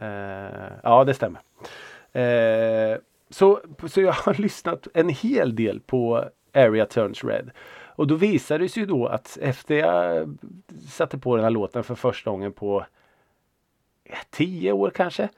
Eh, 0.00 0.72
ja, 0.82 1.04
det 1.04 1.14
stämmer. 1.14 1.40
Eh, 2.12 2.98
så, 3.30 3.60
så 3.88 4.00
jag 4.00 4.12
har 4.12 4.34
lyssnat 4.42 4.86
en 4.94 5.08
hel 5.08 5.56
del 5.56 5.80
på 5.80 6.24
Area 6.54 6.86
Turns 6.86 7.24
Red. 7.24 7.50
Och 7.96 8.06
då 8.06 8.14
visade 8.14 8.64
det 8.64 8.68
sig 8.68 8.80
ju 8.80 8.86
då 8.86 9.06
att 9.06 9.38
efter 9.40 9.74
jag 9.74 10.28
satte 10.88 11.18
på 11.18 11.36
den 11.36 11.44
här 11.44 11.50
låten 11.50 11.84
för 11.84 11.94
första 11.94 12.30
gången 12.30 12.52
på 12.52 12.86
tio 14.30 14.72
år 14.72 14.90
kanske. 14.90 15.28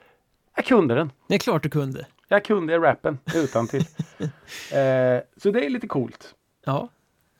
Jag 0.56 0.64
kunde 0.64 0.94
den. 0.94 1.12
Det 1.26 1.34
är 1.34 1.38
klart 1.38 1.62
du 1.62 1.70
kunde. 1.70 2.06
Jag 2.32 2.44
kunde 2.44 2.78
rappen 2.78 3.18
utan 3.34 3.66
till. 3.68 3.80
eh, 4.72 5.20
så 5.36 5.50
det 5.50 5.66
är 5.66 5.70
lite 5.70 5.86
coolt. 5.86 6.34
Ja. 6.64 6.88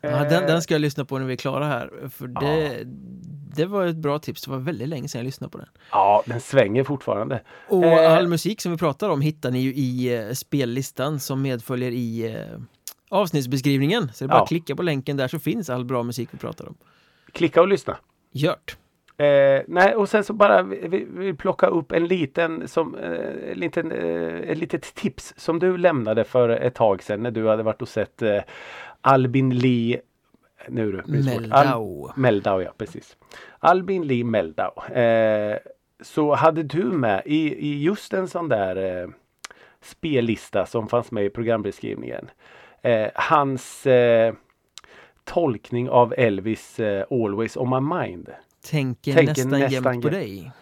Ja, 0.00 0.08
Eh, 0.08 0.28
den, 0.28 0.46
den 0.46 0.62
ska 0.62 0.74
jag 0.74 0.80
lyssna 0.80 1.04
på 1.04 1.18
när 1.18 1.26
vi 1.26 1.32
är 1.32 1.36
klara 1.36 1.66
här. 1.66 2.08
För 2.10 2.26
det, 2.26 2.82
det 3.56 3.66
var 3.66 3.86
ett 3.86 3.96
bra 3.96 4.18
tips. 4.18 4.42
Det 4.42 4.50
var 4.50 4.58
väldigt 4.58 4.88
länge 4.88 5.08
sedan 5.08 5.18
jag 5.18 5.24
lyssnade 5.24 5.50
på 5.50 5.58
den. 5.58 5.68
Ja, 5.90 6.22
den 6.26 6.40
svänger 6.40 6.84
fortfarande. 6.84 7.42
Och 7.68 7.84
Eh. 7.84 8.16
all 8.16 8.28
musik 8.28 8.60
som 8.60 8.72
vi 8.72 8.78
pratar 8.78 9.08
om 9.08 9.20
hittar 9.20 9.50
ni 9.50 9.58
ju 9.60 9.74
i 9.74 10.16
eh, 10.16 10.32
spellistan 10.32 11.20
som 11.20 11.42
medföljer 11.42 11.90
i 11.90 12.32
eh, 12.34 12.58
avsnittsbeskrivningen. 13.10 14.08
Så 14.14 14.24
det 14.24 14.26
är 14.26 14.28
bara 14.28 14.36
Ja. 14.38 14.42
att 14.42 14.48
klicka 14.48 14.76
på 14.76 14.82
länken 14.82 15.16
där 15.16 15.28
så 15.28 15.38
finns 15.38 15.70
all 15.70 15.84
bra 15.84 16.02
musik 16.02 16.28
vi 16.32 16.38
pratar 16.38 16.68
om. 16.68 16.74
Klicka 17.32 17.60
och 17.60 17.68
lyssna. 17.68 17.96
Gjort! 18.32 18.76
Eh, 19.22 19.62
nej, 19.68 19.94
och 19.94 20.08
sen 20.08 20.24
så 20.24 20.32
bara 20.32 20.62
vi, 20.62 21.06
vi, 21.10 21.34
plocka 21.34 21.66
upp 21.66 21.92
en 21.92 22.06
liten, 22.06 22.68
som, 22.68 22.94
eh, 22.94 23.50
en 23.52 23.58
liten, 23.58 23.92
eh, 23.92 24.50
ett 24.50 24.58
litet 24.58 24.94
tips 24.94 25.34
som 25.36 25.58
du 25.58 25.76
lämnade 25.76 26.24
för 26.24 26.48
ett 26.48 26.74
tag 26.74 27.02
sedan 27.02 27.22
när 27.22 27.30
du 27.30 27.48
hade 27.48 27.62
varit 27.62 27.82
och 27.82 27.88
sett 27.88 28.22
eh, 28.22 28.40
Albin 29.00 29.58
Lee 29.58 30.00
nu 30.68 30.88
är 30.88 30.92
det 30.92 31.22
svårt. 31.22 31.34
Al- 31.34 31.40
Meldau. 31.40 32.10
Meldau, 32.16 32.60
ja 32.62 32.72
precis. 32.78 33.16
Albin 33.58 34.06
Lee 34.06 34.24
Meldau. 34.24 34.92
Eh, 34.92 35.58
så 36.00 36.34
hade 36.34 36.62
du 36.62 36.84
med 36.84 37.22
i, 37.26 37.54
i 37.68 37.82
just 37.82 38.12
en 38.12 38.28
sån 38.28 38.48
där 38.48 39.00
eh, 39.02 39.08
spellista 39.80 40.66
som 40.66 40.88
fanns 40.88 41.10
med 41.10 41.24
i 41.24 41.30
programbeskrivningen. 41.30 42.30
Eh, 42.82 43.08
hans 43.14 43.86
tolkning 45.24 45.90
av 45.90 46.14
Elvis 46.16 46.80
Always 47.10 47.56
on 47.56 47.70
my 47.70 47.96
mind. 47.96 48.30
Tänker, 48.70 49.14
Tänker 49.14 49.32
nästan, 49.32 49.60
nästan 49.60 49.92
jämt 49.94 50.02
på 50.02 50.08
dig. 50.08 50.52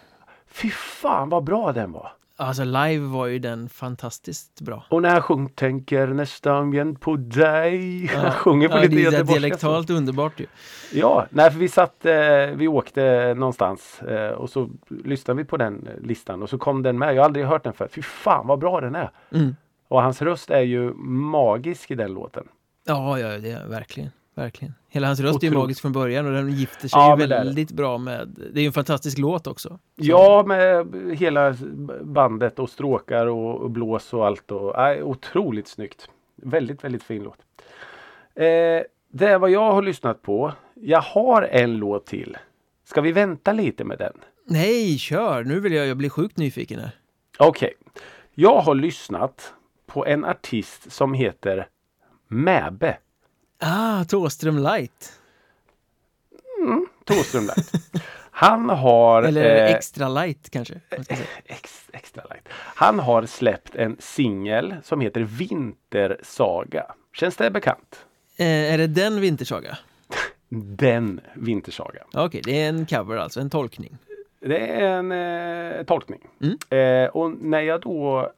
Fy 0.47 0.71
fan 0.71 1.29
vad 1.29 1.45
bra 1.45 1.73
den 1.73 1.93
var! 1.93 2.13
Alltså 2.37 2.65
live 2.65 2.99
var 3.07 3.27
ju 3.27 3.39
den 3.39 3.69
fantastiskt 3.69 4.61
bra. 4.61 4.85
Och 4.89 5.03
när 5.03 5.15
jag 5.15 5.25
sjung 5.25 5.49
tänker 5.49 6.07
nästan 6.07 6.73
jämt 6.73 7.01
på 7.01 7.17
dig. 7.17 8.05
Jag 8.05 8.35
sjunger 8.35 8.69
på 8.69 8.77
ja, 8.77 8.81
lite 8.83 8.95
det 8.95 9.01
är 9.01 9.05
så 9.05 9.13
göteborgska. 9.13 9.41
dialektalt 9.41 9.91
underbart 9.91 10.41
ju. 10.41 10.47
Ja, 10.93 11.27
nej 11.31 11.51
för 11.51 11.59
vi 11.59 11.69
satt, 11.69 12.07
eh, 12.07 12.47
vi 12.55 12.69
åkte 12.69 13.35
någonstans 13.35 14.03
eh, 14.03 14.31
och 14.31 14.51
så 14.51 14.71
lyssnade 15.05 15.39
vi 15.39 15.45
på 15.45 15.57
den 15.57 15.89
listan 16.03 16.43
och 16.43 16.51
så 16.51 16.59
kom 16.59 16.83
den 16.83 16.99
med. 16.99 17.15
Jag 17.15 17.21
har 17.21 17.25
aldrig 17.25 17.47
hört 17.47 17.65
den 17.65 17.73
för. 17.73 17.89
Fy 17.89 18.03
fan 18.03 18.47
vad 18.47 18.59
bra 18.59 18.81
den 18.81 18.95
är! 18.95 19.11
Mm. 19.35 19.57
Och 19.89 20.03
hans 20.03 20.23
röst 20.23 20.51
är 20.51 20.61
ju 20.61 20.95
magisk 21.05 21.91
i 21.91 21.95
den 21.95 22.15
låten. 22.15 22.49
Ja, 22.87 23.19
ja, 23.19 23.39
det 23.39 23.51
är 23.51 23.67
verkligen. 23.67 24.11
Verkligen. 24.40 24.74
Hela 24.88 25.07
hans 25.07 25.20
röst 25.20 25.42
är 25.42 25.46
ju 25.46 25.48
Otroligt. 25.50 25.64
magisk 25.64 25.81
från 25.83 25.92
början 25.92 26.26
och 26.26 26.33
den 26.33 26.50
gifter 26.53 26.88
sig 26.88 26.98
Ja, 27.00 27.16
ju 27.20 27.26
det 27.26 27.35
väldigt 27.35 27.72
bra 27.72 27.98
med... 27.98 28.29
Det 28.53 28.61
är 28.61 28.62
ju 28.62 28.66
en 28.66 28.72
fantastisk 28.72 29.18
låt 29.18 29.46
också. 29.46 29.68
Så- 29.68 29.79
Ja, 29.96 30.44
med 30.46 30.87
hela 31.18 31.57
bandet 32.03 32.59
och 32.59 32.70
stråkar 32.70 33.26
och, 33.26 33.61
och 33.61 33.70
blås 33.70 34.12
och 34.12 34.26
allt. 34.26 34.50
Och, 34.50 34.74
nej, 34.76 35.03
otroligt 35.03 35.68
snyggt. 35.68 36.09
Väldigt, 36.37 36.85
väldigt 36.85 37.03
fin 37.03 37.22
låt. 37.22 37.38
Eh, 38.35 38.44
det 39.12 39.26
är 39.26 39.38
vad 39.38 39.50
jag 39.50 39.72
har 39.72 39.83
lyssnat 39.83 40.22
på. 40.22 40.53
Jag 40.74 41.00
har 41.00 41.42
en 41.42 41.76
låt 41.76 42.07
till. 42.07 42.37
Ska 42.85 43.00
vi 43.00 43.12
vänta 43.12 43.53
lite 43.53 43.85
med 43.85 43.98
den? 43.98 44.12
Nej, 44.44 44.98
kör! 44.98 45.44
Nu 45.44 45.61
vill 45.61 45.72
jag, 45.72 45.87
jag 45.87 45.96
bli 45.96 46.11
sjukt 46.11 46.37
nyfiken 46.37 46.81
här. 46.81 46.90
Okej. 47.38 47.72
Jag 48.35 48.61
har 48.61 48.74
lyssnat 48.74 49.55
på 49.87 50.07
en 50.07 50.24
artist 50.24 50.92
som 50.92 51.14
heter 51.14 51.66
Mäbe. 52.29 52.98
Ah, 53.61 54.05
Thåström 54.05 54.59
Light. 54.59 55.12
Thåström 57.05 57.46
Light. 57.46 57.73
Han 58.31 58.70
har... 58.70 59.23
Eller 59.23 59.66
eh, 59.66 59.75
extra 59.75 60.09
light 60.09 60.51
kanske? 60.51 60.81
ex, 61.44 61.90
extra 61.92 62.25
light. 62.31 62.49
Han 62.55 62.99
har 62.99 63.27
släppt 63.27 63.75
en 63.75 63.96
singel 63.99 64.77
som 64.85 65.01
heter 65.01 65.20
Vintersaga. 65.20 66.94
Känns 67.12 67.37
det 67.37 67.51
bekant? 67.51 68.07
Eh, 68.37 68.75
är 68.75 68.79
det 68.79 68.87
den 68.87 69.20
Vintersaga? 69.20 69.79
Den 70.49 71.20
Vintersaga. 71.35 72.03
Okej, 72.12 72.40
det 72.44 72.62
är 72.62 72.68
en 72.68 72.87
cover 72.87 73.16
alltså, 73.16 73.40
en 73.40 73.51
tolkning. 73.51 73.99
Det 74.40 74.59
är 74.59 74.83
en 74.83 75.12
eh, 75.12 75.85
tolkning. 75.85 76.20
Mm. 76.40 76.59
Eh, 76.70 77.11
och 77.11 77.31
när 77.31 77.61
jag 77.61 77.81
då 77.81 78.33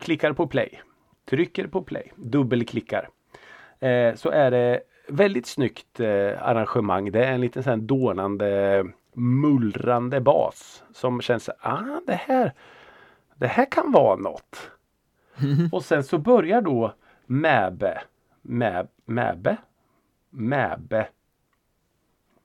klickar 0.00 0.32
på 0.32 0.46
play, 0.46 0.80
trycker 1.30 1.66
på 1.66 1.82
play, 1.82 2.12
dubbelklickar, 2.16 3.08
eh, 3.82 4.14
så 4.14 4.30
är 4.30 4.50
det 4.50 4.80
väldigt 5.08 5.46
snyggt 5.46 6.00
eh, 6.00 6.42
arrangemang. 6.48 7.12
Det 7.12 7.24
är 7.24 7.32
en 7.32 7.40
liten 7.40 7.62
sån 7.62 7.86
dånande, 7.86 8.84
mullrande 9.12 10.20
bas 10.20 10.84
som 10.94 11.20
känns, 11.20 11.50
ah 11.60 12.00
det 12.06 12.14
här, 12.14 12.52
det 13.34 13.46
här 13.46 13.70
kan 13.70 13.92
vara 13.92 14.16
något. 14.16 14.70
Och 15.72 15.84
sen 15.84 16.04
så 16.04 16.18
börjar 16.18 16.62
då 16.62 16.94
Mäbe, 17.26 18.02
Mäb, 18.42 18.88
Mäbe, 19.04 19.56
Mäbe, 20.30 21.08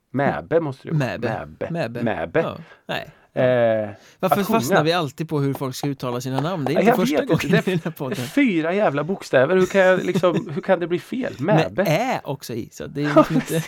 Mäbe 0.10 0.60
måste 0.60 0.88
det 0.88 0.93
vara. 0.93 1.10
Mäbe. 1.10 1.30
Mäbe. 1.30 1.71
Mäbe. 1.71 2.04
Mäbe. 2.04 2.39
Ja. 2.39 2.58
Nej. 2.86 3.12
Eh, 3.38 3.89
Varför 4.19 4.43
fastnar 4.43 4.84
vi 4.84 4.93
alltid 4.93 5.30
på 5.30 5.39
hur 5.39 5.54
folk 5.54 5.76
ska 5.76 5.88
uttala 5.88 6.21
sina 6.21 6.41
namn? 6.41 6.65
Det 6.65 6.71
är 6.71 6.73
Ja, 6.73 6.80
inte 6.80 6.89
jag 6.89 6.95
första 6.97 7.21
vet 7.21 7.32
inte. 7.32 7.47
gången 7.47 7.62
Det- 7.65 7.71
i 7.71 7.76
den 7.84 7.93
podden. 7.93 8.15
fyra 8.26 8.73
jävla 8.73 9.04
bokstäver. 9.04 9.56
Hur 9.56 9.65
kan, 9.65 9.82
jag 9.82 10.04
liksom, 10.06 10.50
hur 10.54 10.62
kan 10.62 10.80
det 10.80 10.88
bli 10.88 11.00
fel? 11.00 11.34
Med 11.39 11.56
Mäbe. 11.56 11.84
ä 11.84 12.21
också 12.23 12.54
i. 12.54 12.69
Så 12.71 12.88
det 12.88 13.02
är 13.02 13.15
liksom 13.15 13.36
inte... 13.36 13.63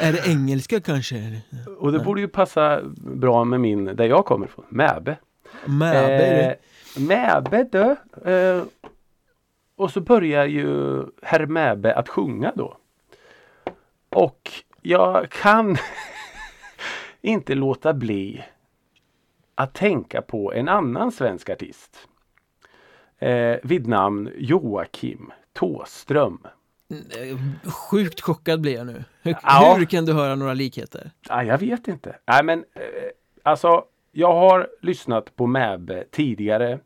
Är 0.00 0.12
det 0.12 0.26
engelska 0.28 0.80
kanske? 0.80 1.40
Och 1.78 1.92
det 1.92 1.98
borde 1.98 2.20
ju 2.20 2.28
passa 2.28 2.80
bra 2.96 3.44
med 3.44 3.60
min, 3.60 3.84
där 3.84 4.04
jag 4.04 4.24
kommer 4.24 4.46
ifrån. 4.46 4.64
Mäbe. 4.68 5.16
Mäbe. 5.64 6.44
Eh, 6.46 7.02
Mäbe 7.02 7.64
dö. 7.64 7.96
Eh, 8.32 8.62
och 9.76 9.90
så 9.90 10.00
börjar 10.00 10.46
ju 10.46 11.02
herr 11.22 11.46
Mäbe 11.46 11.94
att 11.94 12.08
sjunga 12.08 12.52
då. 12.56 12.76
Och 14.10 14.50
jag 14.82 15.30
kan 15.30 15.76
inte 17.22 17.54
låta 17.54 17.92
bli 17.94 18.42
att 19.58 19.74
tänka 19.74 20.22
på 20.22 20.52
en 20.52 20.68
annan 20.68 21.12
svensk 21.12 21.50
artist. 21.50 22.08
Eh, 23.18 23.56
vid 23.62 23.86
namn 23.86 24.30
Joakim 24.38 25.32
Tåström. 25.52 26.38
Eh, 26.90 27.70
Sjukt 27.72 28.20
chockad 28.20 28.60
blir 28.60 28.74
jag 28.74 28.86
nu. 28.86 29.04
Hur, 29.22 29.36
Ja. 29.42 29.74
hur 29.78 29.84
kan 29.86 30.04
du 30.04 30.12
höra 30.12 30.34
några 30.34 30.54
likheter? 30.54 31.10
Ah, 31.28 31.42
jag 31.42 31.58
vet 31.58 31.88
inte. 31.88 32.16
Nej 32.26 32.44
men 32.44 32.58
eh, 32.74 32.82
alltså 33.42 33.84
jag 34.12 34.32
har 34.32 34.68
lyssnat 34.80 35.36
på 35.36 35.46
Mäbe 35.46 36.04
tidigare 36.10 36.78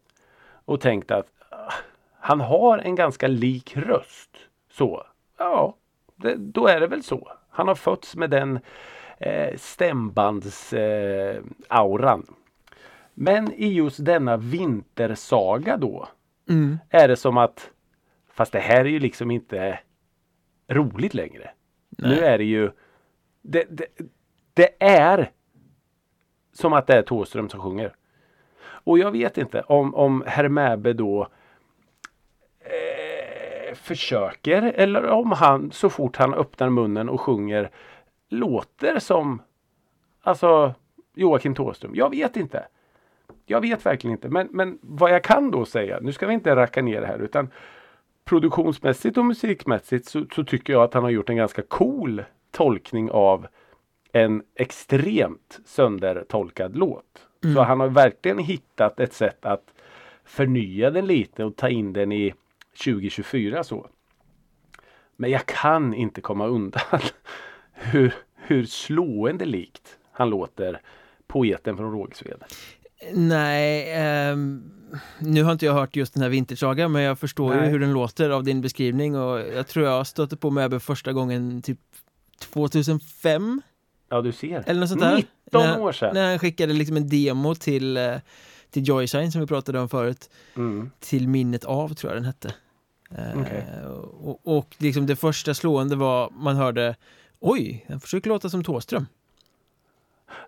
och 0.64 0.80
tänkt 0.80 1.10
att 1.10 1.26
ah, 1.50 1.72
han 2.20 2.40
har 2.40 2.78
en 2.78 2.94
ganska 2.94 3.28
lik 3.28 3.76
röst. 3.76 4.36
Så 4.72 5.04
ja, 5.38 5.76
det, 6.16 6.34
då 6.36 6.66
är 6.66 6.80
det 6.80 6.86
väl 6.86 7.02
så. 7.02 7.32
Han 7.50 7.68
har 7.68 7.74
fötts 7.74 8.16
med 8.16 8.30
den 8.30 8.58
eh, 9.18 9.56
stämbands 9.56 10.72
eh, 10.72 11.42
auran. 11.68 12.26
Men 13.22 13.52
i 13.52 13.72
just 13.72 14.04
denna 14.04 14.36
vintersaga 14.36 15.76
då 15.76 16.08
Mm. 16.48 16.78
är 16.88 17.08
det 17.08 17.16
som 17.16 17.36
att 17.36 17.70
fast 18.28 18.52
det 18.52 18.58
här 18.60 18.80
är 18.80 18.84
ju 18.88 18.98
liksom 18.98 19.30
inte 19.30 19.78
roligt 20.68 21.14
längre. 21.14 21.50
Nej. 21.88 22.10
Nu 22.10 22.24
är 22.24 22.38
det 22.38 22.44
ju 22.44 22.70
det, 23.42 23.64
det, 23.70 23.86
det 24.54 24.82
är 24.84 25.30
som 26.52 26.72
att 26.72 26.86
det 26.86 26.94
är 26.94 27.02
Thåström 27.02 27.48
som 27.48 27.60
sjunger. 27.60 27.94
Och 28.62 28.98
jag 28.98 29.10
vet 29.10 29.38
inte 29.38 29.60
om, 29.60 29.94
om 29.94 30.24
herr 30.26 30.48
Mäbe 30.48 30.92
då 30.92 31.28
eh, 32.60 33.74
försöker 33.74 34.62
eller 34.62 35.06
om 35.06 35.32
han 35.32 35.70
så 35.72 35.90
fort 35.90 36.16
han 36.16 36.34
öppnar 36.34 36.68
munnen 36.70 37.08
och 37.08 37.20
sjunger 37.20 37.70
låter 38.28 38.98
som 38.98 39.42
alltså 40.22 40.74
Joakim 41.14 41.54
Thåström. 41.54 41.94
Jag 41.94 42.10
vet 42.10 42.36
inte. 42.36 42.66
Jag 43.46 43.60
vet 43.60 43.86
verkligen 43.86 44.12
inte. 44.12 44.28
Men, 44.28 44.48
men 44.50 44.78
vad 44.82 45.10
jag 45.10 45.24
kan 45.24 45.50
då 45.50 45.64
säga, 45.64 45.98
nu 46.00 46.12
ska 46.12 46.26
vi 46.26 46.34
inte 46.34 46.56
racka 46.56 46.82
ner 46.82 47.00
det 47.00 47.06
här 47.06 47.18
utan 47.18 47.50
produktionsmässigt 48.24 49.18
och 49.18 49.24
musikmässigt 49.24 50.08
så, 50.08 50.24
så 50.34 50.44
tycker 50.44 50.72
jag 50.72 50.82
att 50.82 50.94
han 50.94 51.02
har 51.02 51.10
gjort 51.10 51.28
en 51.28 51.36
ganska 51.36 51.62
cool 51.62 52.22
tolkning 52.50 53.10
av 53.10 53.46
en 54.12 54.42
extremt 54.54 55.60
söndertolkad 55.64 56.76
låt. 56.76 57.26
Så 57.54 57.62
han 57.62 57.80
har 57.80 57.88
verkligen 57.88 58.38
hittat 58.38 59.00
ett 59.00 59.12
sätt 59.12 59.44
att 59.44 59.74
förnya 60.24 60.90
den 60.90 61.06
lite 61.06 61.44
och 61.44 61.56
ta 61.56 61.68
in 61.68 61.92
den 61.92 62.12
i 62.12 62.34
2024 62.84 63.64
så. 63.64 63.86
Men 65.16 65.30
jag 65.30 65.46
kan 65.46 65.94
inte 65.94 66.20
komma 66.20 66.46
undan 66.46 67.00
hur, 67.72 68.14
hur 68.34 68.64
slående 68.64 69.44
likt 69.44 69.98
han 70.12 70.30
låter 70.30 70.80
poeten 71.26 71.76
från 71.76 71.92
Rågsved. 71.92 72.44
Nej, 73.12 73.92
ehm, 73.92 74.70
nu 75.18 75.42
har 75.42 75.52
inte 75.52 75.66
jag 75.66 75.72
hört 75.72 75.96
just 75.96 76.14
den 76.14 76.22
här 76.22 76.30
Vintersagan 76.30 76.92
men 76.92 77.02
jag 77.02 77.18
förstår 77.18 77.54
ju 77.54 77.60
Nej. 77.60 77.70
hur 77.70 77.78
den 77.78 77.92
låter 77.92 78.30
av 78.30 78.44
din 78.44 78.60
beskrivning 78.60 79.16
och 79.16 79.40
jag 79.40 79.66
tror 79.68 79.86
jag 79.86 80.06
stötte 80.06 80.36
på 80.36 80.50
Mäbe 80.50 80.80
första 80.80 81.12
gången 81.12 81.62
typ 81.62 81.78
2005 82.52 83.62
Ja 84.08 84.22
du 84.22 84.32
ser. 84.32 84.64
eller 84.66 84.80
något 84.80 84.88
sånt 84.88 85.00
där. 85.00 85.16
19 85.16 85.30
när, 85.52 85.80
år 85.80 85.92
sedan. 85.92 86.14
När 86.14 86.28
han 86.30 86.38
skickade 86.38 86.72
liksom 86.72 86.96
en 86.96 87.08
demo 87.08 87.54
till, 87.54 87.96
eh, 87.96 88.14
till 88.70 88.88
Joysign 88.88 89.32
som 89.32 89.40
vi 89.40 89.46
pratade 89.46 89.80
om 89.80 89.88
förut. 89.88 90.30
Mm. 90.56 90.90
Till 91.00 91.28
minnet 91.28 91.64
av 91.64 91.94
tror 91.94 92.12
jag 92.12 92.16
den 92.22 92.26
hette. 92.26 92.54
Eh, 93.10 93.40
Okej. 93.40 93.66
och, 94.20 94.58
och 94.58 94.76
liksom 94.78 95.06
det 95.06 95.16
första 95.16 95.54
slående 95.54 95.96
var 95.96 96.30
man 96.30 96.56
hörde 96.56 96.96
Oj, 97.40 97.84
han 97.88 98.00
försöker 98.00 98.28
låta 98.30 98.50
som 98.50 98.64
Thåström. 98.64 99.06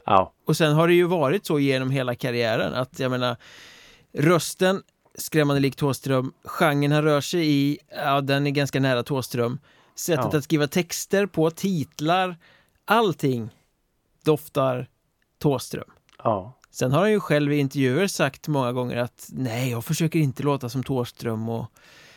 Ja. 0.07 0.33
Och 0.47 0.57
sen 0.57 0.73
har 0.73 0.89
det 0.89 0.95
ju 0.95 1.05
varit 1.05 1.47
så 1.47 1.59
genom 1.59 1.91
hela 1.91 2.15
karriären 2.15 2.75
att 2.75 2.99
jag 2.99 3.11
menar 3.11 3.37
Rösten, 4.19 4.83
skrämmande 5.15 5.61
lik 5.61 5.77
Thåström 5.77 6.33
Genren 6.45 6.93
han 6.93 7.03
rör 7.03 7.21
sig 7.21 7.51
i, 7.51 7.79
ja 8.05 8.21
den 8.21 8.47
är 8.47 8.51
ganska 8.51 8.81
nära 8.81 9.03
Thåström 9.03 9.59
Sättet 9.95 10.29
Ja. 10.33 10.39
att 10.39 10.45
skriva 10.45 10.67
texter 10.67 11.27
på, 11.27 11.51
titlar 11.51 12.37
Allting 12.85 13.51
doftar 14.25 14.89
Thåström 15.43 15.91
ja. 16.25 16.59
Sen 16.71 16.93
har 16.93 17.01
han 17.01 17.11
ju 17.11 17.21
själv 17.21 17.53
i 17.53 17.57
intervjuer 17.59 18.07
sagt 18.07 18.49
många 18.49 18.73
gånger 18.73 18.97
att 18.97 19.29
nej, 19.33 19.71
jag 19.71 19.85
försöker 19.85 20.19
inte 20.19 20.43
låta 20.43 20.69
som 20.69 20.83
Thåström 20.83 21.49
och 21.49 21.67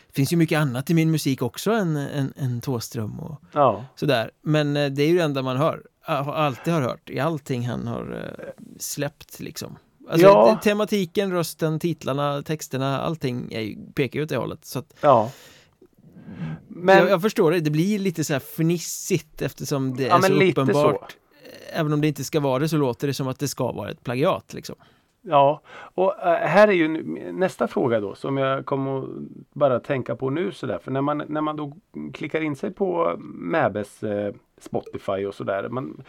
det 0.06 0.12
finns 0.12 0.32
ju 0.32 0.36
mycket 0.36 0.58
annat 0.58 0.90
i 0.90 0.94
min 0.94 1.10
musik 1.10 1.42
också 1.42 1.70
än, 1.70 1.96
än, 1.96 2.32
än 2.36 2.60
Thåström 2.60 3.20
och 3.20 3.40
Ja. 3.52 3.84
sådär. 3.96 4.30
Men 4.42 4.76
eh, 4.76 4.90
det 4.90 5.02
är 5.02 5.08
ju 5.08 5.16
det 5.16 5.22
enda 5.24 5.42
man 5.42 5.56
hör, 5.56 5.82
alltid 6.06 6.72
har 6.74 6.80
hört 6.80 7.10
i 7.10 7.18
allting 7.20 7.66
han 7.66 7.86
har 7.86 8.24
eh, 8.38 8.64
släppt 8.78 9.40
liksom. 9.40 9.76
Alltså 10.10 10.26
Ja. 10.26 10.58
te- 10.62 10.68
tematiken, 10.70 11.32
rösten, 11.32 11.78
titlarna, 11.80 12.42
texterna, 12.42 13.00
allting 13.00 13.52
är 13.52 13.60
ju, 13.60 13.76
pekar 13.94 14.18
ju 14.18 14.22
åt 14.24 14.28
det 14.28 14.36
hållet. 14.36 14.64
Så 14.64 14.78
att 14.78 14.94
Ja. 15.00 15.30
Men, 16.68 16.98
jag, 16.98 17.10
jag 17.10 17.22
förstår 17.22 17.50
det, 17.50 17.60
det 17.60 17.70
blir 17.70 17.98
lite 17.98 18.24
så 18.24 18.32
här 18.32 18.40
fnissigt 18.40 19.42
eftersom 19.42 19.96
det 19.96 20.02
Ja, 20.02 20.16
är 20.16 20.20
så 20.20 20.32
uppenbart. 20.62 21.16
Även 21.72 21.92
om 21.92 22.00
det 22.00 22.08
inte 22.08 22.24
ska 22.24 22.40
vara 22.40 22.58
det 22.58 22.68
så 22.68 22.76
låter 22.76 23.06
det 23.06 23.14
som 23.14 23.28
att 23.28 23.38
det 23.38 23.48
ska 23.48 23.72
vara 23.72 23.90
ett 23.90 24.04
plagiat 24.04 24.54
liksom. 24.54 24.76
ja. 25.22 25.60
Och 25.94 26.18
äh, 26.26 26.48
här 26.48 26.68
är 26.68 26.72
ju 26.72 26.88
nästa 27.32 27.68
fråga 27.68 28.00
då 28.00 28.14
som 28.14 28.36
jag 28.36 28.66
kommer 28.66 28.98
att 28.98 29.08
bara 29.52 29.80
tänka 29.80 30.16
på 30.16 30.30
nu 30.30 30.52
sådär. 30.52 30.78
För 30.84 30.90
när 30.90 31.00
man, 31.00 31.22
när 31.28 31.40
man 31.40 31.56
då 31.56 31.76
klickar 32.14 32.40
in 32.40 32.56
sig 32.56 32.70
på 32.72 33.16
Mäbes 33.34 34.02
eh, 34.02 34.34
Spotify 34.58 35.24
och 35.24 35.34
sådär. 35.34 35.68
Man, 35.68 36.04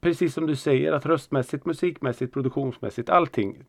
precis 0.00 0.34
som 0.34 0.46
du 0.46 0.56
säger 0.56 0.92
att 0.92 1.06
röstmässigt, 1.06 1.64
musikmässigt, 1.64 2.32
produktionsmässigt 2.32 3.08
allting 3.08 3.64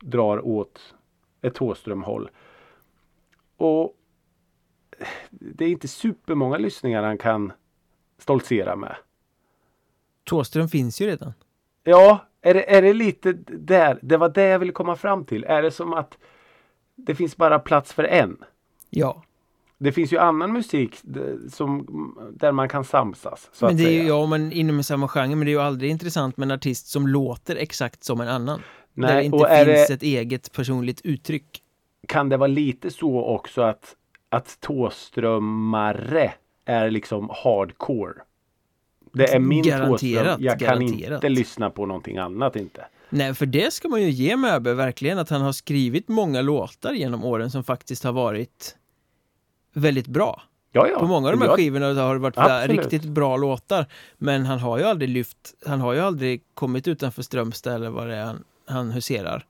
drar 0.00 0.46
åt 0.46 0.94
ett 1.42 1.54
Thåström-håll. 1.54 2.30
Och 3.56 3.96
det 5.30 5.64
är 5.64 5.68
inte 5.68 5.88
supermånga 5.88 6.56
lyssningar 6.56 7.02
han 7.02 7.18
kan 7.18 7.52
stoltsera 8.18 8.76
med. 8.76 8.96
Thåström 10.24 10.68
finns 10.68 11.00
ju 11.00 11.06
redan. 11.06 11.32
Ja, 11.84 12.26
är 12.40 12.54
det, 12.54 12.76
är 12.76 12.82
det 12.82 12.92
lite 12.92 13.32
där? 13.46 13.98
Det 14.02 14.16
var 14.16 14.28
det 14.28 14.42
jag 14.42 14.58
ville 14.58 14.72
komma 14.72 14.96
fram 14.96 15.24
till. 15.24 15.44
Är 15.44 15.62
det 15.62 15.70
som 15.70 15.92
att 15.92 16.18
det 16.94 17.14
finns 17.14 17.36
bara 17.36 17.58
plats 17.58 17.92
för 17.92 18.04
en? 18.04 18.44
Ja, 18.90 19.22
Det 19.80 19.92
finns 19.92 20.12
ju 20.12 20.18
annan 20.18 20.52
musik 20.52 20.96
d- 21.02 21.20
som, 21.52 21.86
där 22.34 22.52
man 22.52 22.68
kan 22.68 22.84
samsas. 22.84 23.50
Men 23.60 23.76
det 23.76 23.84
är 23.84 23.90
ju, 23.90 24.02
ja, 24.08 24.26
men 24.26 24.52
inom 24.52 24.82
samma 24.82 25.08
genre, 25.08 25.28
men 25.36 25.40
det 25.46 25.50
är 25.50 25.52
ju 25.52 25.60
aldrig 25.60 25.90
intressant 25.90 26.36
med 26.36 26.46
en 26.46 26.52
artist 26.56 26.86
som 26.88 27.06
låter 27.08 27.56
exakt 27.56 28.04
som 28.04 28.20
en 28.20 28.28
annan. 28.28 28.60
där 28.94 29.08
det 29.08 29.14
Nej, 29.14 29.24
inte 29.24 29.38
finns 29.38 29.88
det, 29.88 29.94
ett 29.94 30.02
eget 30.02 30.52
personligt 30.52 31.00
uttryck. 31.04 31.62
kan 32.08 32.28
det 32.28 32.36
vara 32.36 32.46
lite 32.46 32.90
så 32.90 33.24
också 33.24 33.62
att, 33.62 33.94
att 34.28 34.56
Thåströmare 34.60 36.32
är 36.64 36.90
liksom 36.90 37.30
hardcore? 37.44 38.12
Det 39.12 39.34
är 39.34 39.38
min 39.38 39.62
Garanterat, 39.62 40.00
Thåström. 40.00 40.42
Jag 40.42 40.58
kan 40.58 40.68
garanterat. 40.68 41.14
inte 41.14 41.28
lyssna 41.28 41.70
på 41.70 41.86
någonting 41.86 42.18
annat 42.18 42.56
inte. 42.56 42.84
Nej, 43.10 43.34
för 43.34 43.46
det 43.46 43.72
ska 43.72 43.88
man 43.88 44.02
ju 44.02 44.10
ge 44.10 44.36
Möbe 44.36 44.74
verkligen 44.74 45.18
att 45.18 45.30
han 45.30 45.40
har 45.42 45.52
skrivit 45.52 46.08
många 46.08 46.42
låtar 46.42 46.92
genom 46.92 47.24
åren 47.24 47.50
som 47.50 47.64
faktiskt 47.64 48.04
har 48.04 48.12
varit 48.12 48.76
väldigt 49.72 50.06
bra. 50.06 50.42
Ja, 50.72 50.88
ja. 50.88 50.98
På 50.98 51.06
många 51.06 51.28
av 51.28 51.32
de 51.32 51.40
här 51.40 51.48
Jag- 51.48 51.56
skivorna 51.56 51.86
har 52.02 52.14
det 52.14 52.20
varit 52.20 52.38
Absolut. 52.38 52.78
riktigt 52.80 53.04
bra 53.04 53.36
låtar. 53.36 53.86
Men 54.18 54.46
han 54.46 54.58
har 54.58 54.78
ju 54.78 54.84
aldrig 54.84 55.10
lyft, 55.10 55.54
han 55.66 55.80
har 55.80 55.92
ju 55.92 56.00
aldrig 56.00 56.42
kommit 56.54 56.88
utanför 56.88 57.22
Strömstad 57.22 57.74
eller 57.74 57.90
vad 57.90 58.06
det 58.08 58.16
är 58.16 58.24
han, 58.24 58.44
han 58.66 58.90
huserar. 58.90 59.46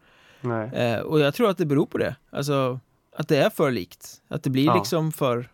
Eh, 0.72 0.98
och 1.00 1.20
jag 1.20 1.34
tror 1.34 1.50
att 1.50 1.58
det 1.58 1.66
beror 1.66 1.86
på 1.86 1.98
det. 1.98 2.16
Alltså 2.30 2.80
att 3.16 3.28
det 3.28 3.36
är 3.36 3.50
för 3.50 3.70
likt. 3.70 4.20
Att 4.28 4.42
det 4.42 4.50
blir 4.50 4.66
Ja. 4.66 4.74
liksom 4.76 5.12
för 5.12 5.48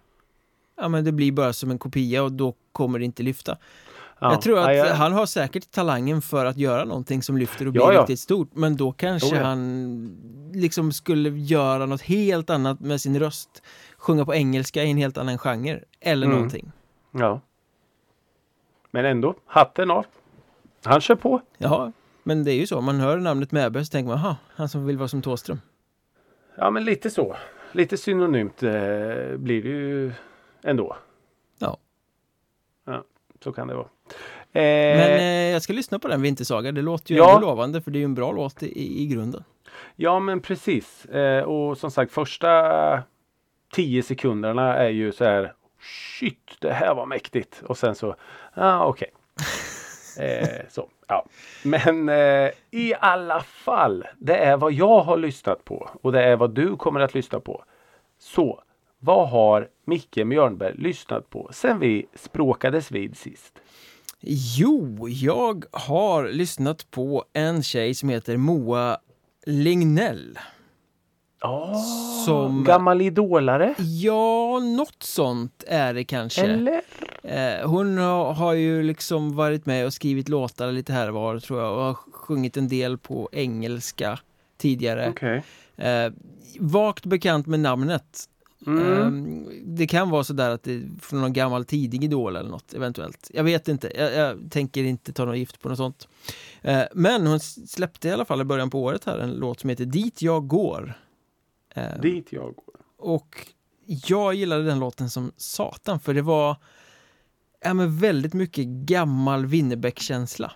Ja 0.77 0.89
men 0.89 1.05
det 1.05 1.13
blir 1.13 1.33
bara 1.33 1.53
som 1.53 1.71
en 1.71 1.79
kopia 1.79 2.23
och 2.23 2.33
då 2.33 2.55
kommer 2.73 2.99
det 2.99 3.05
inte 3.05 3.23
lyfta. 3.23 3.57
Ja. 4.25 4.33
Jag 4.33 4.41
tror 4.43 4.59
att 4.59 4.65
Ja, 4.67 4.73
jag- 4.73 4.95
han 4.95 5.13
har 5.13 5.27
säkert 5.27 5.71
talangen 5.71 6.23
för 6.23 6.45
att 6.47 6.57
göra 6.57 6.85
någonting 6.85 7.23
som 7.23 7.37
lyfter 7.39 7.67
och 7.67 7.73
blir 7.73 7.83
Ja, 7.83 7.93
ja. 7.93 8.01
riktigt 8.01 8.21
stort. 8.21 8.51
Men 8.55 8.77
då 8.77 8.93
kanske 8.93 9.37
ja. 9.37 9.43
han 9.43 10.51
liksom 10.55 10.93
skulle 10.93 11.31
göra 11.31 11.87
något 11.87 12.03
helt 12.03 12.51
annat 12.51 12.81
med 12.81 13.01
sin 13.01 13.19
röst. 13.19 13.63
Sjunga 13.99 14.25
på 14.25 14.35
engelska 14.35 14.85
i 14.85 14.91
en 14.91 14.97
helt 14.97 15.19
annan 15.19 15.39
genre. 15.39 15.81
Eller 16.01 16.27
Mm. 16.27 16.37
någonting. 16.37 16.73
Ja. 17.11 17.41
Men 18.91 19.05
ändå, 19.05 19.35
hatten 19.47 19.91
av. 19.91 20.07
Han 20.85 21.01
kör 21.01 21.15
på. 21.15 21.41
Ja, 21.59 21.93
men 22.23 22.45
det 22.45 22.53
är 22.53 22.57
ju 22.57 22.67
så. 22.67 22.81
Man 22.81 23.01
hör 23.01 23.19
namnet 23.19 23.53
Mäbe 23.53 23.85
så 23.85 23.91
tänker 23.91 24.09
man, 24.09 24.19
aha, 24.19 24.37
han 24.57 24.69
som 24.69 24.87
vill 24.87 24.99
vara 24.99 25.09
som 25.09 25.23
Thåström. 25.23 25.61
Ja, 26.57 26.71
men 26.71 26.85
lite 26.85 27.11
så. 27.11 27.37
Lite 27.73 27.97
synonymt 27.97 28.63
eh, 28.63 28.71
blir 29.37 29.63
det 29.63 29.69
ju 29.69 30.13
ändå. 30.63 30.97
Så 33.45 33.53
kan 33.53 33.69
det 33.69 33.75
vara. 33.75 33.87
Men 34.53 34.63
Eh, 34.63 35.23
eh, 35.23 35.53
jag 35.53 35.63
ska 35.63 35.73
lyssna 35.73 35.99
på 35.99 36.09
den 36.09 36.23
Vintersaga. 36.23 36.73
Det 36.73 36.83
låter 36.83 37.13
ju 37.15 37.19
Ja. 37.21 37.39
lovande 37.41 37.81
för 37.81 37.91
det 37.91 37.99
är 37.99 38.01
ju 38.01 38.05
en 38.05 38.15
bra 38.15 38.33
låt 38.33 38.63
i, 38.63 39.03
i 39.03 39.07
grunden. 39.07 39.45
Ja, 39.97 40.19
men 40.21 40.41
precis. 40.41 41.05
Eh, 41.05 41.43
och 41.45 41.79
som 41.79 41.91
sagt, 41.91 42.13
första 42.13 43.03
tio 43.73 44.03
sekunderna 44.03 44.77
är 44.77 44.89
ju 44.89 45.13
så 45.13 45.25
här. 45.25 45.53
Shit, 46.19 46.57
det 46.61 46.73
här 46.73 46.95
var 46.95 47.07
mäktigt. 47.07 47.63
Och 47.67 47.79
sen 47.79 47.95
så, 47.95 48.15
ah, 48.55 48.85
okej. 48.85 49.11
Eh, 50.21 50.61
så, 50.69 50.89
ja. 51.09 51.25
Men 51.65 52.09
eh, 52.09 52.51
i 52.71 52.95
alla 53.01 53.41
fall, 53.41 54.05
det 54.19 54.37
är 54.37 54.57
vad 54.57 54.73
jag 54.73 55.01
har 55.01 55.17
lyssnat 55.17 55.65
på 55.65 55.91
och 56.03 56.13
det 56.13 56.23
är 56.25 56.37
vad 56.37 56.51
du 56.55 56.77
kommer 56.77 57.01
att 57.01 57.15
lyssna 57.15 57.41
på. 57.41 57.65
Så, 58.19 58.63
vad 59.05 59.29
har 59.29 59.69
Micke 59.87 60.17
Mjörnberg 60.25 60.75
lyssnat 60.79 61.31
på 61.31 61.51
sen 61.53 61.79
vi 61.81 62.07
språkades 62.15 62.91
vid 62.91 63.17
sist? 63.17 63.53
Jo, 64.57 65.09
jag 65.09 65.65
har 65.73 66.29
lyssnat 66.29 66.91
på 66.91 67.25
en 67.33 67.63
tjej 67.63 67.95
som 67.95 68.09
heter 68.09 68.37
Moa 68.37 68.99
Lignell. 69.47 70.39
Oh, 71.43 71.83
Som- 72.25 72.65
Gammal 72.65 73.01
idolare? 73.03 73.75
Ja, 73.79 74.59
något 74.77 75.03
sånt 75.03 75.65
är 75.67 75.95
det 75.95 76.05
kanske. 76.05 76.43
Eller? 76.43 76.81
Eh, 77.23 77.69
hon 77.71 77.99
har, 77.99 78.33
har 78.33 78.53
ju 78.53 78.83
liksom 78.83 79.37
varit 79.37 79.67
med 79.67 79.87
och 79.87 79.93
skrivit 79.93 80.29
låtar 80.29 80.73
lite 80.73 80.93
här 80.93 81.09
och 81.09 81.15
var 81.15 81.39
tror 81.39 81.61
jag 81.61 81.73
och 81.77 81.85
har 81.85 81.95
sjungit 82.13 82.57
en 82.57 82.69
del 82.69 82.99
på 82.99 83.29
engelska 83.33 84.19
tidigare. 84.59 85.09
Okej. 85.11 85.43
Eh, 85.77 86.13
vagt 86.61 87.07
bekant 87.07 87.47
med 87.47 87.61
namnet. 87.61 88.29
Mm. 88.67 89.47
Eh, 89.47 89.53
det 89.65 89.87
kan 89.87 90.11
vara 90.11 90.25
sådär 90.25 90.51
att 90.51 90.63
det 90.63 90.73
är 90.75 90.83
från 91.01 91.21
någon 91.21 91.33
gammal 91.33 91.65
tidig 91.65 92.05
idol 92.05 92.37
eller 92.37 92.51
något 92.51 92.75
eventuellt. 92.75 93.31
Jag 93.35 93.45
vet 93.45 93.69
inte, 93.69 93.93
jag, 93.97 94.15
jag 94.15 94.51
tänker 94.51 94.85
inte 94.85 95.13
ta 95.13 95.25
något 95.25 95.37
gift 95.39 95.61
på 95.61 95.69
något 95.69 95.79
sånt. 95.79 96.09
Eh, 96.63 96.83
men 96.95 97.27
hon 97.27 97.41
släppte 97.41 98.09
i 98.09 98.13
alla 98.13 98.25
fall 98.25 98.41
i 98.41 98.45
början 98.45 98.71
på 98.71 98.83
året 98.83 99.05
här 99.05 99.19
en 99.19 99.31
låt 99.33 99.61
som 99.61 99.71
heter 99.71 99.85
Dit 99.85 100.23
jag 100.23 100.47
går. 100.49 100.95
Eh, 101.75 102.01
Dit 102.03 102.27
jag 102.33 102.55
går. 102.55 102.75
och 102.99 103.47
jag 103.87 104.35
gillade 104.35 104.65
den 104.65 104.79
låten 104.79 105.11
som 105.11 105.33
satan 105.37 106.01
för 106.01 106.15
det 106.15 106.23
var 106.23 106.57
ja, 107.61 107.75
men 107.75 107.99
väldigt 107.99 108.35
mycket 108.35 108.67
gammal 108.67 109.47
Winnerbäck-känsla. 109.47 110.53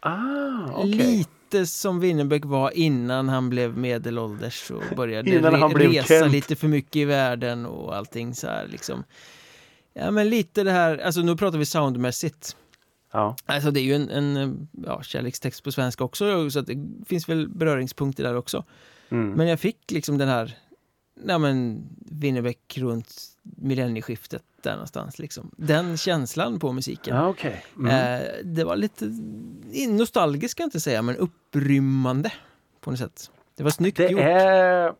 Ah, 0.00 0.70
okej. 0.74 0.88
Lite 0.88 1.30
som 1.66 2.00
Winnerbäck 2.00 2.44
var 2.44 2.70
innan 2.70 3.28
han 3.28 3.50
blev 3.50 3.78
medelålders 3.78 4.70
och 4.70 4.96
började 4.96 5.30
Innan 5.30 5.54
han 5.54 5.70
re- 5.70 5.74
blev 5.74 5.90
resa 5.92 6.06
Kent. 6.18 6.32
lite 6.32 6.56
för 6.56 6.68
mycket 6.68 6.96
i 6.96 7.04
världen 7.04 7.66
och 7.66 7.96
allting 7.96 8.34
så 8.34 8.46
här 8.46 8.66
liksom. 8.66 9.04
Ja 9.94 10.10
men 10.10 10.28
lite 10.28 10.62
det 10.62 10.70
här, 10.70 10.98
alltså 10.98 11.20
nu 11.20 11.36
pratar 11.36 11.58
vi 11.58 11.66
soundmässigt. 11.66 12.56
Ja. 13.12 13.36
Alltså 13.46 13.70
det 13.70 13.80
är 13.80 13.84
ju 13.84 13.94
en, 13.94 14.10
en 14.10 14.68
ja, 14.86 15.02
kärlekstext 15.02 15.64
på 15.64 15.72
svenska 15.72 16.04
också 16.04 16.50
så 16.50 16.60
det 16.60 16.76
finns 17.06 17.28
väl 17.28 17.48
beröringspunkter 17.48 18.24
där 18.24 18.36
också. 18.36 18.64
Mm. 19.10 19.30
Men 19.30 19.48
jag 19.48 19.60
fick 19.60 19.90
liksom 19.90 20.18
den 20.18 20.28
här, 20.28 20.56
nej 21.14 21.38
men 21.38 21.84
Winnerbäck 21.98 22.78
runt 22.78 23.14
millennieskiftet 23.42 24.42
där 24.62 24.72
någonstans 24.72 25.18
liksom. 25.18 25.50
Den 25.56 25.96
känslan 25.96 26.58
på 26.58 26.72
musiken. 26.72 27.16
Ja, 27.16 27.28
okej. 27.28 27.64
Mm. 27.78 28.20
Eh, 28.20 28.28
det 28.44 28.64
var 28.64 28.76
lite 28.76 29.04
nostalgiskt 29.88 30.54
kan 30.54 30.64
jag 30.64 30.66
inte 30.68 30.80
säga, 30.80 31.02
men 31.02 31.16
upprymmande 31.16 32.32
på 32.80 32.90
något 32.90 32.98
sätt. 32.98 33.30
Det 33.56 33.62
var 33.62 33.70
snyggt 33.70 33.96
Det 33.96 34.08
gjort. 34.08 34.20
är 34.20 34.92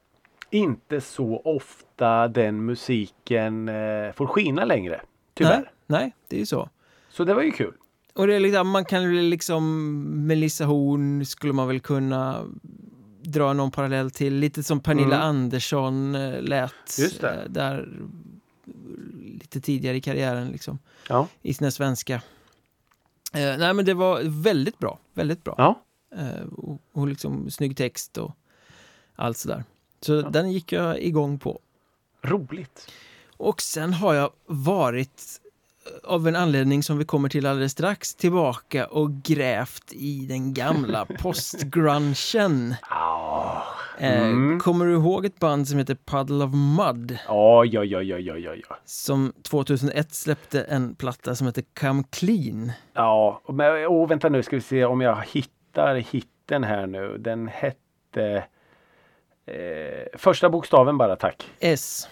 inte 0.50 1.00
så 1.00 1.42
ofta 1.44 2.28
den 2.28 2.64
musiken 2.64 3.68
eh, 3.68 4.12
får 4.14 4.26
skina 4.26 4.64
längre. 4.64 5.00
Tyvärr. 5.34 5.56
Nej, 5.86 6.00
nej, 6.00 6.14
det 6.28 6.36
är 6.36 6.40
ju 6.40 6.46
så. 6.46 6.68
Så 7.10 7.24
det 7.24 7.34
var 7.34 7.42
ju 7.42 7.50
kul. 7.50 7.74
Och 8.14 8.26
det 8.26 8.34
är 8.34 8.40
liksom, 8.40 8.68
man 8.68 8.84
kan 8.84 9.02
väl 9.14 9.24
liksom 9.24 10.00
Melissa 10.26 10.64
Horn 10.64 11.26
skulle 11.26 11.52
man 11.52 11.68
väl 11.68 11.80
kunna 11.80 12.46
dra 13.22 13.52
någon 13.52 13.70
parallell 13.70 14.10
till. 14.10 14.34
Lite 14.34 14.62
som 14.62 14.80
Pernilla 14.80 15.16
Mm. 15.16 15.28
Andersson 15.28 16.14
eh, 16.14 16.42
lät 16.42 16.98
eh, 17.22 17.30
där 17.48 17.88
lite 19.24 19.60
tidigare 19.60 19.96
i 19.96 20.00
karriären 20.00 20.48
liksom. 20.48 20.78
Ja. 21.08 21.28
I 21.42 21.54
sina 21.54 21.70
svenska. 21.70 22.14
Eh, 23.32 23.58
nej 23.58 23.74
men 23.74 23.84
det 23.84 23.94
var 23.94 24.22
väldigt 24.42 24.78
bra, 24.78 24.98
väldigt 25.14 25.44
bra. 25.44 25.54
Ja. 25.58 25.82
Eh, 26.18 26.42
och, 26.56 26.80
och 26.92 27.08
liksom 27.08 27.50
snygg 27.50 27.76
text 27.76 28.18
och 28.18 28.36
allt 29.16 29.36
sådär. 29.38 29.64
Så 30.00 30.22
den 30.22 30.52
gick 30.52 30.72
jag 30.72 31.02
igång 31.02 31.38
på. 31.38 31.60
Roligt. 32.22 32.90
Och 33.36 33.62
sen 33.62 33.92
har 33.92 34.14
jag 34.14 34.30
varit 34.46 35.40
av 36.04 36.28
en 36.28 36.36
anledning 36.36 36.82
som 36.82 36.98
vi 36.98 37.04
kommer 37.04 37.28
till 37.28 37.46
alldeles 37.46 37.72
strax 37.72 38.14
tillbaka 38.14 38.86
och 38.86 39.22
grävt 39.22 39.92
i 39.92 40.26
den 40.26 40.54
gamla 40.54 41.04
postgrungen. 41.22 42.74
Ja. 42.90 43.62
Eh, 43.98 44.22
Mm. 44.22 44.60
Kommer 44.60 44.86
du 44.86 44.92
ihåg 44.92 45.24
ett 45.24 45.38
band 45.38 45.68
som 45.68 45.78
heter 45.78 45.94
Puddle 45.94 46.44
of 46.44 46.50
Mud? 46.54 47.18
Ja, 47.28 47.64
ja, 47.64 47.84
ja, 47.84 48.02
ja, 48.02 48.18
ja, 48.18 48.36
ja. 48.38 48.76
Som 48.84 49.32
2001 49.42 50.14
släppte 50.14 50.62
en 50.62 50.94
platta 50.94 51.34
som 51.34 51.46
heter 51.46 51.64
Come 51.80 52.04
Clean. 52.10 52.72
Ja, 52.92 53.40
men 53.48 53.86
oh, 53.86 54.08
vänta 54.08 54.28
nu 54.28 54.42
ska 54.42 54.56
vi 54.56 54.62
se 54.62 54.84
om 54.84 55.00
jag 55.00 55.24
hittar 55.32 55.96
hitten 55.96 56.64
här 56.64 56.86
nu. 56.86 57.18
Den 57.18 57.48
hette 57.48 58.44
eh, 59.46 60.18
första 60.18 60.50
bokstaven 60.50 60.98
bara 60.98 61.16
tack. 61.16 61.50
S. 61.60 62.08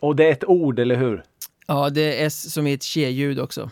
Och 0.00 0.16
det 0.16 0.28
är 0.28 0.32
ett 0.32 0.44
ord, 0.44 0.78
eller 0.78 0.96
hur? 0.96 1.22
Ja, 1.70 1.90
det 1.90 2.22
är 2.22 2.26
S 2.26 2.52
som 2.52 2.66
är 2.66 2.74
ett 2.74 2.82
tje-ljud 2.82 3.38
också. 3.40 3.70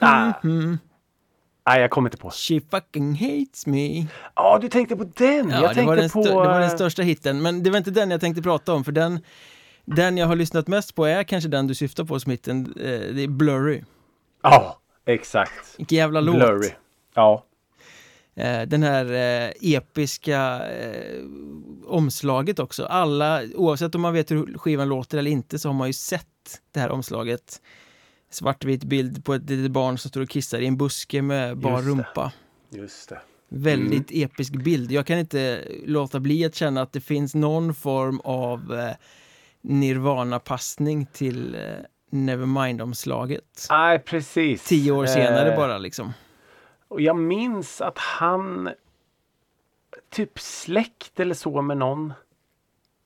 Ah. 0.00 0.32
Nej, 0.42 1.80
jag 1.80 1.90
kommer 1.90 2.08
inte 2.08 2.16
på. 2.16 2.30
She 2.30 2.60
fucking 2.70 3.14
hates 3.14 3.66
me. 3.66 4.06
Ja, 4.34 4.58
du 4.62 4.68
tänkte 4.68 4.96
på 4.96 5.04
den! 5.04 5.50
Ja, 5.50 5.62
jag 5.62 5.74
det, 5.74 5.82
var 5.82 5.96
den 5.96 6.10
på... 6.10 6.22
det 6.22 6.34
var 6.34 6.54
den 6.54 6.62
eh, 6.62 6.74
största 6.74 7.02
hitten, 7.02 7.42
men 7.42 7.62
det 7.62 7.70
var 7.70 7.78
inte 7.78 7.90
den 7.90 8.10
jag 8.10 8.20
tänkte 8.20 8.42
prata 8.42 8.72
om, 8.74 8.84
för 8.84 8.92
den, 8.92 9.20
den 9.84 10.18
jag 10.18 10.26
har 10.26 10.36
lyssnat 10.36 10.68
mest 10.68 10.94
på 10.94 11.04
är 11.04 11.22
kanske 11.22 11.48
den 11.48 11.66
du 11.66 11.74
syftar 11.74 12.04
på 12.04 12.20
som 12.20 12.30
hitten, 12.30 12.74
eh, 12.76 13.14
det 13.14 13.22
är 13.22 13.28
Blurry. 13.28 13.82
Ja, 14.42 14.80
exakt. 15.06 15.78
Vilken 15.78 15.98
jävla 15.98 16.20
låt! 16.20 16.36
Blurry. 16.36 16.70
Ja. 17.14 17.44
Eh, 18.36 18.62
den 18.62 18.82
här 18.82 19.04
eh, 19.12 19.52
episka 19.76 20.68
eh, 20.68 21.22
omslaget 21.86 22.58
också. 22.58 22.84
Alla, 22.84 23.42
oavsett 23.54 23.94
om 23.94 24.00
man 24.00 24.12
vet 24.14 24.30
hur 24.30 24.58
skivan 24.58 24.88
låter 24.88 25.18
eller 25.18 25.30
inte, 25.30 25.58
så 25.58 25.68
har 25.68 25.74
man 25.74 25.86
ju 25.88 25.92
sett 25.92 26.26
det 26.72 26.80
här 26.80 26.90
omslaget. 26.90 27.60
Svartvit 28.30 28.84
bild 28.84 29.24
på 29.24 29.34
ett 29.34 29.50
litet 29.50 29.70
barn 29.70 29.98
som 29.98 30.08
står 30.08 30.20
och 30.20 30.28
kissar 30.28 30.58
i 30.58 30.66
en 30.66 30.76
buske 30.76 31.22
med 31.22 31.58
bar 31.58 31.70
Just 31.72 31.84
det. 31.84 31.90
rumpa. 31.90 32.32
Just 32.70 33.08
det. 33.08 33.20
Väldigt 33.48 34.10
episk 34.10 34.52
bild. 34.52 34.92
Jag 34.92 35.06
kan 35.06 35.18
inte 35.18 35.64
låta 35.86 36.20
bli 36.20 36.44
att 36.44 36.54
känna 36.54 36.82
att 36.82 36.92
det 36.92 37.00
finns 37.00 37.34
någon 37.34 37.74
form 37.74 38.20
av 38.24 38.80
Nirvana-passning 39.62 41.06
till 41.12 41.56
Nevermind-omslaget. 42.10 43.66
Nej, 43.70 43.98
precis. 43.98 44.64
Tio 44.64 44.92
år 44.92 45.06
senare 45.06 45.50
Eh, 45.50 45.56
bara 45.56 45.78
liksom. 45.78 46.12
Och 46.88 47.00
jag 47.00 47.16
minns 47.16 47.80
att 47.80 47.98
han 47.98 48.70
typ 50.10 50.38
släkt 50.38 51.20
eller 51.20 51.34
så 51.34 51.62
med 51.62 51.76
någon. 51.76 52.12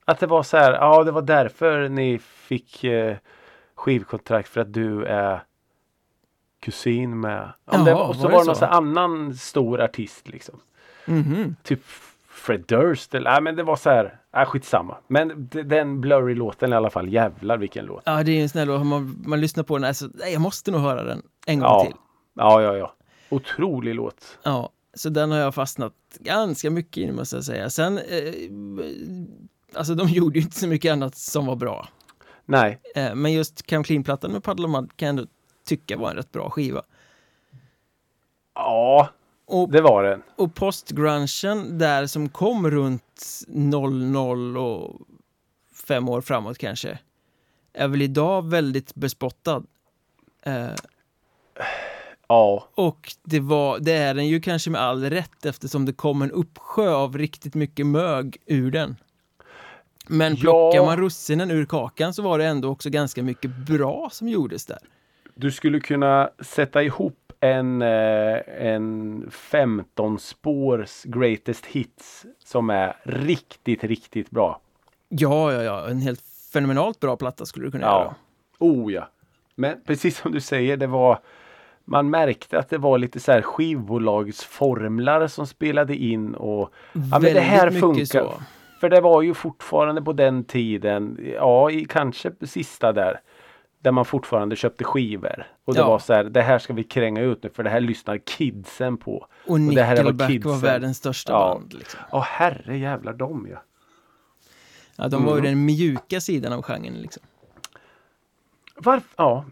Att 0.05 0.19
det 0.19 0.27
var 0.27 0.43
så 0.43 0.57
här, 0.57 0.73
ja 0.73 1.03
det 1.03 1.11
var 1.11 1.21
därför 1.21 1.89
ni 1.89 2.19
fick 2.19 2.83
eh, 2.83 3.17
skivkontrakt 3.75 4.49
för 4.49 4.61
att 4.61 4.73
du 4.73 5.05
är 5.05 5.43
kusin 6.59 7.19
med. 7.19 7.53
Jaha, 7.65 7.83
det, 7.83 7.93
och 7.93 8.15
så 8.15 8.21
var 8.23 8.31
var 8.31 8.39
det 8.39 8.45
någon 8.45 8.55
så? 8.55 8.65
annan 8.65 9.33
stor 9.35 9.81
artist 9.81 10.27
liksom. 10.27 10.59
Mhm. 11.05 11.55
Typ 11.63 11.81
Fred 12.27 12.63
Durst 12.67 13.15
eller, 13.15 13.31
nej 13.31 13.41
men 13.41 13.55
det 13.55 13.63
var 13.63 13.75
så 13.75 13.89
här, 13.89 14.17
nej 14.33 14.45
skitsamma. 14.45 14.97
Men 15.07 15.47
den 15.51 16.01
Blurry 16.01 16.35
låten 16.35 16.73
i 16.73 16.75
alla 16.75 16.89
fall, 16.89 17.09
jävlar 17.09 17.57
vilken 17.57 17.85
låt. 17.85 18.03
Ja, 18.05 18.23
det 18.23 18.31
är 18.31 18.41
en 18.41 18.49
snäll 18.49 18.67
låt. 18.67 18.85
Man, 18.85 19.23
man 19.25 19.41
lyssnar 19.41 19.63
på 19.63 19.77
den, 19.77 19.83
alltså, 19.87 20.05
nej, 20.13 20.33
jag 20.33 20.41
måste 20.41 20.71
nog 20.71 20.81
höra 20.81 21.03
den 21.03 21.21
en 21.45 21.59
gång 21.59 21.69
Ja. 21.69 21.83
till. 21.85 21.95
Ja, 22.33 22.61
ja, 22.61 22.75
ja. 22.77 22.93
Otrolig 23.31 23.95
låt. 23.95 24.39
Ja, 24.43 24.69
så 24.93 25.09
den 25.09 25.31
har 25.31 25.37
jag 25.37 25.55
fastnat 25.55 25.93
ganska 26.19 26.69
mycket 26.71 26.97
i 26.97 27.11
måste 27.11 27.35
jag 27.35 27.45
säga. 27.45 27.69
Sen, 27.69 27.97
eh, 27.97 28.33
alltså 29.73 29.95
de 29.95 30.07
gjorde 30.09 30.39
ju 30.39 30.45
inte 30.45 30.59
så 30.59 30.67
mycket 30.67 30.91
annat 30.93 31.15
som 31.15 31.45
var 31.45 31.55
bra. 31.55 31.87
Nej, 32.45 32.79
Eh, 32.95 33.15
men 33.15 33.33
just 33.33 33.69
Come 33.69 33.83
Clean-plattan 33.83 34.31
med 34.31 34.43
Paddle 34.43 34.67
Mud 34.67 34.97
kan 34.97 35.05
jag 35.05 35.09
ändå 35.09 35.25
tycka 35.65 35.97
var 35.97 36.09
en 36.09 36.15
rätt 36.15 36.31
bra 36.31 36.49
skiva. 36.49 36.83
ja, 38.55 39.09
Och, 39.45 39.71
det 39.71 39.81
var 39.81 40.03
den. 40.03 40.23
och 40.35 40.55
postgrungen 40.55 41.77
där 41.77 42.07
som 42.07 42.29
kom 42.29 42.71
runt 42.71 43.21
00 43.47 44.57
och 44.57 45.01
fem 45.87 46.09
år 46.09 46.21
framåt 46.21 46.57
kanske, 46.57 46.99
är 47.73 47.87
väl 47.87 48.01
idag 48.01 48.49
väldigt 48.49 48.95
bespottad. 48.95 49.63
Eh, 50.43 50.69
Ja, 52.31 52.67
Och 52.75 53.11
det, 53.23 53.39
var, 53.39 53.79
det 53.79 53.91
är 53.93 54.13
den 54.13 54.27
ju 54.27 54.39
kanske 54.41 54.69
med 54.69 54.81
all 54.81 55.03
rätt 55.09 55.45
eftersom 55.45 55.85
det 55.85 55.93
kom 55.93 56.21
en 56.21 56.31
uppsjö 56.31 56.89
av 56.93 57.17
riktigt 57.17 57.55
mycket 57.55 57.85
mög 57.85 58.37
ur 58.45 58.71
den. 58.71 58.95
Men 60.07 60.35
plockar 60.35 60.77
Ja. 60.77 60.85
man 60.85 60.97
russinen 60.97 61.51
ur 61.51 61.65
kakan 61.65 62.13
så 62.13 62.21
var 62.21 62.37
det 62.37 62.45
ändå 62.45 62.69
också 62.69 62.89
ganska 62.89 63.23
mycket 63.23 63.51
bra 63.57 64.09
som 64.11 64.27
gjordes 64.27 64.65
där. 64.65 64.77
du 65.35 65.51
skulle 65.51 65.79
kunna 65.79 66.29
sätta 66.39 66.83
ihop 66.83 67.33
en, 67.39 67.81
eh, 67.81 68.37
en 68.59 69.27
15 69.31 70.19
spårs 70.19 71.03
greatest 71.03 71.65
hits 71.65 72.25
som 72.45 72.69
är 72.69 72.93
riktigt, 73.03 73.83
riktigt 73.83 74.29
bra. 74.29 74.61
Ja, 75.09 75.53
ja, 75.53 75.63
ja, 75.63 75.87
en 75.89 75.99
helt 76.01 76.21
fenomenalt 76.53 76.99
bra 76.99 77.15
platta 77.17 77.45
skulle 77.45 77.65
du 77.67 77.71
kunna 77.71 77.85
Ja. 77.85 77.99
göra. 78.03 78.15
Oh 78.59 78.93
ja. 78.93 79.07
Men 79.55 79.75
precis 79.85 80.17
som 80.17 80.31
du 80.31 80.41
säger, 80.41 80.77
det 80.77 80.87
var 80.87 81.19
man 81.85 82.09
märkte 82.09 82.59
att 82.59 82.69
det 82.69 82.77
var 82.77 82.97
lite 82.97 83.19
så 83.19 83.31
här 83.31 83.41
skivbolagsformlar 83.41 85.27
som 85.27 85.47
spelade 85.47 85.95
in 85.95 86.35
och 86.35 86.73
ja, 86.93 87.19
men 87.19 87.21
det 87.33 87.39
här 87.39 87.71
funkar. 87.71 88.05
så. 88.05 88.33
För 88.79 88.89
det 88.89 89.01
var 89.01 89.21
ju 89.21 89.33
fortfarande 89.33 90.01
på 90.01 90.13
den 90.13 90.43
tiden, 90.43 91.17
ja 91.35 91.71
i 91.71 91.85
kanske 91.85 92.31
sista 92.41 92.91
där, 92.93 93.19
där 93.79 93.91
man 93.91 94.05
fortfarande 94.05 94.55
köpte 94.55 94.83
skivor. 94.83 95.47
Och 95.65 95.73
det 95.73 95.79
Ja. 95.79 95.87
var 95.87 95.99
så 95.99 96.13
här, 96.13 96.23
det 96.23 96.41
här 96.41 96.59
ska 96.59 96.73
vi 96.73 96.83
kränga 96.83 97.21
ut 97.21 97.43
nu 97.43 97.49
för 97.49 97.63
det 97.63 97.69
här 97.69 97.79
lyssnar 97.81 98.17
kidsen 98.17 98.97
på. 98.97 99.13
Och 99.17 99.27
vad 99.47 99.61
Nickelback 99.61 100.19
var 100.19 100.27
kidsen- 100.27 100.59
världens 100.61 100.97
största 100.97 101.31
Ja. 101.33 101.53
band. 101.59 101.73
Liksom. 101.73 101.99
Ja 102.11 102.19
herre 102.19 102.77
jävlar 102.77 103.13
dem 103.13 103.47
ja. 103.51 103.63
Ja, 104.95 105.07
de 105.07 105.25
var 105.25 105.31
ju 105.33 105.39
Mm. 105.39 105.51
den 105.51 105.65
mjuka 105.65 106.21
sidan 106.21 106.53
av 106.53 106.61
genren. 106.61 106.93
Liksom. 106.93 107.23
Varför, 108.83 109.09
ja, 109.17 109.45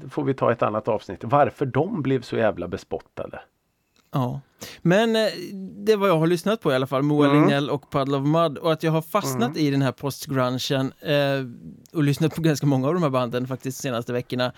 det 0.00 0.08
får 0.10 0.24
vi 0.24 0.34
ta 0.34 0.52
ett 0.52 0.62
annat 0.62 0.88
avsnitt. 0.88 1.24
Varför 1.24 1.66
de 1.66 2.02
blev 2.02 2.22
så 2.22 2.36
jävla 2.36 2.68
bespottade. 2.68 3.40
Ja. 4.12 4.40
Men 4.82 5.16
eh, 5.16 5.28
det 5.86 5.96
var 5.96 6.08
jag 6.08 6.18
har 6.18 6.26
lyssnat 6.26 6.60
på 6.60 6.72
i 6.72 6.74
alla 6.74 6.86
fall, 6.86 7.02
Moa 7.02 7.26
Mm. 7.26 7.40
Lignell 7.42 7.70
och 7.70 7.90
Puddle 7.90 8.16
of 8.16 8.26
Mud 8.26 8.58
och 8.58 8.72
att 8.72 8.82
jag 8.82 8.92
har 8.92 9.02
fastnat 9.02 9.56
i 9.56 9.70
den 9.70 9.82
här 9.82 9.92
postgrungen 9.92 10.92
eh, 11.00 11.46
och 11.92 12.02
lyssnat 12.02 12.34
på 12.34 12.42
ganska 12.42 12.66
många 12.66 12.88
av 12.88 12.94
de 12.94 13.02
här 13.02 13.10
banden 13.10 13.46
faktiskt 13.46 13.78
de 13.78 13.82
senaste 13.88 14.12
veckorna. 14.12 14.52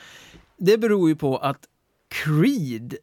Det 0.56 0.78
beror 0.78 1.08
ju 1.08 1.16
på 1.16 1.36
att 1.36 1.58
Creed 2.08 2.94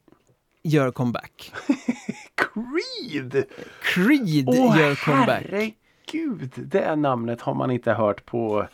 gör 0.63 0.91
comeback. 0.91 1.53
Creed! 2.35 3.45
Creed 3.81 4.45
Åh 4.49 4.79
gör 4.79 4.95
comeback. 5.05 5.43
herregud! 5.49 6.51
Det 6.55 6.95
namnet 6.95 7.41
har 7.41 7.53
man 7.53 7.71
inte 7.71 7.93
hört 7.93 8.25
på, 8.25 8.67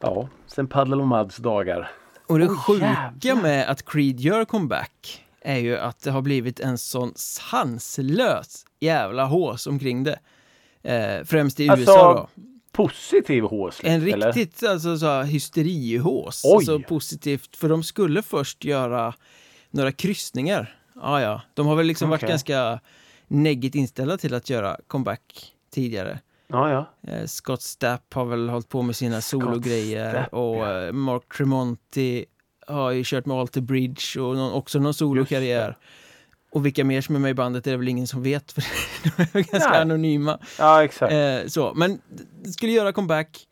ja, 0.00 0.28
sen 0.46 0.66
Paddle 0.66 0.96
och 0.96 1.08
Muds 1.08 1.36
dagar. 1.36 1.90
Och 2.26 2.38
det 2.38 2.46
Åh, 2.48 2.56
sjuka 2.56 3.12
jävlar. 3.22 3.42
med 3.42 3.68
att 3.70 3.84
Creed 3.84 4.20
gör 4.20 4.44
comeback 4.44 5.24
är 5.40 5.58
ju 5.58 5.76
att 5.78 6.00
det 6.02 6.10
har 6.10 6.22
blivit 6.22 6.60
en 6.60 6.78
sån 6.78 7.12
sanslös 7.16 8.64
jävla 8.80 9.24
hås 9.24 9.66
omkring 9.66 10.04
det. 10.04 10.18
Eh, 10.82 11.24
främst 11.24 11.60
i 11.60 11.68
Alltså, 11.68 11.90
USA 11.90 12.14
då. 12.14 12.42
Positiv 12.72 13.42
hås? 13.44 13.80
En 13.84 14.08
eller? 14.08 14.32
riktigt 14.32 14.68
alltså, 14.68 14.98
så 14.98 15.22
hysterihås. 15.22 16.42
Oj. 16.44 16.54
Alltså 16.54 16.80
positivt, 16.80 17.56
för 17.56 17.68
de 17.68 17.82
skulle 17.82 18.22
först 18.22 18.64
göra 18.64 19.14
några 19.70 19.92
kryssningar. 19.92 20.76
Ja, 20.94 21.20
ja. 21.22 21.40
De 21.54 21.66
har 21.66 21.76
väl 21.76 21.86
liksom 21.86 22.08
varit 22.10 22.18
Okej. 22.22 22.28
ganska 22.28 22.80
neggigt 23.28 23.74
inställda 23.74 24.18
till 24.18 24.34
att 24.34 24.50
göra 24.50 24.76
comeback 24.86 25.52
tidigare. 25.70 26.18
Ja, 26.50 26.70
ja. 26.70 27.12
Eh, 27.12 27.26
Scott 27.26 27.62
Stapp 27.62 28.14
har 28.14 28.24
väl 28.24 28.48
hållit 28.48 28.68
på 28.68 28.82
med 28.82 28.96
sina 28.96 29.20
sologrejer 29.20 30.34
och 30.34 30.56
ja. 30.56 30.86
eh, 30.86 30.92
Mark 30.92 31.34
Tremonti 31.36 32.24
har 32.66 32.90
ju 32.90 33.02
kört 33.06 33.26
med 33.26 33.36
Alter 33.36 33.60
Bridge 33.60 34.20
och 34.20 34.36
någon, 34.36 34.52
också 34.52 34.78
någon 34.78 34.94
solokarriär. 34.94 35.76
Och 36.52 36.66
vilka 36.66 36.84
mer 36.84 37.00
som 37.00 37.14
är 37.14 37.18
med 37.18 37.30
i 37.30 37.34
bandet 37.34 37.66
är 37.66 37.70
det 37.70 37.76
väl 37.76 37.88
ingen 37.88 38.06
som 38.06 38.22
vet, 38.22 38.52
för 38.52 38.64
de 39.32 39.38
är 39.38 39.42
ganska 39.52 39.70
Nej. 39.70 39.80
anonyma. 39.80 40.38
Ja, 40.58 40.84
exakt. 40.84 41.12
Eh, 41.12 41.46
så, 41.46 41.72
men 41.74 42.00
skulle 42.52 42.72
göra 42.72 42.92
comeback, 42.92 43.46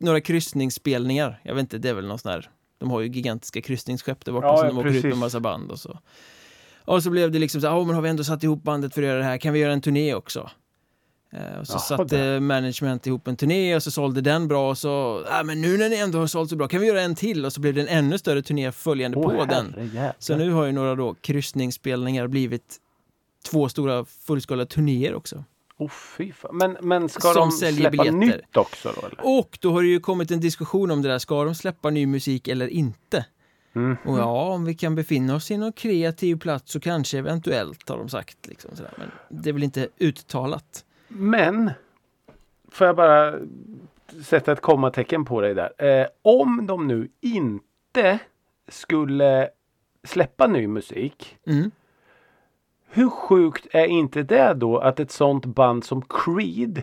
några 0.00 0.20
kryssningsspelningar. 0.20 1.40
Jag 1.42 1.54
vet 1.54 1.60
inte, 1.60 1.78
det 1.78 1.88
är 1.88 1.94
väl 1.94 2.06
någon 2.06 2.18
sån 2.18 2.32
här, 2.32 2.50
de 2.78 2.90
har 2.90 3.00
ju 3.00 3.08
gigantiska 3.08 3.60
kryssningsskepp 3.60 4.24
där 4.24 4.32
borta 4.32 4.46
Ja, 4.46 4.56
som 4.56 4.68
de 4.68 4.78
åker 4.78 4.96
ut 4.96 5.04
med 5.04 5.18
massa 5.18 5.40
band 5.40 5.70
och 5.70 5.78
så. 5.78 5.98
Och 6.84 7.02
så 7.02 7.10
blev 7.10 7.30
det 7.30 7.38
liksom 7.38 7.60
så 7.60 7.68
här, 7.68 7.78
oh, 7.78 7.86
men 7.86 7.94
har 7.94 8.02
vi 8.02 8.08
ändå 8.08 8.24
satt 8.24 8.42
ihop 8.42 8.62
bandet 8.62 8.94
för 8.94 9.02
att 9.02 9.08
göra 9.08 9.18
det 9.18 9.24
här, 9.24 9.38
kan 9.38 9.52
vi 9.52 9.58
göra 9.58 9.72
en 9.72 9.80
turné 9.80 10.14
också? 10.14 10.50
Eh, 11.34 11.60
och 11.60 11.66
så 11.66 11.72
Jaha, 11.72 11.80
satte 11.80 12.16
det. 12.16 12.40
management 12.40 13.06
ihop 13.06 13.28
en 13.28 13.36
turné 13.36 13.76
och 13.76 13.82
så 13.82 13.90
sålde 13.90 14.20
den 14.20 14.48
bra 14.48 14.70
och 14.70 14.78
så, 14.78 15.24
ah, 15.30 15.42
men 15.42 15.60
nu 15.60 15.78
när 15.78 15.88
ni 15.88 15.96
ändå 15.96 16.18
har 16.18 16.26
sålt 16.26 16.50
så 16.50 16.56
bra, 16.56 16.68
kan 16.68 16.80
vi 16.80 16.86
göra 16.86 17.00
en 17.02 17.14
till? 17.14 17.44
Och 17.44 17.52
så 17.52 17.60
blev 17.60 17.74
det 17.74 17.80
en 17.80 17.88
ännu 17.88 18.18
större 18.18 18.42
turné 18.42 18.72
följande 18.72 19.16
Åh, 19.18 19.24
på 19.36 19.44
den. 19.44 19.72
herrejävlar. 19.74 20.14
Så 20.18 20.36
nu 20.36 20.50
har 20.50 20.64
ju 20.64 20.72
några 20.72 20.94
då 20.94 21.14
kryssningsspelningar 21.20 22.26
blivit 22.26 22.76
två 23.50 23.68
stora 23.68 24.04
fullskaliga 24.04 24.66
turnéer 24.66 25.14
också. 25.14 25.44
Oh, 25.78 25.90
fy 26.16 26.32
fan. 26.32 26.56
Men, 26.56 26.76
men 26.80 27.08
ska 27.08 27.20
Som 27.32 27.34
de 27.48 27.50
släppa 27.50 27.90
biljetter. 27.90 28.12
nytt 28.12 28.56
också 28.56 28.92
då? 29.00 29.06
Eller? 29.06 29.18
Och 29.40 29.58
då 29.60 29.72
har 29.72 29.82
det 29.82 29.88
ju 29.88 30.00
kommit 30.00 30.30
en 30.30 30.40
diskussion 30.40 30.90
om 30.90 31.02
det 31.02 31.08
där, 31.08 31.18
ska 31.18 31.44
de 31.44 31.54
släppa 31.54 31.90
ny 31.90 32.06
musik 32.06 32.48
eller 32.48 32.68
inte? 32.68 33.24
Mm. 33.76 33.96
Och 34.06 34.18
ja, 34.18 34.42
om 34.42 34.64
vi 34.64 34.74
kan 34.74 34.94
befinna 34.94 35.34
oss 35.34 35.50
i 35.50 35.56
någon 35.56 35.72
kreativ 35.72 36.38
plats 36.38 36.72
så 36.72 36.80
kanske 36.80 37.18
eventuellt 37.18 37.88
har 37.88 37.98
de 37.98 38.08
sagt. 38.08 38.36
Liksom 38.46 38.76
sådär. 38.76 38.92
Men 38.98 39.10
det 39.42 39.48
är 39.48 39.52
väl 39.52 39.62
inte 39.62 39.88
uttalat. 39.98 40.84
Men, 41.08 41.70
får 42.70 42.86
jag 42.86 42.96
bara 42.96 43.34
sätta 44.24 44.52
ett 44.52 44.60
kommatecken 44.60 45.24
på 45.24 45.40
dig 45.40 45.54
där. 45.54 45.72
Eh, 46.00 46.06
om 46.22 46.66
de 46.66 46.86
nu 46.88 47.08
inte 47.20 48.18
skulle 48.68 49.48
släppa 50.04 50.46
ny 50.46 50.66
musik. 50.66 51.36
Mm. 51.46 51.70
Hur 52.88 53.08
sjukt 53.10 53.66
är 53.70 53.86
inte 53.86 54.22
det 54.22 54.54
då 54.54 54.78
att 54.78 55.00
ett 55.00 55.10
sånt 55.10 55.46
band 55.46 55.84
som 55.84 56.02
Creed 56.02 56.82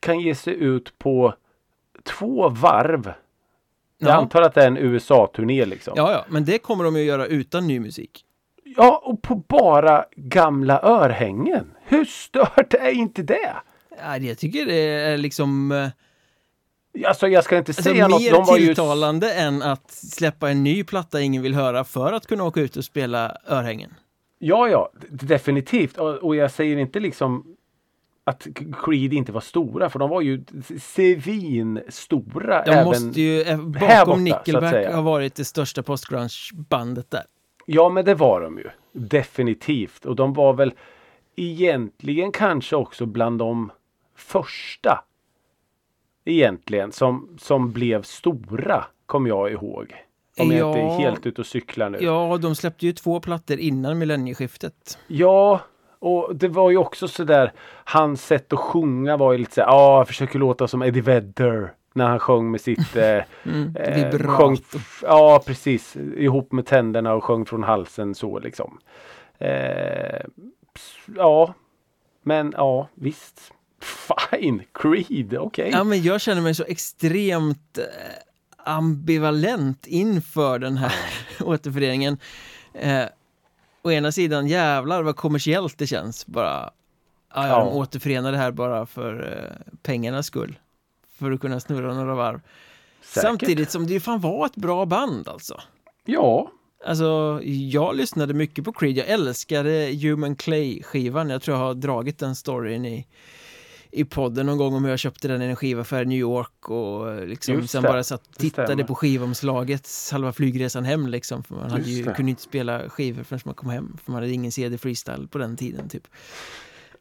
kan 0.00 0.20
ge 0.20 0.34
sig 0.34 0.54
ut 0.54 0.98
på 0.98 1.34
två 2.02 2.48
varv? 2.48 3.12
Jag 3.98 4.10
Ja. 4.10 4.14
antar 4.14 4.42
att 4.42 4.54
det 4.54 4.62
är 4.62 4.66
en 4.66 4.76
USA-turné 4.76 5.64
liksom. 5.64 5.92
ja, 5.96 6.12
ja, 6.12 6.24
men 6.28 6.44
det 6.44 6.58
kommer 6.58 6.84
de 6.84 6.96
ju 6.96 7.02
göra 7.02 7.26
utan 7.26 7.66
ny 7.66 7.80
musik. 7.80 8.24
Ja, 8.64 9.02
och 9.04 9.22
på 9.22 9.34
bara 9.34 10.04
gamla 10.16 10.80
örhängen. 10.82 11.74
Hur 11.92 12.04
stört 12.04 12.74
är 12.74 12.90
inte 12.90 13.22
det? 13.22 13.56
Ja, 13.98 14.16
jag 14.16 14.38
tycker 14.38 14.66
det 14.66 14.74
är 14.74 15.16
liksom 15.16 15.72
eh, 15.72 15.88
Alltså 17.06 17.28
jag 17.28 17.44
ska 17.44 17.58
inte 17.58 17.70
alltså, 17.70 17.82
säga 17.82 18.08
något. 18.08 18.22
mer 18.22 18.32
De 18.32 18.44
var 18.44 18.58
ju... 18.58 18.66
tilltalande 18.66 19.34
än 19.34 19.62
att 19.62 19.90
släppa 19.90 20.50
en 20.50 20.64
ny 20.64 20.84
platta 20.84 21.20
ingen 21.20 21.42
vill 21.42 21.54
höra 21.54 21.84
för 21.84 22.12
att 22.12 22.26
kunna 22.26 22.44
åka 22.44 22.60
ut 22.60 22.76
och 22.76 22.84
spela 22.84 23.36
örhängen. 23.46 23.94
Ja, 24.38 24.68
ja, 24.68 24.90
definitivt. 25.10 25.98
Och, 25.98 26.36
jag 26.36 26.50
säger 26.50 26.76
inte 26.76 27.00
liksom 27.00 27.56
att 28.24 28.46
Creed 28.84 29.12
inte 29.12 29.32
var 29.32 29.40
stora, 29.40 29.90
för 29.90 29.98
de 29.98 30.10
var 30.10 30.20
ju 30.20 30.44
svinstora. 30.80 32.62
De 32.64 32.70
även... 32.70 32.84
måste 32.84 33.20
ju, 33.20 33.42
eh, 33.42 33.46
här 33.46 33.56
borta, 33.56 33.86
bakom 33.96 34.12
att 34.12 34.20
Nickelback 34.20 34.94
har 34.94 35.02
varit 35.02 35.34
det 35.34 35.44
största 35.44 35.82
postgrunge-bandet 35.82 37.10
där. 37.10 37.22
Ja, 37.66 37.88
men 37.88 38.04
det 38.04 38.14
var 38.14 38.40
de 38.40 38.58
ju. 38.58 38.70
Definitivt. 38.92 40.06
Och 40.06 40.16
de 40.16 40.32
var 40.32 40.52
väl 40.52 40.72
egentligen 41.36 42.32
kanske 42.32 42.76
också 42.76 43.06
bland 43.06 43.38
de 43.38 43.70
första 44.16 45.04
egentligen 46.24 46.92
som, 46.92 47.28
som 47.38 47.72
blev 47.72 48.02
stora, 48.02 48.84
kom 49.06 49.26
jag 49.26 49.52
ihåg. 49.52 49.94
Om 50.38 50.50
jag 50.52 50.68
inte 50.70 50.80
är 50.80 50.84
Ja. 50.84 50.98
helt 50.98 51.26
ute 51.26 51.40
och 51.40 51.46
cyklar 51.46 51.90
nu. 51.90 51.98
Ja, 52.00 52.38
de 52.42 52.54
släppte 52.54 52.86
ju 52.86 52.92
två 52.92 53.20
plattor 53.20 53.58
innan 53.58 53.98
millennieskiftet. 53.98 54.98
Ja, 55.06 55.60
och 55.98 56.36
det 56.36 56.48
var 56.48 56.70
ju 56.70 56.76
också 56.76 57.08
sådär, 57.08 57.52
hans 57.84 58.26
sätt 58.26 58.52
att 58.52 58.58
sjunga 58.58 59.16
var 59.16 59.32
ju 59.32 59.38
lite 59.38 59.52
såhär, 59.54 59.68
ja, 59.68 59.96
jag 59.98 60.06
försöker 60.08 60.38
låta 60.38 60.68
som 60.68 60.82
Eddie 60.82 61.00
Vedder. 61.00 61.72
När 61.94 62.06
han 62.08 62.18
sjöng 62.18 62.50
med 62.50 62.60
sitt... 62.60 62.96
Eh, 62.96 63.22
Mm, 63.44 63.76
eh, 63.76 64.18
sjöng, 64.18 64.56
ja, 65.02 65.42
precis. 65.46 65.96
Ihop 66.16 66.52
med 66.52 66.66
tänderna 66.66 67.14
och 67.14 67.24
sjöng 67.24 67.44
från 67.46 67.62
halsen 67.62 68.14
så 68.14 68.38
liksom. 68.38 68.78
Eh, 69.38 70.20
ja, 71.16 71.54
men 72.22 72.54
ja, 72.56 72.88
visst. 72.94 73.52
Fine, 73.80 74.64
Creed, 74.72 75.34
okej. 75.34 75.70
Ja, 75.72 75.84
men 75.84 76.02
jag 76.02 76.20
känner 76.20 76.42
mig 76.42 76.54
så 76.54 76.64
extremt 76.64 77.78
eh, 77.78 77.84
ambivalent 78.64 79.86
inför 79.86 80.58
den 80.58 80.76
här 80.76 80.94
återföreningen. 81.40 82.18
Eh, 82.74 83.04
å 83.82 83.90
ena 83.90 84.12
sidan, 84.12 84.46
jävlar 84.46 85.02
vad 85.02 85.16
kommersiellt 85.16 85.78
det 85.78 85.86
känns. 85.86 86.26
Bara, 86.26 86.70
ja, 87.34 87.48
ja, 87.48 87.58
de 87.58 87.68
återförenar 87.68 88.32
det 88.32 88.38
här 88.38 88.52
bara 88.52 88.86
för 88.86 89.38
eh, 89.38 89.72
pengarnas 89.82 90.26
skull. 90.26 90.58
För 91.18 91.30
att 91.30 91.40
kunna 91.40 91.60
snurra 91.60 91.94
några 91.94 92.14
varv. 92.14 92.40
Säkert. 93.02 93.22
Samtidigt 93.22 93.70
som 93.70 93.86
det 93.86 93.92
ju 93.92 94.00
fan 94.00 94.20
var 94.20 94.46
ett 94.46 94.56
bra 94.56 94.86
band 94.86 95.28
alltså. 95.28 95.60
Ja, 96.04 96.50
Alltså, 96.84 97.40
jag 97.44 97.96
lyssnade 97.96 98.34
mycket 98.34 98.64
på 98.64 98.72
Creed. 98.72 98.96
Jag 98.96 99.08
älskade 99.08 99.98
Human 100.02 100.36
Clay-skivan. 100.36 101.30
Jag 101.30 101.42
tror 101.42 101.56
jag 101.56 101.64
har 101.64 101.74
dragit 101.74 102.18
den 102.18 102.36
storyn 102.36 102.84
i, 102.84 103.06
i 103.90 104.04
podden 104.04 104.46
någon 104.46 104.58
gång 104.58 104.74
om 104.74 104.84
hur 104.84 104.90
jag 104.90 104.98
köpte 104.98 105.28
den 105.28 105.42
i 105.42 105.44
en 105.44 105.56
skivaffär 105.56 106.02
i 106.02 106.06
New 106.06 106.18
York 106.18 106.68
och 106.68 107.26
liksom 107.28 107.54
Just 107.54 107.70
sen 107.70 107.82
det, 107.82 107.88
bara 107.88 108.04
satt 108.04 108.26
och 108.26 108.34
tittade 108.34 108.84
på 108.84 108.94
skivomslaget 108.94 109.88
halva 110.12 110.32
flygresan 110.32 110.84
hem 110.84 111.06
liksom. 111.06 111.42
För 111.42 111.54
man 111.54 111.70
hade 111.70 111.90
ju, 111.90 112.04
kunde 112.14 112.30
inte 112.30 112.42
spela 112.42 112.88
skivor 112.88 113.22
förrän 113.22 113.40
man 113.44 113.54
kom 113.54 113.70
hem. 113.70 113.96
För 114.04 114.12
man 114.12 114.22
hade 114.22 114.32
ingen 114.32 114.52
CD 114.52 114.78
freestyle 114.78 115.28
på 115.28 115.38
den 115.38 115.56
tiden 115.56 115.88
typ. 115.88 116.06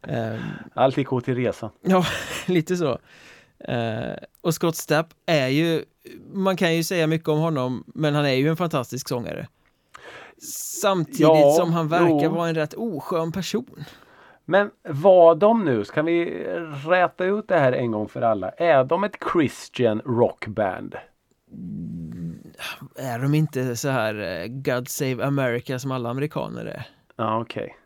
Ehm, 0.07 0.39
allt 0.73 0.97
gick 0.97 1.13
åt 1.13 1.25
till 1.25 1.35
resan. 1.35 1.69
Ja, 1.81 2.05
lite 2.45 2.77
så. 2.77 2.99
Eh, 3.59 4.13
och 4.41 4.53
Scott 4.53 4.75
Stapp 4.75 5.13
är 5.25 5.47
ju, 5.47 5.83
man 6.33 6.57
kan 6.57 6.75
ju 6.75 6.83
säga 6.83 7.07
mycket 7.07 7.27
om 7.27 7.39
honom, 7.39 7.83
men 7.87 8.15
han 8.15 8.25
är 8.25 8.33
ju 8.33 8.49
en 8.49 8.57
fantastisk 8.57 9.09
sångare. 9.09 9.47
Samtidigt 10.81 11.19
Ja, 11.19 11.53
som 11.57 11.73
han 11.73 11.87
verkar 11.87 12.23
jo. 12.23 12.29
vara 12.29 12.49
en 12.49 12.55
rätt 12.55 12.73
oskön 12.73 13.31
person. 13.31 13.83
Men 14.45 14.69
var 14.89 15.35
de 15.35 15.65
nu, 15.65 15.85
ska 15.85 16.01
vi 16.01 16.43
räta 16.87 17.25
ut 17.25 17.47
det 17.47 17.59
här 17.59 17.71
en 17.73 17.91
gång 17.91 18.07
för 18.09 18.21
alla. 18.21 18.49
Är 18.49 18.83
de 18.83 19.03
ett 19.03 19.15
Christian 19.33 20.01
rockband? 20.05 20.95
Är 22.95 23.19
de 23.19 23.33
inte 23.33 23.75
så 23.75 23.89
här 23.89 24.41
eh, 24.41 24.47
God 24.47 24.87
Save 24.89 25.25
America 25.25 25.79
som 25.79 25.91
alla 25.91 26.09
amerikaner 26.09 26.65
är? 26.65 26.87
Ja, 27.15 27.39
okej. 27.41 27.77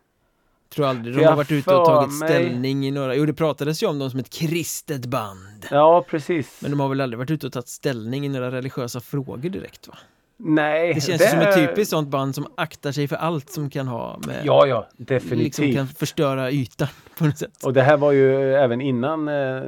Tror 0.76 0.86
aldrig 0.86 1.16
de 1.16 1.22
jag 1.22 1.30
har 1.30 1.36
varit 1.38 1.52
ute 1.52 1.76
och 1.76 1.86
tagit 1.86 2.20
mig- 2.20 2.30
ställning 2.30 2.86
i 2.88 2.92
några, 2.92 3.16
jo 3.16 3.26
det 3.26 3.34
pratades 3.34 3.84
ju 3.84 3.88
om 3.88 4.00
dem 4.00 4.10
som 4.12 4.20
ett 4.20 4.30
kristet 4.30 5.06
band. 5.06 5.66
Ja, 5.72 6.06
precis. 6.10 6.62
Men 6.62 6.72
de 6.72 6.80
har 6.80 6.90
väl 6.90 7.02
aldrig 7.02 7.18
varit 7.18 7.32
ute 7.32 7.48
och 7.48 7.54
tagit 7.54 7.68
ställning 7.68 8.26
i 8.26 8.30
några 8.30 8.52
religiösa 8.52 9.00
frågor 9.00 9.50
direkt 9.50 9.88
va? 9.88 9.98
Nej, 10.38 10.94
Det 10.94 11.02
känns 11.02 11.22
ju 11.22 11.26
som 11.28 11.40
ett 11.40 11.56
typiskt 11.56 11.90
sånt 11.90 12.10
band 12.10 12.36
som 12.36 12.48
aktar 12.58 12.92
sig 12.92 13.08
för 13.08 13.16
allt 13.16 13.50
som 13.50 13.70
kan 13.70 13.88
ha 13.88 14.20
med 14.28 14.42
Ja, 14.46 14.68
ja, 14.68 14.88
definitivt. 14.98 15.44
liksom 15.44 15.74
kan 15.74 15.88
förstöra 15.88 16.52
ytan 16.52 16.88
på 17.18 17.26
något 17.26 17.38
sätt. 17.38 17.64
Och 17.66 17.74
det 17.74 17.82
här 17.82 17.98
var 17.98 18.12
ju 18.12 18.54
även 18.54 18.82
innan 18.82 19.28
eh, 19.28 19.62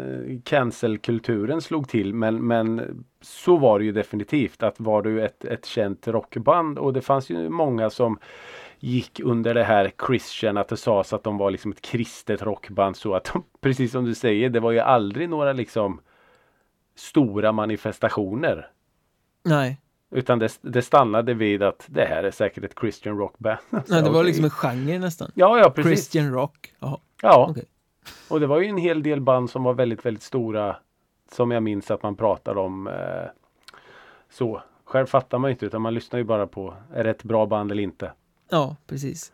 cancelkulturen 0.44 1.62
slog 1.62 1.90
till 1.90 2.14
men, 2.14 2.48
men 2.48 2.82
så 3.22 3.58
var 3.58 3.80
det 3.80 3.86
ju 3.86 3.92
definitivt 3.92 4.64
att 4.64 4.80
var 4.80 5.02
du 5.02 5.26
ett, 5.26 5.46
ett 5.46 5.66
känt 5.66 6.08
rockband 6.08 6.78
och 6.78 6.94
det 6.94 7.02
fanns 7.02 7.30
ju 7.30 7.50
många 7.50 7.90
som 7.90 8.20
gick 8.80 9.20
under 9.20 9.54
det 9.54 9.64
här 9.64 9.92
Christian 10.08 10.58
att 10.58 10.68
det 10.68 10.78
sades 10.78 11.14
att 11.14 11.24
de 11.24 11.38
var 11.38 11.52
liksom 11.52 11.72
ett 11.72 11.82
kristet 11.82 12.42
rockband 12.42 12.96
så 12.98 13.14
att 13.14 13.30
de, 13.34 13.44
precis 13.62 13.92
som 13.92 14.06
du 14.06 14.16
säger 14.16 14.50
det 14.50 14.60
var 14.60 14.72
ju 14.72 14.80
aldrig 14.80 15.30
några 15.30 15.54
liksom 15.54 16.02
stora 16.96 17.52
manifestationer 17.52 18.68
Nej, 19.46 19.78
utan 20.12 20.40
det, 20.40 20.58
det 20.62 20.82
stannade 20.82 21.34
vid 21.34 21.64
att 21.64 21.86
det 21.88 22.06
här 22.06 22.24
är 22.24 22.32
säkert 22.32 22.64
ett 22.64 22.76
Christian 22.80 23.18
rockband. 23.18 23.58
Nej 23.70 23.82
det 24.04 24.10
var 24.10 24.24
liksom 24.24 24.44
en 24.46 24.50
genre 24.52 25.00
nästan. 25.00 25.32
Ja, 25.34 25.60
ja 25.60 25.70
precis. 25.70 25.92
Christian 25.92 26.32
rock. 26.34 26.74
Jaha, 26.80 26.98
Ja. 27.22 27.48
okej. 27.50 27.66
Och 28.30 28.40
det 28.40 28.48
var 28.48 28.60
ju 28.60 28.68
en 28.68 28.78
hel 28.78 29.04
del 29.04 29.22
band 29.22 29.50
som 29.50 29.64
var 29.64 29.74
väldigt, 29.74 30.06
väldigt 30.06 30.24
stora. 30.24 30.76
Som 31.32 31.52
jag 31.52 31.64
minns 31.64 31.92
att 31.92 32.04
man 32.04 32.16
pratade 32.16 32.60
om. 32.60 32.88
Eh, 32.88 32.94
så. 34.32 34.62
Själv 34.86 35.06
fattar 35.06 35.38
man 35.38 35.52
inte 35.52 35.66
utan 35.66 35.82
man 35.82 35.94
lyssnar 35.94 36.20
ju 36.20 36.24
bara 36.26 36.48
på 36.48 36.74
är 36.94 37.04
det 37.04 37.10
ett 37.10 37.24
bra 37.24 37.46
band 37.46 37.72
eller 37.72 37.84
inte. 37.84 38.12
Ja, 38.50 38.76
precis. 38.88 39.32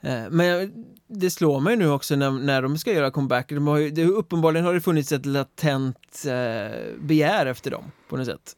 Eh, 0.00 0.22
Men 0.30 0.84
det 1.06 1.30
slår 1.30 1.60
mig 1.60 1.76
nu 1.76 1.90
också 1.90 2.16
när, 2.16 2.30
när 2.30 2.62
de 2.62 2.78
ska 2.78 2.92
göra 2.92 3.10
comeback. 3.10 3.48
De 3.48 3.66
har 3.66 3.78
ju, 3.78 3.90
det, 3.90 4.04
uppenbarligen 4.04 4.66
har 4.66 4.74
det 4.74 4.80
funnits 4.80 5.12
ett 5.12 5.26
latent 5.26 6.24
eh, 6.26 6.78
begär 6.98 7.46
efter 7.46 7.70
dem 7.70 7.84
på 8.08 8.16
något 8.16 8.26
sätt. 8.26 8.56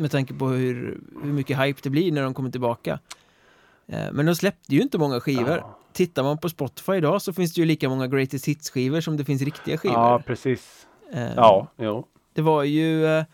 Med 0.00 0.10
tanke 0.10 0.34
på 0.34 0.46
hur, 0.48 1.00
hur 1.22 1.32
mycket 1.32 1.58
hype 1.58 1.80
det 1.82 1.90
blir 1.90 2.12
när 2.12 2.22
de 2.22 2.34
kommer 2.34 2.50
tillbaka. 2.50 2.98
Eh, 3.88 4.12
Men 4.12 4.26
de 4.26 4.34
släppte 4.36 4.74
ju 4.74 4.82
inte 4.82 4.98
många 4.98 5.20
skivor. 5.20 5.56
Ja. 5.56 5.78
Tittar 5.92 6.22
man 6.22 6.38
på 6.38 6.48
Spotify 6.48 6.92
idag 6.92 7.22
så 7.22 7.32
finns 7.32 7.54
det 7.54 7.60
ju 7.60 7.64
lika 7.66 7.88
många 7.88 8.06
Greatest 8.06 8.46
Hits-skivor 8.48 9.00
som 9.00 9.16
det 9.16 9.24
finns 9.24 9.42
riktiga 9.42 9.78
skivor. 9.78 9.96
Ja 9.96 10.22
precis. 10.26 10.86
Eh, 11.12 11.34
Ja, 11.36 11.66
jo. 11.76 12.06
Det 12.34 12.42
var 12.42 12.62
ju... 12.62 13.06
eh, 13.06 13.24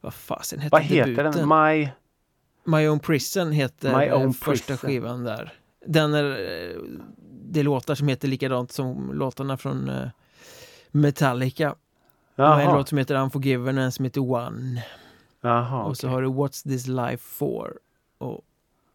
Vad 0.00 0.14
fasen 0.14 0.58
hette 0.60 0.72
Vad 0.72 0.82
heter 0.82 1.06
debuten? 1.10 1.48
den? 1.48 1.48
My... 1.48 1.88
My 2.64 2.88
Own 2.88 2.98
Prison 2.98 3.52
heter 3.52 3.98
My 3.98 4.10
Own 4.10 4.34
första 4.34 4.66
Prison. 4.72 4.76
skivan 4.90 5.24
där. 5.24 5.52
Den 5.86 6.14
är... 6.14 6.24
Det 7.48 7.60
är 7.60 7.64
låtar 7.64 7.94
som 7.94 8.08
heter 8.08 8.28
likadant 8.28 8.72
som 8.72 9.12
låtarna 9.14 9.56
från 9.56 9.90
Metallica. 10.90 11.74
Har 12.36 12.54
en 12.58 12.60
Jaha. 12.66 12.76
låt 12.76 12.88
som 12.88 12.98
heter 12.98 13.14
Unforgiven 13.14 13.78
och 13.78 13.84
en 13.84 13.92
som 13.92 14.04
heter 14.04 14.20
One. 14.32 14.82
Jaha 15.46 15.82
och 15.84 15.96
så 15.96 16.06
okej. 16.06 16.14
har 16.14 16.22
du 16.22 16.28
What's 16.28 16.62
This 16.62 16.86
Life 16.86 17.24
For. 17.24 17.78
Och, 18.18 18.40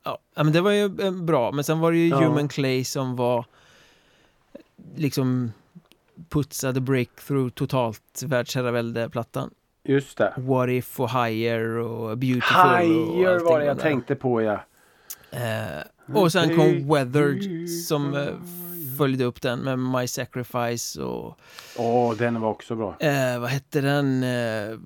ja, 0.04 0.18
men 0.36 0.52
det 0.54 0.62
var 0.62 0.72
ju 0.72 0.86
eh, 1.02 1.12
bra. 1.12 1.52
Men 1.52 1.64
sen 1.64 1.80
var 1.80 1.92
det 1.92 1.98
ju 1.98 2.08
Ja. 2.08 2.18
Human 2.20 2.48
Clay 2.48 2.84
som 2.84 3.16
var 3.16 3.46
liksom 4.96 5.52
putsade 6.30 6.82
breakthrough 6.82 7.50
totalt 7.50 8.24
världsherravälde-plattan. 8.26 9.50
Just 9.84 10.18
det. 10.18 10.34
What 10.38 10.70
If 10.70 11.00
och 11.00 11.10
Higher 11.12 11.66
och 11.78 12.18
Beautiful 12.18 12.58
och 12.58 12.78
Higher 12.80 13.34
allting 13.34 13.46
var 13.48 13.60
det 13.60 13.66
jag 13.66 13.78
där. 13.78 13.84
tänkte 13.84 14.16
på 14.16 14.42
ja. 14.42 14.64
Eh, 15.32 16.16
och 16.16 16.32
sen 16.32 16.56
kom 16.56 16.88
Weathered 16.94 17.70
som 17.70 18.14
eh, 18.14 18.28
följde 19.02 19.24
upp 19.24 19.42
den 19.42 19.60
med 19.60 19.80
My 19.80 20.08
Sacrifice 20.08 21.02
och 21.02 21.38
Åh, 21.78 22.16
den 22.16 22.42
var 22.42 22.50
också 22.50 22.76
bra. 22.76 22.96
eh, 23.00 23.40
vad 23.40 23.50
hette 23.50 23.82
den 23.82 24.24
eh, 24.24 24.78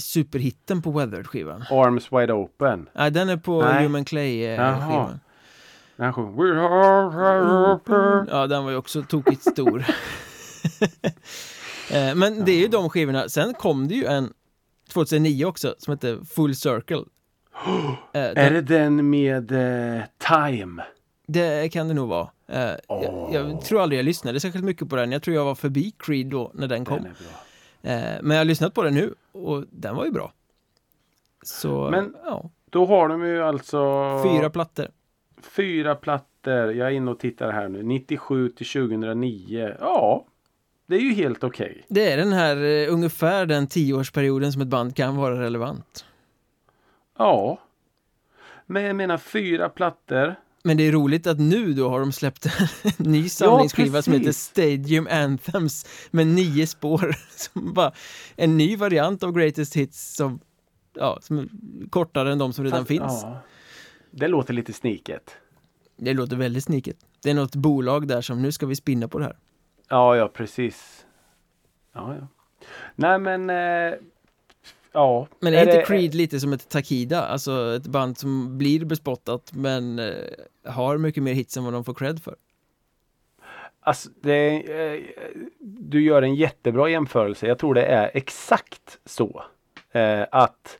superhitten 0.00 0.82
på 0.82 0.90
Weathered-skivan? 0.90 1.62
Arms 1.70 2.12
Wide 2.12 2.32
Open. 2.32 2.88
Nej, 2.94 3.10
den 3.10 3.28
är 3.28 3.36
på 3.36 3.62
Nej. 3.62 3.82
Human. 3.82 4.04
Clay-skivan. 4.04 5.20
Den 5.96 6.12
sjöng 6.12 6.36
We 6.36 6.42
are 6.60 7.74
open. 7.74 8.28
Ja, 8.30 8.46
den 8.46 8.64
var 8.64 8.70
ju 8.70 8.76
också 8.76 9.02
tokigt 9.02 9.42
stor. 9.52 9.78
eh, 11.90 12.14
men 12.14 12.44
det 12.44 12.52
är 12.52 12.58
ju 12.58 12.68
de 12.68 12.90
skivorna. 12.90 13.28
Sen 13.28 13.54
kom 13.54 13.88
det 13.88 13.94
ju 13.94 14.04
en 14.04 14.32
2009 14.92 15.44
också 15.44 15.74
som 15.78 15.90
hette 15.92 16.18
Full 16.30 16.56
Circle. 16.56 17.04
Eh, 18.12 18.20
Är 18.22 18.34
den, 18.34 18.52
det 18.54 18.60
den 18.60 19.10
med 19.10 19.52
eh, 19.52 20.02
Time? 20.18 20.82
Det 21.28 21.72
kan 21.72 21.88
det 21.88 21.94
nog 21.94 22.08
vara. 22.08 22.28
Eh, 22.46 22.60
jag, 22.60 22.78
Åh. 22.88 23.30
jag 23.34 23.60
tror 23.60 23.80
aldrig 23.82 23.98
jag 23.98 24.04
lyssnade 24.04 24.40
särskilt 24.40 24.64
mycket 24.64 24.88
på 24.88 24.96
den. 24.96 25.12
Jag 25.12 25.22
tror 25.22 25.36
jag 25.36 25.44
var 25.44 25.54
förbi 25.54 25.94
Creed 25.98 26.26
då 26.26 26.50
när 26.54 26.68
den 26.68 26.84
kom. 26.84 27.02
Den. 27.02 27.12
Eh, 27.92 28.18
men 28.22 28.30
jag 28.30 28.40
har 28.40 28.44
lyssnat 28.44 28.74
på 28.74 28.82
den 28.82 28.94
nu 28.94 29.14
och 29.32 29.64
den 29.70 29.96
var 29.96 30.04
ju 30.04 30.10
bra. 30.10 30.32
Så, 31.42 31.88
Men- 31.90 32.14
ja, 32.24 32.50
Då 32.70 32.86
har 32.86 33.08
de 33.08 33.26
ju 33.26 33.42
alltså 33.42 33.78
fyra 34.24 34.50
plattor. 34.50 34.86
fyra 35.42 35.94
plattor. 35.94 36.72
Jag 36.72 36.88
är 36.88 36.90
inne 36.90 37.10
och 37.10 37.18
tittar 37.20 37.52
här 37.52 37.68
nu. 37.68 37.82
97 37.82 38.48
till 38.48 38.66
2009. 38.66 39.74
Ja, 39.80 40.24
det 40.86 40.96
är 40.96 41.00
ju 41.00 41.12
helt 41.14 41.44
okej. 41.44 41.84
Det 41.88 42.12
är 42.12 42.16
den 42.16 42.32
här 42.32 42.56
eh, 42.64 42.92
ungefär 42.94 43.46
den 43.46 43.66
tioårsperioden 43.66 44.52
som 44.52 44.62
ett 44.62 44.68
band 44.68 44.96
kan 44.96 45.16
vara 45.16 45.40
relevant. 45.40 46.04
Ja. 47.18 47.58
Men 48.66 48.82
jag 48.82 48.96
menar 48.96 49.16
fyra 49.18 49.68
plattor. 49.68 50.34
Men 50.64 50.76
det 50.76 50.82
är 50.88 50.92
roligt 50.92 51.26
att 51.26 51.38
nu 51.38 51.72
då 51.72 51.88
har 51.88 52.00
de 52.00 52.12
släppt 52.12 52.46
en 52.46 52.92
ny 52.98 53.28
samlingsskiva 53.28 54.02
som 54.02 54.12
heter. 54.12 54.32
Stadium 54.32 55.08
Anthems 55.10 55.86
med 56.10 56.26
nio 56.26 56.66
spår. 56.66 57.16
Som 57.36 57.72
bara, 57.74 57.92
en 58.36 58.56
ny 58.56 58.76
variant 58.76 59.22
av 59.22 59.32
Greatest 59.32 59.74
Hits 59.76 60.14
som, 60.16 60.40
ja, 60.94 61.18
som 61.22 61.38
är 61.38 61.48
kortare 61.90 62.32
än 62.32 62.38
de 62.38 62.52
som 62.52 62.64
redan 62.64 62.78
Fast- 62.78 62.88
finns. 62.88 63.22
Ja. 63.22 63.40
Det 64.10 64.28
låter 64.28 64.54
lite 64.54 64.72
sniket. 64.72 65.30
Det 65.96 66.14
låter 66.14 66.36
väldigt 66.36 66.64
sniket. 66.64 66.96
Det 67.22 67.30
är 67.30 67.34
något 67.34 67.54
bolag 67.54 68.08
där 68.08 68.20
som 68.20 68.42
nu 68.42 68.52
ska 68.52 68.66
vi 68.66 68.76
spinna 68.76 69.08
på 69.08 69.18
det 69.18 69.24
här. 69.24 69.36
Ja, 69.88 70.16
ja 70.16 70.28
precis. 70.28 71.06
Ja, 71.94 72.14
ja. 72.20 72.26
Nej 72.94 73.18
men. 73.18 73.50
Eh, 73.50 73.98
ja. 74.92 75.26
Men 75.40 75.54
är, 75.54 75.62
inte 75.62 75.76
det- 75.76 75.84
Creed 75.84 76.14
lite 76.14 76.40
som 76.40 76.52
ett 76.52 76.68
Takida? 76.68 77.26
Alltså 77.26 77.74
ett 77.76 77.86
band 77.86 78.18
som 78.18 78.58
blir 78.58 78.84
bespottat 78.84 79.50
men 79.54 79.98
eh, 79.98 80.14
har 80.64 80.98
mycket 80.98 81.22
mer 81.22 81.32
hits 81.32 81.56
än 81.56 81.64
vad 81.64 81.72
de 81.72 81.84
får 81.84 81.94
cred 81.94 82.22
för. 82.22 82.36
Alltså, 83.80 84.08
det, 84.22 84.56
eh, 84.94 85.00
du 85.60 86.02
gör 86.02 86.22
en 86.22 86.34
jättebra 86.34 86.88
jämförelse. 86.88 87.46
Jag 87.46 87.58
tror 87.58 87.74
det 87.74 87.84
är 87.86 88.10
exakt 88.14 88.98
så. 89.04 89.42
Eh, 89.92 90.24
att 90.32 90.78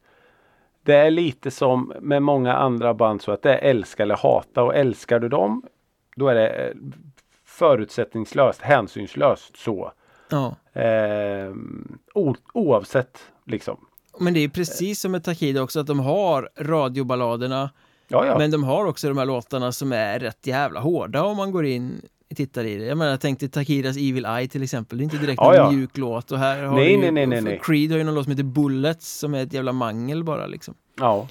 det 0.83 0.95
är 0.95 1.11
lite 1.11 1.51
som 1.51 1.93
med 2.01 2.23
många 2.23 2.55
andra 2.55 2.95
band 2.95 3.23
så 3.23 3.33
att 3.33 3.43
det 3.43 3.55
är 3.55 3.71
älska 3.71 4.03
eller 4.03 4.17
hata 4.17 4.63
och 4.63 4.77
älskar 4.77 5.19
du 5.21 5.29
dem 5.29 5.63
då 6.17 6.29
är 6.29 6.35
det 6.35 6.75
förutsättningslöst, 7.45 8.61
hänsynslöst 8.61 9.57
så. 9.57 9.93
Ja. 10.31 10.57
Eh, 10.81 11.53
o, 12.15 12.35
oavsett 12.53 13.19
liksom. 13.45 13.87
Men 14.21 14.35
det 14.35 14.41
är 14.41 14.49
precis 14.49 15.01
som 15.01 15.13
med 15.13 15.25
Takida 15.25 15.63
också 15.63 15.81
att 15.81 15.87
de 15.87 16.01
har 16.01 16.49
radioballaderna 16.59 17.71
Ja, 18.09 18.27
ja. 18.27 18.39
Men 18.39 18.51
de 18.51 18.65
har 18.65 18.85
också 18.85 19.09
de 19.09 19.19
här 19.19 19.27
låtarna 19.27 19.73
som 19.73 19.93
är 19.93 20.19
rätt 20.19 20.47
jävla 20.47 20.81
hårda 20.81 21.23
om 21.23 21.37
man 21.37 21.53
går 21.53 21.67
in 21.67 22.01
och 22.31 22.37
tittar 22.37 22.65
i 22.65 22.79
det. 22.79 22.85
Jag 22.85 22.99
menar, 22.99 23.11
jag 23.11 23.21
tänkte 23.21 23.49
Takiras 23.49 23.97
Evil 23.97 24.25
Eye 24.25 24.49
till 24.49 24.63
exempel. 24.63 24.99
Det 24.99 25.03
är 25.03 25.05
inte 25.05 25.17
direkt 25.19 25.41
Ja, 25.43 25.69
en 25.69 25.77
mjuk 25.77 25.97
låt. 25.97 26.33
Och 26.33 26.39
här 26.39 26.63
har 26.63 26.77
Nej, 26.77 26.93
ju, 26.93 27.11
nej, 27.13 27.27
nej, 27.27 27.41
nej. 27.41 27.61
Creed 27.63 27.91
har 27.91 27.99
ju 27.99 28.05
någon 28.05 28.15
låt 28.15 28.25
som 28.25 28.31
heter 28.31 28.45
Bullets 28.45 29.19
som 29.19 29.35
är 29.35 29.43
ett 29.43 29.53
jävla 29.53 29.73
mangel 29.73 30.25
bara 30.25 30.47
liksom. 30.47 30.75
Ja. 30.99 31.29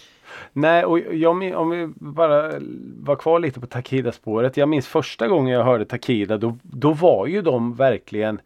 Nej, 0.54 0.86
och 0.86 1.00
jag, 1.00 1.56
om 1.56 1.70
vi 1.70 1.88
bara 1.96 2.54
var 3.00 3.16
kvar 3.16 3.40
lite 3.40 3.60
på 3.60 3.68
Takida-spåret. 3.68 4.58
Jag 4.58 4.70
minns 4.70 4.88
första 4.88 5.28
gången 5.28 5.54
jag 5.54 5.64
hörde 5.64 5.86
Takida 5.86 6.38
då, 6.38 6.58
då 6.64 6.94
var 6.94 7.28
ju 7.28 7.42
de 7.42 7.76
verkligen 7.76 8.40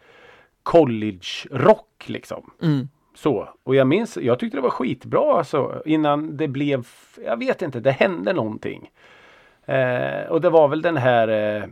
college-rock 0.64 2.04
liksom. 2.06 2.52
Mm. 2.62 2.90
Så. 3.24 3.50
Och 3.64 3.76
jag 3.76 3.88
minns, 3.88 4.18
jag 4.18 4.40
tyckte 4.40 4.58
det 4.58 4.62
var 4.62 4.70
skitbra 4.70 5.38
alltså 5.38 5.82
innan 5.86 6.38
det 6.38 6.48
blev, 6.48 6.88
jag 7.26 7.38
vet 7.38 7.62
inte, 7.62 7.80
det 7.80 7.92
hände 7.92 8.34
någonting. 8.34 8.90
Eh, 9.66 10.30
och 10.30 10.42
det 10.42 10.50
var 10.50 10.68
väl 10.68 10.82
den 10.82 10.98
här 10.98 11.28
eh, 11.28 11.64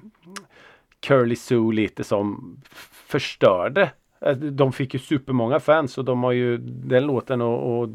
Curly 1.00 1.36
Sue 1.36 1.74
lite 1.74 2.04
som 2.04 2.58
förstörde. 2.92 3.92
Eh, 4.22 4.36
De 4.36 4.72
fick 4.74 4.94
ju 4.94 5.00
supermånga 5.00 5.60
fans 5.60 5.98
och 5.98 6.06
de 6.06 6.24
har 6.24 6.32
ju 6.32 6.58
den 6.62 7.04
låten 7.08 7.42
och, 7.42 7.80
och 7.80 7.90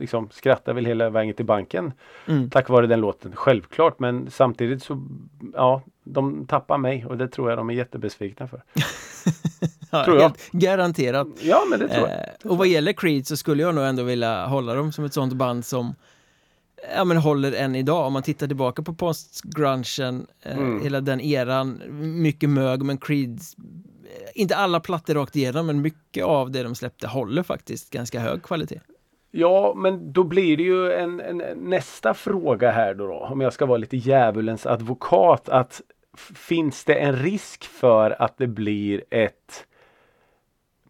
liksom 0.00 0.28
skrattar 0.30 0.74
väl 0.74 0.86
hela 0.86 1.10
vägen 1.10 1.34
till 1.34 1.46
banken 1.46 1.92
Mm. 2.28 2.50
tack 2.50 2.68
vare 2.68 2.86
den 2.86 3.00
låten. 3.00 3.32
Självklart 3.36 3.98
men 3.98 4.30
samtidigt 4.30 4.82
så 4.82 5.02
ja, 5.54 5.82
de 6.04 6.46
tappar 6.46 6.78
mig 6.78 7.06
och 7.06 7.16
det 7.18 7.28
tror 7.28 7.48
jag 7.50 7.58
de 7.58 7.70
är 7.70 7.74
jättebesvikna 7.74 8.46
för. 8.48 8.62
Tror 10.04 10.18
jag. 10.18 10.32
Garanterat. 10.52 11.28
Ja 11.40 11.62
men 11.70 11.78
det 11.80 11.88
tror 11.88 12.08
jag. 12.08 12.18
Eh, 12.18 12.50
och 12.50 12.58
vad 12.58 12.68
gäller 12.68 12.92
Creed 12.92 13.26
så 13.26 13.36
skulle 13.36 13.62
jag 13.62 13.74
nog 13.74 13.84
ändå 13.84 14.02
vilja 14.02 14.46
hålla 14.46 14.74
dem 14.74 14.92
som 14.92 15.04
ett 15.04 15.14
sånt 15.14 15.32
band 15.32 15.64
som 15.64 15.94
Ja 16.96 17.04
men 17.04 17.16
håller 17.16 17.52
än 17.52 17.74
idag 17.74 18.06
om 18.06 18.12
man 18.12 18.22
tittar 18.22 18.46
tillbaka 18.46 18.82
på 18.82 18.94
postgrungen 18.94 20.26
eh, 20.42 20.58
Mm. 20.58 20.82
Hela 20.82 21.00
den 21.00 21.20
eran 21.20 21.82
Mycket 22.22 22.50
mög 22.50 22.82
men 22.82 22.98
Creed 22.98 23.40
Inte 24.34 24.56
alla 24.56 24.80
plattor 24.80 25.14
rakt 25.14 25.36
igenom 25.36 25.66
men 25.66 25.82
mycket 25.82 26.24
av 26.24 26.50
det 26.50 26.62
de 26.62 26.74
släppte 26.74 27.06
håller 27.06 27.42
faktiskt 27.42 27.90
ganska 27.90 28.20
hög 28.20 28.42
kvalitet 28.42 28.80
Ja, 29.30 29.74
men 29.76 30.12
då 30.12 30.24
blir 30.24 30.56
det 30.56 30.62
ju 30.62 30.92
en, 30.92 31.20
en 31.20 31.42
nästa 31.56 32.14
fråga 32.14 32.70
här 32.70 32.94
då, 32.94 33.06
då. 33.06 33.14
Om 33.14 33.40
jag 33.40 33.52
ska 33.52 33.66
vara 33.66 33.78
lite 33.78 33.96
djävulens 33.96 34.66
advokat. 34.66 35.48
Att 35.48 35.80
finns 36.34 36.84
det 36.84 36.94
en 36.94 37.16
risk 37.16 37.64
för 37.64 38.22
att 38.22 38.38
det 38.38 38.46
blir 38.46 39.04
ett 39.10 39.66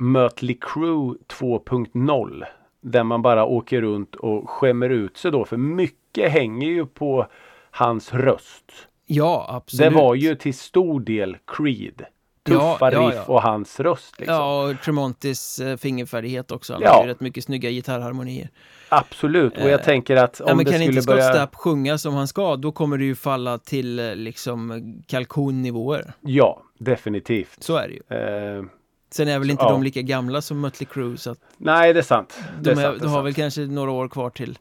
Mötley 0.01 0.59
Crüe 0.61 1.15
2.0? 1.29 2.45
Där 2.81 3.05
man 3.05 3.23
bara 3.23 3.45
åker 3.45 3.81
runt 3.81 4.15
och 4.15 4.51
skämmer 4.51 4.91
ut 4.91 5.17
sig 5.17 5.31
då. 5.31 5.45
För 5.45 5.57
mycket 5.57 6.33
hänger 6.33 6.69
ju 6.69 6.87
på 6.87 7.27
hans 7.71 8.13
röst. 8.15 8.73
Ja 9.07 9.47
absolut 9.49 9.93
Det 9.93 9.99
var 9.99 10.15
ju 10.15 10.35
till 10.35 10.55
stor 10.55 11.01
del 11.01 11.37
Creed. 11.47 12.03
Tuffa 12.43 12.93
ja, 12.93 13.01
riff 13.09 13.15
ja. 13.15 13.35
och 13.35 13.43
hans 13.43 13.81
röst. 13.81 14.15
Liksom. 14.19 14.35
Ja 14.37 14.69
och 14.71 14.81
Tremontis 14.83 15.59
eh, 15.59 15.77
fingerfärdighet 15.77 16.51
också 16.51 16.73
Han 16.73 16.83
Ja. 16.83 16.93
har 16.93 17.05
ju 17.05 17.11
rätt 17.11 17.21
mycket 17.21 17.45
snygga 17.45 17.71
gitarrharmonier 17.71 18.49
Absolut. 18.89 19.53
Och 19.57 19.61
jag 19.63 19.71
Eh, 19.71 19.81
tänker 19.85 20.17
att 20.17 20.41
om 20.41 20.47
Ja 20.49 20.55
men 20.55 20.65
det 20.65 20.71
kan 20.71 20.79
skulle 20.81 20.91
inte 20.91 21.03
Scott 21.03 21.15
börja... 21.15 21.33
Stapp 21.33 21.55
sjunga 21.55 21.99
som 21.99 22.15
han 22.15 22.29
ska 22.29 22.57
då 22.57 22.73
kommer 22.73 22.99
det 22.99 23.05
ju 23.05 23.15
falla 23.15 23.59
till 23.59 23.99
eh, 23.99 24.15
liksom 24.15 24.83
kalkonnivåer 25.07 26.13
Ja, 26.21 26.63
definitivt. 26.79 27.63
Så 27.63 27.77
är 27.77 27.89
det 27.89 27.95
ju 27.95 28.59
Eh, 28.59 28.65
Sen 29.11 29.29
är 29.29 29.39
väl 29.39 29.51
inte 29.51 29.65
Ja. 29.65 29.71
de 29.71 29.83
lika 29.83 30.03
gamla 30.03 30.41
som 30.43 30.61
Mötley 30.61 30.87
Crüe 30.89 31.17
så 31.17 31.31
att 31.31 31.41
nej, 31.57 31.93
det 31.93 32.01
är 32.01 32.03
sant. 32.03 32.41
Det 32.61 32.71
de, 32.75 32.81
är 32.81 32.85
är, 32.85 32.87
sant, 32.89 32.99
de 32.99 33.05
är 33.05 33.09
har 33.09 33.17
sant. 33.17 33.27
väl 33.27 33.35
kanske 33.35 33.61
några 33.61 33.91
år 33.91 34.09
kvar 34.09 34.31
till 34.31 34.59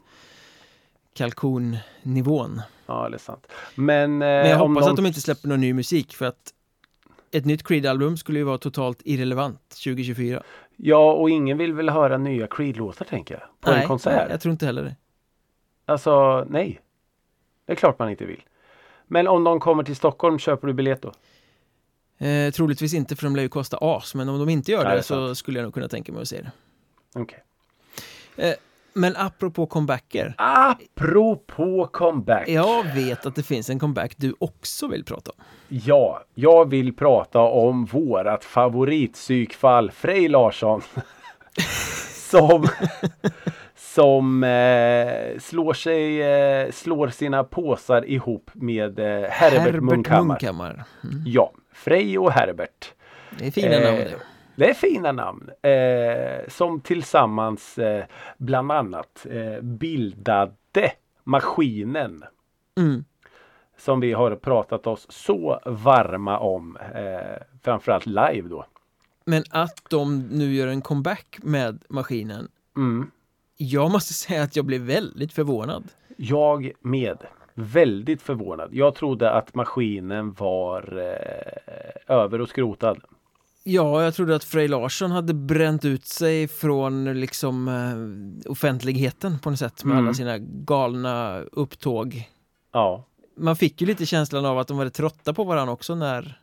kalkonnivån. 1.14 2.62
Ja, 2.86 3.08
det 3.08 3.16
är 3.16 3.18
sant. 3.18 3.46
Men, 3.74 4.12
eh, 4.12 4.18
Men 4.18 4.48
jag 4.50 4.58
hoppas 4.58 4.80
någon... 4.82 4.90
att 4.90 4.96
de 4.96 5.06
inte 5.06 5.20
släpper 5.20 5.48
någon 5.48 5.60
ny 5.60 5.72
musik 5.74 6.14
för 6.14 6.26
att 6.26 6.54
ett 7.32 7.44
nytt 7.44 7.62
Creed-album 7.68 8.16
skulle 8.16 8.38
ju 8.38 8.44
vara 8.44 8.58
totalt 8.58 9.02
irrelevant 9.04 9.68
2024. 9.84 10.42
Ja, 10.76 11.12
och 11.12 11.30
ingen 11.30 11.58
vill 11.58 11.72
väl 11.72 11.88
höra 11.88 12.18
nya 12.18 12.46
Creed-låtar 12.46 13.04
tänker 13.04 13.34
jag. 13.34 13.42
På 13.60 13.70
en 13.70 13.86
konsert. 13.86 14.12
nej, 14.16 14.26
jag 14.30 14.40
tror 14.40 14.52
inte 14.52 14.66
heller 14.66 14.82
det. 14.82 14.96
Alltså, 15.86 16.44
nej. 16.50 16.80
Det 17.66 17.72
är 17.72 17.76
klart 17.76 17.98
man 17.98 18.10
inte 18.10 18.24
vill. 18.24 18.42
Men 19.06 19.28
om 19.28 19.44
de 19.44 19.60
kommer 19.60 19.82
till 19.82 19.96
Stockholm, 19.96 20.38
köper 20.38 20.66
du 20.66 20.72
biljett 20.72 21.02
då? 21.02 21.12
Eh, 22.20 22.50
troligtvis 22.50 22.94
inte 22.94 23.16
för 23.16 23.24
de 23.24 23.36
lär 23.36 23.42
ju 23.42 23.48
kosta 23.48 23.78
as, 23.80 24.14
men 24.14 24.28
om 24.28 24.38
de 24.38 24.48
inte 24.48 24.72
gör 24.72 24.84
det, 24.84 24.96
det 24.96 25.02
så 25.02 25.34
skulle 25.34 25.58
jag 25.58 25.64
nog 25.64 25.74
kunna 25.74 25.88
tänka 25.88 26.12
mig 26.12 26.22
att 26.22 26.28
se 26.28 26.42
det. 26.42 26.52
Okej. 27.14 27.44
Eh, 28.36 28.54
men 28.92 29.16
apropå 29.16 29.66
comebacker. 29.66 30.34
Apropå 30.38 31.88
comeback. 31.92 32.48
Jag 32.48 32.94
vet 32.94 33.26
att 33.26 33.34
det 33.34 33.42
finns 33.42 33.70
en 33.70 33.78
comeback 33.78 34.12
du 34.16 34.34
också 34.38 34.88
vill 34.88 35.04
prata 35.04 35.30
om. 35.30 35.44
Ja, 35.68 36.24
jag 36.34 36.70
vill 36.70 36.96
prata 36.96 37.38
om 37.40 37.84
vårat 37.84 38.44
favoritpsykfall, 38.44 39.90
Frej 39.90 40.28
Larsson. 40.28 40.82
som 42.30 42.68
som 43.94 44.44
eh, 44.44 45.38
slår, 45.38 45.72
sig, 45.72 46.22
eh, 46.22 46.70
slår 46.70 47.08
sina 47.08 47.44
påsar 47.44 48.04
ihop 48.10 48.50
med 48.54 48.98
eh, 48.98 49.30
Herbert, 49.30 49.82
Munkhammar. 49.82 50.24
Munkhammar. 50.24 50.84
Mm. 51.04 51.22
Ja, 51.26 51.52
Frej 51.72 52.18
och 52.18 52.32
Herbert. 52.32 52.94
Det 53.38 53.46
är 53.46 53.50
fina 53.50 53.74
Eh, 53.74 53.82
namn 53.82 53.98
det. 53.98 54.16
Det 54.56 54.70
är 54.70 54.74
fina 54.74 55.12
namn. 55.12 55.50
Eh, 55.62 56.48
som 56.48 56.80
tillsammans 56.80 57.78
eh, 57.78 58.04
bland 58.38 58.72
annat 58.72 59.26
eh, 59.30 59.60
bildade 59.62 60.92
Maskinen. 61.24 62.24
Mm. 62.78 63.04
Som 63.78 64.00
vi 64.00 64.12
har 64.12 64.36
pratat 64.36 64.86
oss 64.86 65.06
så 65.08 65.60
varma 65.64 66.38
om. 66.38 66.76
Eh, 66.94 67.42
framförallt 67.62 68.06
live 68.06 68.48
då. 68.48 68.64
Men 69.24 69.42
att 69.50 69.82
de 69.88 70.18
nu 70.18 70.54
gör 70.54 70.66
en 70.66 70.82
comeback 70.82 71.38
med 71.42 71.82
maskinen. 71.88 72.48
Mm. 72.76 73.10
Jag 73.62 73.90
måste 73.90 74.12
säga 74.14 74.42
att 74.42 74.56
jag 74.56 74.64
blev 74.64 74.80
väldigt 74.80 75.32
förvånad. 75.32 75.84
Jag 76.16 76.72
med. 76.80 77.18
Väldigt 77.54 78.22
förvånad. 78.22 78.68
Jag 78.72 78.94
trodde 78.94 79.30
att 79.32 79.54
maskinen 79.54 80.32
var 80.32 80.98
eh, 80.98 82.16
över 82.16 82.40
och 82.40 82.48
skrotad. 82.48 82.98
Ja, 83.64 84.02
jag 84.02 84.14
trodde 84.14 84.36
att 84.36 84.44
Frej 84.44 84.68
Larsson 84.68 85.10
hade 85.10 85.34
bränt 85.34 85.84
ut 85.84 86.06
sig 86.06 86.48
från 86.48 87.20
liksom 87.20 87.68
eh, 87.68 88.50
offentligheten 88.50 89.38
på 89.38 89.50
något 89.50 89.58
sätt 89.58 89.84
med 89.84 89.92
Mm. 89.92 90.04
alla 90.04 90.14
sina 90.14 90.38
galna 90.38 91.40
upptåg. 91.52 92.28
Ja, 92.72 93.04
Man 93.36 93.56
fick 93.56 93.80
ju 93.80 93.86
lite 93.86 94.06
känslan 94.06 94.44
av 94.46 94.58
att 94.58 94.68
de 94.68 94.76
var 94.78 94.88
trötta 94.88 95.34
på 95.34 95.44
varandra 95.44 95.72
också 95.72 95.94
när 95.94 96.40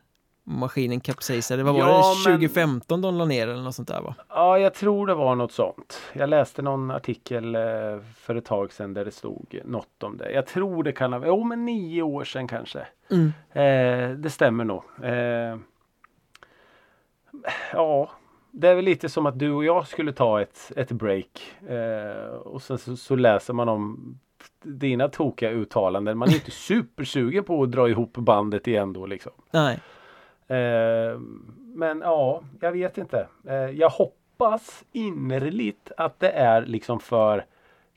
maskinen 0.50 1.00
kapsejsade. 1.00 1.62
Vad 1.62 1.74
var 1.74 1.80
Ja, 1.80 1.86
det? 1.86 2.30
men- 2.30 2.38
2015 2.38 3.00
de 3.00 3.14
la 3.18 3.24
ner 3.24 3.48
eller 3.48 3.62
något 3.62 3.74
sånt 3.74 3.88
där 3.88 4.00
va? 4.00 4.14
Ja, 4.28 4.58
jag 4.58 4.74
tror 4.74 5.06
det 5.06 5.14
var 5.14 5.34
något 5.34 5.52
sånt. 5.52 6.00
Jag 6.12 6.30
läste 6.30 6.62
någon 6.62 6.90
artikel 6.90 7.54
eh, 7.54 7.60
för 8.16 8.34
ett 8.34 8.44
tag 8.44 8.72
sedan 8.72 8.94
där 8.94 9.04
det 9.04 9.10
stod 9.10 9.60
något 9.64 10.02
om 10.02 10.16
det. 10.16 10.30
Jag 10.32 10.46
tror 10.46 10.82
det 10.82 10.92
kan 10.92 11.12
ha 11.12 11.22
Jo, 11.26 11.44
men 11.44 11.64
nio 11.64 12.02
år 12.02 12.24
sedan 12.24 12.48
kanske. 12.48 12.86
Mm. 13.10 13.32
Eh, 13.52 14.16
det 14.18 14.30
stämmer 14.30 14.64
nog. 14.64 14.82
Eh, 15.02 15.56
ja, 17.72 18.10
det 18.50 18.68
är 18.68 18.74
väl 18.74 18.84
lite 18.84 19.08
som 19.08 19.26
att 19.26 19.38
du 19.38 19.50
och 19.52 19.64
jag 19.64 19.86
skulle 19.86 20.12
ta 20.12 20.40
ett, 20.40 20.72
ett 20.76 20.92
break. 20.92 21.52
Eh, 21.68 22.34
och 22.34 22.62
sen 22.62 22.78
så, 22.78 22.96
så 22.96 23.16
läser 23.16 23.54
man 23.54 23.68
om 23.68 24.18
dina 24.62 25.08
tokiga 25.08 25.50
uttalanden. 25.50 26.18
Man 26.18 26.28
är 26.28 26.34
inte 26.34 26.50
supersugen 26.50 27.44
på 27.44 27.62
att 27.62 27.70
dra 27.72 27.88
ihop 27.88 28.12
bandet 28.16 28.66
igen 28.68 28.92
då 28.92 29.06
liksom. 29.06 29.32
Nej. 29.50 29.78
Eh, 30.48 31.18
men 31.74 32.00
ja, 32.00 32.42
jag 32.60 32.72
vet 32.72 32.98
inte. 32.98 33.28
Eh, 33.48 33.54
jag 33.54 33.90
hoppas 33.90 34.84
innerligt 34.92 35.92
att 35.96 36.20
det 36.20 36.30
är 36.30 36.66
liksom 36.66 37.00
för 37.00 37.44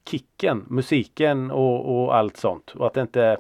kicken, 0.06 0.66
musiken 0.68 1.52
och, 1.52 2.04
och 2.04 2.16
allt 2.16 2.38
sånt. 2.38 2.72
Och 2.76 2.88
att 2.88 2.94
det 2.94 3.02
inte 3.02 3.38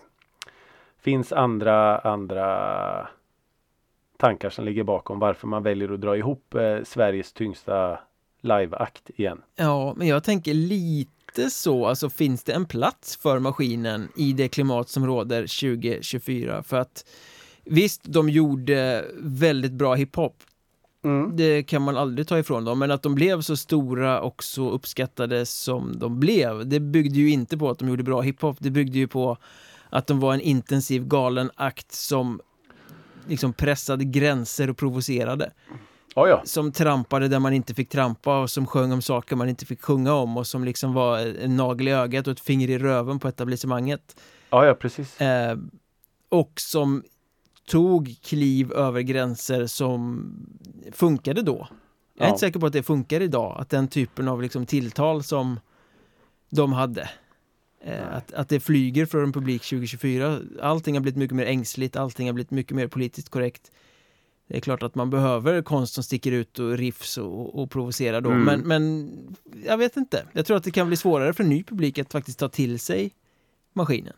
finns 1.01 1.33
andra, 1.33 1.97
andra 1.97 3.07
tankar 4.17 4.49
som 4.49 4.65
ligger 4.65 4.83
bakom 4.83 5.19
varför 5.19 5.47
man 5.47 5.63
väljer 5.63 5.93
att 5.93 6.01
dra 6.01 6.17
ihop 6.17 6.55
eh, 6.55 6.83
Sveriges 6.83 7.33
tyngsta 7.33 7.99
liveakt 8.41 9.09
igen. 9.09 9.41
Ja, 9.55 9.93
men 9.97 10.07
jag 10.07 10.23
tänker 10.23 10.53
lite 10.53 11.49
så, 11.49 11.85
alltså 11.85 12.09
finns 12.09 12.43
det 12.43 12.53
en 12.53 12.65
plats 12.65 13.17
för 13.17 13.39
maskinen 13.39 14.09
i 14.15 14.33
det 14.33 14.47
klimat 14.47 14.89
som 14.89 15.05
råder 15.05 15.41
2024? 15.41 16.63
För 16.63 16.77
att 16.77 17.05
visst, 17.65 18.01
de 18.03 18.29
gjorde 18.29 19.05
väldigt 19.19 19.71
bra 19.71 19.93
hiphop 19.93 20.43
Mm. 21.03 21.35
Det 21.35 21.63
kan 21.63 21.81
man 21.81 21.97
aldrig 21.97 22.27
ta 22.27 22.39
ifrån 22.39 22.65
dem, 22.65 22.79
men 22.79 22.91
att 22.91 23.03
de 23.03 23.15
blev 23.15 23.41
så 23.41 23.57
stora 23.57 24.21
och 24.21 24.43
så 24.43 24.69
uppskattade 24.69 25.45
som 25.45 25.99
de 25.99 26.19
blev, 26.19 26.67
det 26.67 26.79
byggde 26.79 27.19
ju 27.19 27.29
inte 27.29 27.57
på 27.57 27.69
att 27.69 27.79
de 27.79 27.89
gjorde 27.89 28.03
bra 28.03 28.21
hiphop, 28.21 28.57
det 28.59 28.69
byggde 28.69 28.97
ju 28.97 29.07
på 29.07 29.37
att 29.89 30.07
de 30.07 30.19
var 30.19 30.33
en 30.33 30.41
intensiv 30.41 31.07
galen 31.07 31.51
akt 31.55 31.91
som 31.91 32.41
liksom 33.27 33.53
pressade 33.53 34.03
gränser 34.05 34.69
och 34.69 34.77
provocerade. 34.77 35.51
Ja, 36.15 36.27
ja. 36.27 36.41
Som 36.45 36.71
trampade 36.71 37.27
där 37.27 37.39
man 37.39 37.53
inte 37.53 37.73
fick 37.73 37.89
trampa 37.89 38.41
och 38.41 38.49
som 38.49 38.67
sjöng 38.67 38.91
om 38.91 39.01
saker 39.01 39.35
man 39.35 39.49
inte 39.49 39.65
fick 39.65 39.81
sjunga 39.81 40.13
om 40.13 40.37
och 40.37 40.47
som 40.47 40.63
liksom 40.63 40.93
var 40.93 41.19
en 41.19 41.57
nagel 41.57 41.87
i 41.87 41.91
ögat 41.91 42.27
och 42.27 42.31
ett 42.31 42.39
finger 42.39 42.69
i 42.69 42.77
röven 42.77 43.19
på 43.19 43.27
etablissemanget. 43.27 44.21
Ja, 44.49 44.65
ja, 44.65 44.73
precis. 44.73 45.21
Eh, 45.21 45.57
och 46.29 46.51
som 46.55 47.03
tog 47.71 48.15
kliv 48.21 48.71
över 48.71 49.01
gränser 49.01 49.65
som 49.67 50.25
funkade 50.91 51.41
då. 51.41 51.67
Jag 52.13 52.23
är 52.23 52.25
Ja. 52.25 52.27
inte 52.29 52.39
säker 52.39 52.59
på 52.59 52.65
att 52.65 52.73
det 52.73 52.83
funkar 52.83 53.21
idag, 53.21 53.55
att 53.59 53.69
den 53.69 53.87
typen 53.87 54.27
av 54.27 54.41
liksom 54.41 54.65
tilltal 54.65 55.23
som 55.23 55.59
de 56.49 56.73
hade 56.73 57.09
eh, 57.81 58.15
att, 58.15 58.33
att 58.33 58.49
det 58.49 58.59
flyger 58.59 59.05
för 59.05 59.23
en 59.23 59.31
publik 59.33 59.61
2024 59.63 60.39
Allting 60.61 60.95
har 60.95 61.01
blivit 61.01 61.17
mycket 61.17 61.35
mer 61.35 61.45
ängsligt, 61.45 61.95
allting 61.95 62.27
har 62.27 62.33
blivit 62.33 62.51
mycket 62.51 62.75
mer 62.75 62.87
politiskt 62.87 63.29
korrekt 63.29 63.71
Det 64.47 64.57
är 64.57 64.61
klart 64.61 64.83
att 64.83 64.95
man 64.95 65.09
behöver 65.09 65.61
konst 65.61 65.93
som 65.93 66.03
sticker 66.03 66.31
ut 66.31 66.59
och 66.59 66.77
riffs 66.77 67.17
och, 67.17 67.59
och 67.61 67.71
provocerar 67.71 68.21
då 68.21 68.29
Mm. 68.31 68.43
men, 68.43 68.59
men 68.67 69.11
jag 69.65 69.77
vet 69.77 69.97
inte 69.97 70.25
Jag 70.33 70.45
tror 70.45 70.57
att 70.57 70.63
det 70.63 70.71
kan 70.71 70.87
bli 70.87 70.97
svårare 70.97 71.33
för 71.33 71.43
en 71.43 71.49
ny 71.49 71.63
publik 71.63 71.99
att 71.99 72.11
faktiskt 72.11 72.39
ta 72.39 72.49
till 72.49 72.79
sig 72.79 73.11
maskinen 73.73 74.13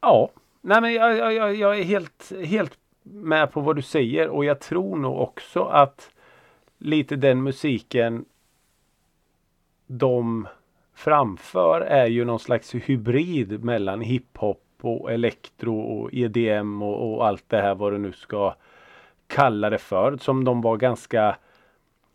Ja, 0.00 0.30
nej 0.60 0.80
men 0.80 0.94
jag, 0.94 1.34
jag, 1.34 1.54
jag, 1.54 1.78
är 1.78 1.82
helt, 1.82 2.32
helt 2.44 2.78
med 3.02 3.52
på 3.52 3.60
vad 3.60 3.76
du 3.76 3.82
säger 3.82 4.28
och 4.28 4.44
jag 4.44 4.60
tror 4.60 4.96
nog 4.96 5.20
också 5.20 5.64
att 5.64 6.10
lite 6.78 7.16
den 7.16 7.42
musiken 7.42 8.24
de 9.86 10.48
framför 10.94 11.80
är 11.80 12.06
ju 12.06 12.24
någon 12.24 12.38
slags 12.38 12.74
hybrid 12.74 13.64
mellan 13.64 14.00
hiphop 14.00 14.64
och 14.80 15.12
elektro 15.12 15.80
och 15.80 16.10
EDM 16.12 16.82
och, 16.82 17.14
och 17.14 17.26
allt 17.26 17.44
det 17.48 17.60
här 17.60 17.74
vad 17.74 17.92
du 17.92 17.98
nu 17.98 18.12
ska 18.12 18.54
kalla 19.26 19.70
det 19.70 19.78
för 19.78 20.16
som 20.16 20.44
de 20.44 20.60
var 20.60 20.76
ganska 20.76 21.36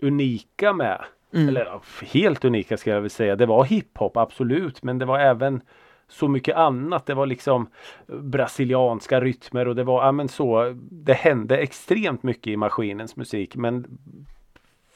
unika 0.01 0.73
med. 0.73 1.05
Mm. 1.33 1.49
Eller 1.49 1.79
helt 2.13 2.45
unika 2.45 2.77
ska 2.77 2.89
jag 2.89 3.01
väl 3.01 3.09
säga. 3.09 3.35
Det 3.35 3.45
var 3.45 3.63
hiphop 3.63 4.17
absolut 4.17 4.83
men 4.83 4.99
det 4.99 5.05
var 5.05 5.19
även 5.19 5.61
så 6.07 6.27
mycket 6.27 6.55
annat. 6.55 7.05
Det 7.05 7.13
var 7.13 7.25
liksom 7.25 7.67
brasilianska 8.07 9.21
rytmer 9.21 9.67
och 9.67 9.75
det 9.75 9.83
var, 9.83 10.05
ja 10.05 10.11
men 10.11 10.27
så, 10.27 10.75
det 10.91 11.13
hände 11.13 11.57
extremt 11.57 12.23
mycket 12.23 12.47
i 12.47 12.57
maskinens 12.57 13.15
musik 13.15 13.55
men 13.55 13.97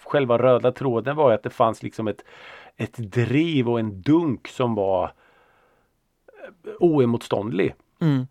själva 0.05 0.38
röda 0.38 0.72
tråden 0.72 1.16
var 1.16 1.32
att 1.32 1.43
det 1.43 1.49
fanns 1.49 1.84
liksom 1.84 2.08
ett, 2.08 2.24
ett 2.78 2.97
driv 2.97 3.70
och 3.70 3.80
en 3.80 4.01
dunk 4.01 4.47
som 4.47 4.76
var 4.76 5.03
eh, 5.03 6.72
oemotståndlig. 6.80 7.76
Mm. 8.01 8.28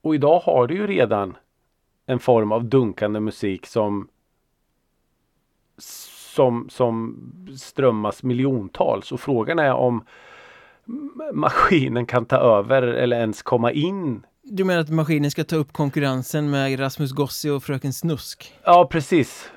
Och 0.00 0.14
idag 0.14 0.40
har 0.40 0.66
du 0.66 0.74
ju 0.74 0.86
redan 0.86 1.36
en 2.06 2.18
form 2.18 2.52
av 2.52 2.64
dunkande 2.64 3.20
musik 3.20 3.66
som 3.66 4.08
som, 6.34 6.68
som 6.70 7.16
strömmas 7.58 8.22
miljontals 8.22 9.12
och 9.12 9.20
frågan 9.20 9.58
är 9.58 9.72
om 9.72 10.04
maskinen 11.32 12.06
kan 12.06 12.24
ta 12.24 12.36
över 12.36 12.82
eller 12.82 13.16
ens 13.20 13.42
komma 13.42 13.72
in. 13.72 14.22
Du 14.42 14.64
menar 14.64 14.80
att 14.80 14.90
maskinen 14.90 15.30
ska 15.30 15.44
ta 15.44 15.56
upp 15.56 15.72
konkurrensen 15.72 16.50
med 16.50 16.80
Rasmus 16.80 17.12
Gossi 17.12 17.50
och 17.50 17.62
Fröken 17.62 17.92
Snusk? 17.92 18.54
Ja 18.64 18.88
precis. 18.90 19.50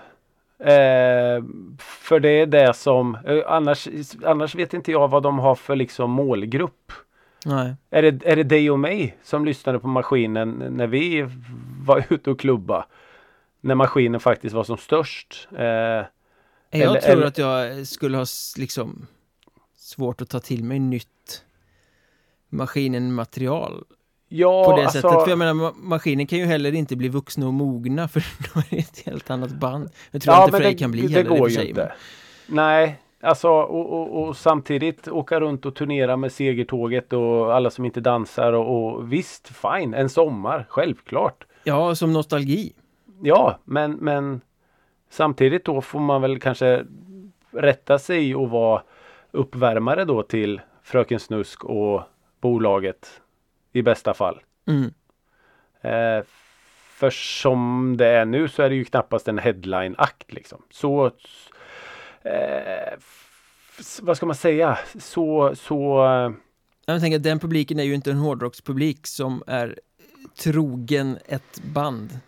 Eh, 0.59 1.43
för 1.79 2.19
det 2.19 2.29
är 2.29 2.45
det 2.45 2.73
som 2.73 3.15
eh, 3.27 3.39
annars, 3.47 3.87
annars 4.25 4.55
vet 4.55 4.73
inte 4.73 4.91
jag 4.91 5.07
vad 5.07 5.23
de 5.23 5.39
har 5.39 5.55
för 5.55 5.75
liksom 5.75 6.11
målgrupp. 6.11 6.91
Nej. 7.45 7.75
Är 7.89 8.01
det, 8.01 8.25
är 8.31 8.35
det 8.35 8.43
dig 8.43 8.71
och 8.71 8.79
mig 8.79 9.17
som 9.23 9.45
lyssnade 9.45 9.79
på 9.79 9.87
maskinen 9.87 10.51
när 10.69 10.87
vi 10.87 11.27
var 11.85 12.05
ute 12.09 12.29
och 12.31 12.39
klubba? 12.39 12.85
När 13.61 13.75
maskinen 13.75 14.19
faktiskt 14.19 14.55
var 14.55 14.63
som 14.63 14.77
störst. 14.77 15.47
Eh, 15.57 15.63
Jag 15.65 16.07
Eller- 16.71 16.99
tror 17.01 17.11
eller- 17.13 17.25
att 17.27 17.37
jag 17.37 17.87
skulle 17.87 18.17
ha 18.17 18.25
liksom 18.57 19.07
svårt 19.85 20.21
att 20.21 20.29
ta 20.29 20.39
till 20.39 20.63
mig 20.63 20.79
nytt 20.79 21.43
maskinen 22.49 23.13
material 23.13 23.83
ja, 24.27 24.65
på 24.65 24.77
det 24.77 24.83
alltså, 24.83 25.01
sättet. 25.01 25.23
För 25.23 25.29
jag 25.29 25.39
menar, 25.39 25.53
ma- 25.53 25.75
maskinen 25.75 26.27
kan 26.27 26.39
ju 26.39 26.45
heller 26.45 26.75
inte 26.75 26.95
bli 26.95 27.07
vuxna 27.07 27.47
och 27.47 27.53
mogna 27.53 28.07
för 28.13 28.19
då 28.19 28.59
är 28.59 28.65
det 28.69 28.77
ett 28.77 29.05
helt 29.05 29.29
annat 29.29 29.51
band. 29.51 29.89
Jag 30.11 30.21
tror 30.21 30.43
inte 30.43 30.57
Frey 30.57 30.77
kan 30.77 30.91
bli 30.91 31.07
det, 31.07 31.13
heller 31.13 31.31
och 31.31 31.37
går 31.37 31.49
ju 31.49 31.55
sig. 31.55 31.69
inte. 31.69 31.93
Nej, 32.47 32.99
alltså 33.21 33.49
och, 33.49 33.93
och, 33.93 34.23
och 34.23 34.37
samtidigt 34.37 35.07
åka 35.07 35.39
runt 35.39 35.65
och 35.65 35.75
turnera 35.75 36.17
med 36.17 36.31
segertåget 36.31 37.13
och 37.13 37.55
alla 37.55 37.69
som 37.69 37.85
inte 37.85 38.01
dansar 38.01 38.53
och, 38.53 38.95
och 38.95 39.13
visst, 39.13 39.47
fine, 39.47 39.93
en 39.93 40.09
sommar, 40.09 40.65
självklart. 40.69 41.45
Ja, 41.63 41.95
som 41.95 42.13
nostalgi. 42.13 42.73
Ja, 43.21 43.59
men, 43.63 43.91
men 43.91 44.41
samtidigt 45.09 45.65
då 45.65 45.81
får 45.81 45.99
man 45.99 46.21
väl 46.21 46.39
kanske 46.39 46.85
rätta 47.51 47.99
sig 47.99 48.35
och 48.35 48.49
vara 48.49 48.81
uppvärmare 49.35 50.05
då 50.05 50.23
till 50.23 50.61
Fröken 50.83 51.19
Snusk 51.19 51.63
och 51.63 52.03
bolaget 52.41 53.21
i 53.71 53.81
bästa 53.81 54.13
fall. 54.13 54.41
Mm. 54.67 54.93
Eh, 55.81 56.25
för 56.95 57.09
som 57.09 57.95
det 57.97 58.07
är 58.07 58.25
nu 58.25 58.47
så 58.47 58.63
är 58.63 58.69
det 58.69 58.75
ju 58.75 58.85
knappast 58.85 59.27
en 59.27 59.39
headline-akt 59.39 60.33
liksom. 60.33 60.61
Så 60.71 61.05
eh, 62.21 62.93
vad 64.01 64.17
ska 64.17 64.25
man 64.25 64.35
säga? 64.35 64.77
Så, 64.99 65.55
så 65.55 66.05
eh, 66.05 66.31
Jag 66.85 67.01
tänker 67.01 67.17
att 67.17 67.23
den 67.23 67.39
publiken 67.39 67.79
är 67.79 67.83
ju 67.83 67.95
inte 67.95 68.11
en 68.11 68.17
hårdrockspublik 68.17 69.07
som 69.07 69.43
är 69.47 69.79
trogen 70.37 71.17
ett 71.25 71.61
band 71.73 72.19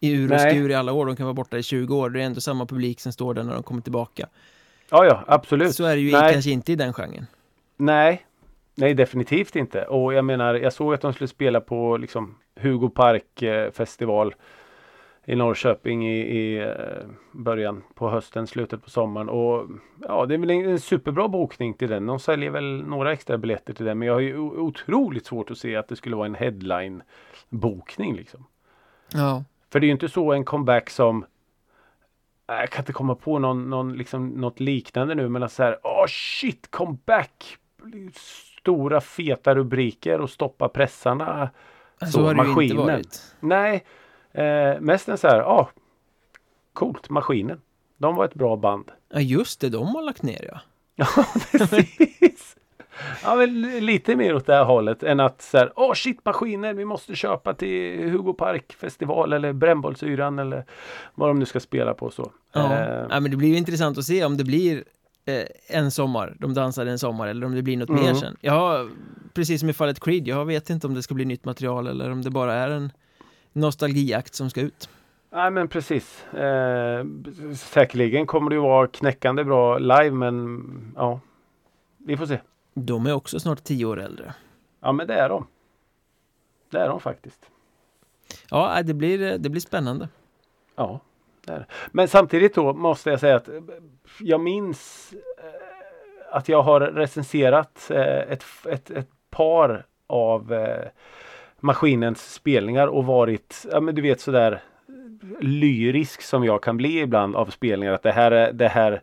i 0.00 0.12
ur 0.12 0.32
och 0.32 0.36
Nej. 0.36 0.50
skur 0.54 0.70
i 0.70 0.74
alla 0.74 0.92
år. 0.92 1.06
De 1.06 1.16
kan 1.16 1.26
vara 1.26 1.34
borta 1.34 1.58
i 1.58 1.62
20 1.62 1.96
år. 1.96 2.10
Det 2.10 2.20
är 2.20 2.24
ändå 2.24 2.40
samma 2.40 2.66
publik 2.66 3.00
som 3.00 3.12
står 3.12 3.34
där 3.34 3.42
när 3.42 3.54
de 3.54 3.62
kommer 3.62 3.82
tillbaka. 3.82 4.28
Ja, 4.90 5.04
ja, 5.04 5.24
absolut. 5.26 5.74
Så 5.74 5.84
är 5.84 5.96
det 5.96 6.02
ju 6.02 6.12
Nej. 6.12 6.32
kanske 6.32 6.50
inte 6.50 6.72
i 6.72 6.76
den 6.76 6.92
genren. 6.92 7.26
Nej, 7.76 8.26
nej 8.74 8.94
definitivt 8.94 9.56
inte. 9.56 9.84
Och 9.84 10.14
jag 10.14 10.24
menar, 10.24 10.54
jag 10.54 10.72
såg 10.72 10.94
att 10.94 11.00
de 11.00 11.12
skulle 11.12 11.28
spela 11.28 11.60
på 11.60 11.96
liksom 11.96 12.34
Hugo 12.60 12.88
Park 12.88 13.42
eh, 13.42 13.70
festival 13.70 14.34
i 15.24 15.36
Norrköping 15.36 16.08
i, 16.08 16.20
i 16.20 16.58
eh, 16.58 16.72
början 17.32 17.82
på 17.94 18.10
hösten, 18.10 18.46
slutet 18.46 18.84
på 18.84 18.90
sommaren. 18.90 19.28
Och 19.28 19.68
ja, 20.02 20.26
det 20.26 20.34
är 20.34 20.38
väl 20.38 20.50
en, 20.50 20.70
en 20.70 20.80
superbra 20.80 21.28
bokning 21.28 21.74
till 21.74 21.88
den. 21.88 22.06
De 22.06 22.18
säljer 22.18 22.50
väl 22.50 22.84
några 22.86 23.12
extra 23.12 23.38
biljetter 23.38 23.72
till 23.72 23.86
den. 23.86 23.98
Men 23.98 24.08
jag 24.08 24.14
har 24.14 24.20
ju 24.20 24.38
otroligt 24.38 25.26
svårt 25.26 25.50
att 25.50 25.58
se 25.58 25.76
att 25.76 25.88
det 25.88 25.96
skulle 25.96 26.16
vara 26.16 26.26
en 26.26 26.34
headline 26.34 27.02
bokning 27.48 28.14
liksom. 28.14 28.44
Ja. 29.12 29.44
För 29.70 29.80
det 29.80 29.84
är 29.84 29.88
ju 29.88 29.92
inte 29.92 30.08
så 30.08 30.32
en 30.32 30.44
comeback 30.44 30.90
som 30.90 31.24
jag 32.56 32.70
kan 32.70 32.82
inte 32.82 32.92
komma 32.92 33.14
på 33.14 33.38
någon, 33.38 33.70
någon 33.70 33.92
liksom, 33.92 34.28
något 34.28 34.60
liknande 34.60 35.14
nu 35.14 35.28
men 35.28 35.48
så 35.48 35.62
här, 35.62 35.78
åh 35.82 36.06
shit, 36.08 36.70
comeback! 36.70 37.56
Stora 38.60 39.00
feta 39.00 39.54
rubriker 39.54 40.20
och 40.20 40.30
stoppa 40.30 40.68
pressarna. 40.68 41.50
Så, 42.00 42.06
Så, 42.06 42.22
har 42.24 42.34
det 42.34 42.42
ju 42.42 42.42
inte 42.42 42.50
maskinen. 42.54 42.86
varit. 42.86 43.34
Nej, 43.40 43.84
eh, 44.32 44.80
mest 44.80 45.08
en 45.08 45.18
så 45.18 45.28
här, 45.28 45.38
ja, 45.38 45.70
coolt, 46.72 47.10
maskinen. 47.10 47.60
De 47.96 48.14
var 48.16 48.24
ett 48.24 48.34
bra 48.34 48.56
band. 48.56 48.90
Ja 49.08 49.20
just 49.20 49.60
det, 49.60 49.68
de 49.68 49.86
har 49.86 50.02
lagt 50.02 50.22
ner 50.22 50.48
ja. 50.52 50.60
Ja, 50.94 51.24
precis. 51.52 52.56
Ja, 53.22 53.34
men 53.34 53.62
lite 53.86 54.16
mer 54.16 54.34
åt 54.34 54.46
det 54.46 54.54
här 54.54 54.64
hållet 54.64 55.02
än 55.02 55.20
att 55.20 55.42
så 55.42 55.58
här, 55.58 55.72
åh 55.76 55.94
shit 55.94 56.24
maskiner, 56.24 56.74
vi 56.74 56.84
måste 56.84 57.14
köpa 57.14 57.54
till 57.54 58.10
Hugo 58.10 58.32
Park 58.34 58.72
festival 58.80 59.32
eller 59.32 59.52
Brännbollsyran 59.52 60.38
eller 60.38 60.64
vad 61.14 61.30
de 61.30 61.38
nu 61.38 61.44
ska 61.46 61.60
spela 61.60 61.94
på 61.94 62.10
så. 62.10 62.32
Ja. 62.52 62.72
Eh, 62.78 63.06
ja, 63.10 63.20
men 63.20 63.30
det 63.30 63.36
blir 63.36 63.48
ju 63.48 63.56
intressant 63.56 63.98
att 63.98 64.04
se 64.04 64.24
om 64.24 64.36
det 64.36 64.44
blir 64.44 64.84
eh, 65.24 65.44
en 65.78 65.90
sommar, 65.90 66.36
de 66.38 66.54
dansade 66.54 66.90
en 66.90 66.98
sommar 66.98 67.28
eller 67.28 67.46
om 67.46 67.54
det 67.54 67.62
blir 67.62 67.76
något 67.76 67.88
Mm. 67.88 68.02
mer 68.04 68.14
sen. 68.14 68.36
Ja, 68.40 68.86
precis 69.34 69.60
som 69.60 69.68
i 69.68 69.72
fallet 69.72 70.00
Creed, 70.00 70.28
jag 70.28 70.44
vet 70.44 70.70
inte 70.70 70.86
om 70.86 70.94
det 70.94 71.02
ska 71.02 71.14
bli 71.14 71.24
nytt 71.24 71.44
material 71.44 71.86
eller 71.86 72.10
om 72.10 72.22
det 72.22 72.30
bara 72.30 72.54
är 72.54 72.68
en 72.70 72.92
nostalgiakt 73.52 74.34
som 74.34 74.50
ska 74.50 74.60
ut. 74.60 74.88
Nej 75.32 75.50
men 75.50 75.68
precis. 75.68 76.24
Eh, 76.34 77.04
säkerligen 77.56 78.26
kommer 78.26 78.50
det 78.50 78.54
ju 78.56 78.62
vara 78.62 78.86
knäckande 78.86 79.44
bra 79.44 79.78
live 79.78 80.10
men 80.10 80.62
ja, 80.96 81.20
vi 82.06 82.16
får 82.16 82.26
se. 82.26 82.38
De 82.86 83.06
är 83.06 83.12
också 83.12 83.40
snart 83.40 83.64
tio 83.64 83.84
år 83.84 84.00
äldre. 84.00 84.34
Ja 84.80 84.92
men 84.92 85.06
det 85.06 85.14
är 85.14 85.28
de. 85.28 85.46
Det 86.70 86.78
är 86.78 86.88
de 86.88 87.00
faktiskt. 87.00 87.50
Ja, 88.50 88.70
nej, 88.74 88.84
det 88.84 88.94
blir, 88.94 89.38
det 89.38 89.48
blir 89.48 89.60
spännande. 89.60 90.08
Ja, 90.76 91.00
det 91.44 91.52
är 91.52 91.58
det. 91.58 91.66
Men 91.90 92.08
samtidigt 92.08 92.54
då 92.54 92.74
måste 92.74 93.10
jag 93.10 93.20
säga 93.20 93.36
att 93.36 93.48
jag 94.20 94.40
minns 94.40 95.14
eh, 95.38 96.36
att 96.36 96.48
jag 96.48 96.62
har 96.62 96.80
recenserat 96.80 97.90
ett, 97.90 98.44
ett, 98.68 98.90
ett 98.90 99.10
par 99.30 99.86
av 100.06 100.54
maskinens 101.60 102.34
spelningar 102.34 102.86
och 102.86 103.06
varit, 103.06 103.66
ja 103.72 103.80
men 103.80 103.94
du 103.94 104.02
vet 104.02 104.20
sådär 104.20 104.62
lyrisk 105.40 106.22
som 106.22 106.44
jag 106.44 106.62
kan 106.62 106.76
bli 106.76 107.00
ibland 107.00 107.36
av 107.36 107.46
spelningar. 107.46 107.92
Att 107.92 108.02
det 108.02 108.12
här 108.12 108.30
är 108.30 108.52
det 108.52 108.68
här 108.68 109.02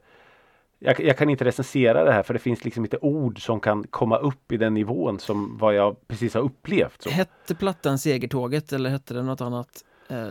jag, 0.80 1.00
jag, 1.00 1.18
kan 1.18 1.30
inte 1.30 1.46
recensera 1.46 2.04
det 2.04 2.12
här 2.12 2.24
för 2.24 2.34
det 2.34 2.40
finns 2.40 2.66
liksom 2.66 2.86
inte 2.86 2.98
ord 2.98 3.46
som 3.46 3.60
kan 3.60 3.88
komma 3.88 4.18
upp 4.18 4.52
i 4.52 4.58
den 4.58 4.74
nivån 4.74 5.20
som 5.20 5.58
vad 5.58 5.76
jag 5.76 6.08
precis 6.08 6.34
har 6.34 6.42
upplevt. 6.42 7.02
Så. 7.02 7.10
Hette 7.10 7.56
plattan 7.56 8.00
Segertåget 8.00 8.74
eller 8.74 8.90
hette 8.90 9.14
den 9.14 9.26
något 9.26 9.42
annat? 9.42 9.86
Eh... 10.08 10.28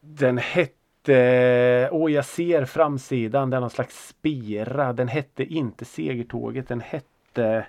Den 0.00 0.38
hette, 0.38 1.88
åh 1.92 2.12
jag 2.12 2.24
ser 2.24 2.64
framsidan, 2.64 3.50
den 3.50 3.60
någon 3.60 3.70
slags 3.70 4.08
spira. 4.08 4.92
Den 4.92 5.08
hette 5.08 5.44
inte 5.44 5.84
Segertåget, 5.84 6.68
den 6.68 6.80
hette, 6.80 7.66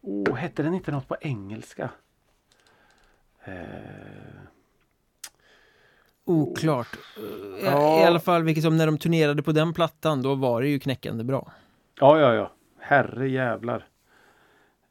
åh 0.00 0.34
hette 0.34 0.62
den 0.62 0.74
inte 0.74 0.92
något 0.92 1.08
på 1.08 1.16
engelska? 1.20 1.90
Eh... 3.44 3.54
Oklart. 6.24 6.96
I, 6.96 7.64
ja. 7.64 8.00
I 8.00 8.04
alla 8.04 8.20
fall, 8.20 8.42
vilket 8.42 8.64
som 8.64 8.76
när 8.76 8.86
de 8.86 8.98
turnerade 8.98 9.42
på 9.42 9.52
den 9.52 9.72
plattan, 9.72 10.22
då 10.22 10.34
var 10.34 10.62
det 10.62 10.68
ju 10.68 10.78
knäckande 10.78 11.24
bra. 11.24 11.52
Ja, 12.00 12.18
ja, 12.18 12.34
ja. 12.34 12.52
Herre 12.78 13.28
jävlar. 13.28 13.86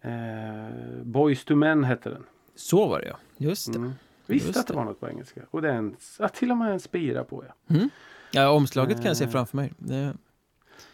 Eh, 0.01 1.03
Boys 1.03 1.45
to 1.45 1.55
Men 1.55 1.83
hette 1.83 2.09
den. 2.09 2.23
Så 2.55 2.87
var 2.87 2.99
det 2.99 3.07
ja. 3.07 3.15
Just 3.37 3.73
det. 3.73 3.79
Mm. 3.79 3.93
Visste 4.25 4.47
Just 4.47 4.59
att 4.59 4.67
det 4.67 4.73
var 4.73 4.85
något 4.85 4.99
på 4.99 5.09
engelska. 5.09 5.41
Och 5.51 5.61
det 5.61 5.69
är 5.69 5.73
en, 5.73 5.95
ja, 6.19 6.29
till 6.29 6.51
och 6.51 6.57
med 6.57 6.71
en 6.71 6.79
spira 6.79 7.23
på 7.23 7.43
ja. 7.47 7.75
Mm. 7.75 7.89
Ja, 8.31 8.49
omslaget 8.49 8.97
kan 8.97 9.05
jag 9.05 9.17
se 9.17 9.23
eh. 9.23 9.29
framför 9.29 9.57
mig. 9.57 9.73
Det... 9.77 10.13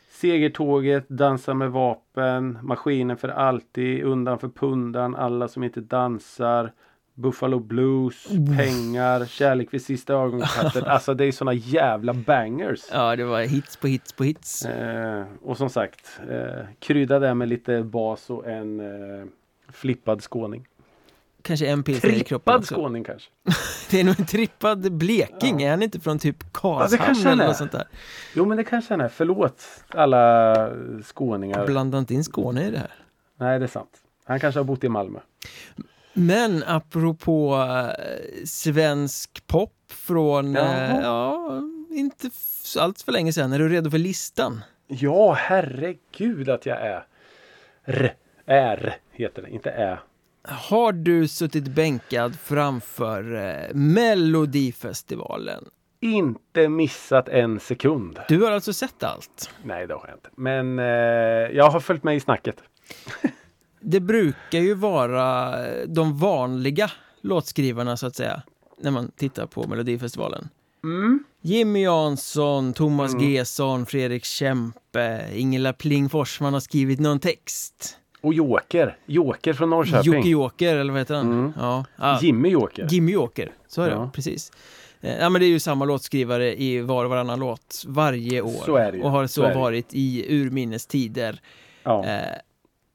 Segertåget, 0.09 1.09
Dansa 1.09 1.53
med 1.53 1.71
vapen, 1.71 2.59
Maskinen 2.61 3.17
för 3.17 3.29
alltid, 3.29 4.03
Undan 4.03 4.39
för 4.39 4.49
pundan, 4.49 5.15
Alla 5.15 5.47
som 5.47 5.63
inte 5.63 5.81
dansar, 5.81 6.71
Buffalo 7.16 7.59
Blues, 7.59 8.28
Pengar, 8.57 9.26
Kärlek 9.26 9.74
vid 9.74 9.86
sista 9.86 10.13
ögonkastet. 10.13 10.84
alltså 10.88 11.13
det 11.13 11.26
är 11.26 11.32
såna 11.32 11.53
jävla 11.53 12.13
bangers. 12.13 12.82
Ja, 12.91 13.16
det 13.16 13.24
var 13.24 13.41
hits 13.41 13.78
på 13.78 13.88
hits 13.88 14.13
på 14.13 14.24
hits. 14.24 14.66
Eh, 14.66 15.24
och 15.41 15.57
som 15.57 15.70
sagt, 15.70 16.20
eh, 16.30 16.66
krydda 16.80 17.20
det 17.20 17.34
med 17.34 17.47
lite 17.47 17.84
bas 17.84 18.30
och 18.30 18.47
en 18.47 18.80
eh, 18.80 19.26
flippad 19.70 20.22
skåning. 20.22 20.68
Kanske 21.41 21.68
en 21.68 21.84
pilsner 21.84 22.09
i 22.09 22.20
kroppen 22.20 22.55
också. 22.55 22.74
skåning 22.74 23.03
kanske. 23.03 23.30
det 23.91 23.99
är 23.99 24.03
nog 24.03 24.20
en 24.20 24.26
trippad 24.26 24.91
bleking. 24.91 25.59
Ja. 25.59 25.68
Är 25.68 25.72
han 25.72 25.84
inte 25.84 25.99
från 25.99 26.20
typ 26.20 26.53
Karlshamn 26.53 27.16
ja, 27.24 27.32
eller 27.32 27.47
något 27.47 27.57
sånt 27.57 27.72
där? 27.72 27.88
Jo, 28.34 28.45
men 28.45 28.57
det 28.57 28.63
kanske 28.63 28.93
han 28.93 29.01
är. 29.01 29.07
Förlåt 29.07 29.63
alla 29.88 30.70
skåningar. 31.03 31.66
Blanda 31.66 31.97
inte 31.97 32.13
in 32.13 32.24
Skåne 32.24 32.68
i 32.68 32.72
det 32.72 32.78
här. 32.78 32.91
Nej, 33.38 33.59
det 33.59 33.66
är 33.66 33.68
sant. 33.68 34.01
Han 34.26 34.39
kanske 34.39 34.59
har 34.59 34.66
bott 34.66 34.84
i 34.84 34.89
Malmö. 34.89 35.20
Men 36.18 36.63
apropå 36.68 37.55
äh, 37.55 38.45
svensk 38.45 39.47
pop 39.47 39.74
från, 39.88 40.55
äh, 40.55 40.99
ja, 41.01 41.61
inte 41.89 42.30
allt 42.80 43.01
för 43.01 43.11
länge 43.11 43.34
sedan. 43.34 43.53
Är 43.53 43.59
du 43.59 43.70
redo 43.70 43.91
för 43.91 43.97
listan? 43.97 44.61
Ja, 44.88 45.34
herregud 45.34 46.49
att 46.49 46.66
jag 46.66 46.82
är. 46.82 47.05
R, 47.86 48.13
är 48.45 48.97
heter 49.11 49.41
det, 49.41 49.49
inte 49.49 49.72
ä. 49.72 49.97
Har 50.43 50.91
du 50.91 51.28
suttit 51.28 51.68
bänkad 51.68 52.39
framför 52.39 53.36
äh, 53.36 53.74
Melodifestivalen? 53.74 55.66
Inte 55.99 56.70
missat 56.70 57.30
en 57.30 57.59
sekund. 57.59 58.20
Du 58.28 58.43
har 58.43 58.51
alltså 58.51 58.74
sett 58.74 59.03
allt? 59.03 59.49
Nej, 59.63 59.88
det 59.88 59.93
har 59.93 60.07
jag 60.07 60.16
inte. 60.16 60.30
Men 60.36 60.80
eh, 60.80 60.86
jag 61.55 61.70
har 61.70 61.80
följt 61.80 62.03
med 62.03 62.16
i 62.16 62.20
snacket. 62.20 62.63
det 63.86 63.99
brukar 63.99 64.59
ju 64.59 64.73
vara 64.73 65.55
de 65.86 66.17
vanliga 66.17 66.91
låtskrivarna 67.21 67.97
så 67.97 68.07
att 68.07 68.15
säga, 68.15 68.41
när 68.77 68.91
man 68.91 69.11
tittar 69.15 69.45
på 69.45 69.67
Melodifestivalen. 69.67 70.49
Mm. 70.83 71.23
Jimmy 71.41 71.83
Jansson, 71.83 72.73
Thomas 72.73 73.13
mm. 73.13 73.31
Gesson, 73.31 73.86
Fredrik 73.86 74.25
Kempe, 74.25 75.25
Ingela 75.33 75.73
Pling 75.73 76.09
Forsman 76.09 76.53
har 76.53 76.59
skrivit 76.59 76.99
någon 76.99 77.19
text. 77.19 77.97
Och 78.21 78.33
Joker, 78.33 78.97
Joker 79.05 79.53
från 79.53 79.69
Norrköping. 79.69 80.13
Jocke 80.13 80.29
Joker, 80.29 80.75
eller 80.75 80.93
vad 80.93 81.01
heter 81.01 81.15
han? 81.15 81.31
Mm. 81.31 81.53
Ja. 81.57 81.86
Ah. 81.95 82.19
Jimmy 82.21 82.49
Joker. 82.49 82.88
Jimmy 82.91 83.11
Joker, 83.11 83.51
så 83.67 83.81
är 83.81 83.89
det, 83.89 83.95
ja. 83.95 84.09
precis. 84.13 84.51
Eh, 85.01 85.17
ja 85.17 85.29
men 85.29 85.41
det 85.41 85.45
är 85.45 85.49
ju 85.49 85.59
samma 85.59 85.86
låtskrivare 85.86 86.61
i 86.61 86.81
var 86.81 87.03
och 87.03 87.09
varannan 87.09 87.39
låt 87.39 87.83
varje 87.88 88.41
år. 88.41 88.65
Så 88.65 88.75
är 88.75 88.91
det 88.91 88.97
ju. 88.97 89.03
Och 89.03 89.11
har 89.11 89.27
så, 89.27 89.41
så 89.41 89.59
varit 89.59 89.88
i 89.91 90.25
urminnes 90.29 90.86
tider. 90.86 91.41
Ja. 91.83 92.05
Eh, 92.05 92.21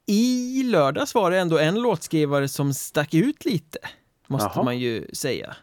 i 0.07 0.63
lördags 0.63 1.15
var 1.15 1.31
det 1.31 1.39
ändå 1.39 1.59
en 1.59 1.75
låtskrivare 1.75 2.49
som 2.49 2.75
stack 2.75 3.15
ut 3.15 3.45
lite, 3.45 3.79
måste 4.27 4.51
Jaha. 4.55 4.65
man 4.65 4.79
ju 4.79 5.07
säga. 5.13 5.57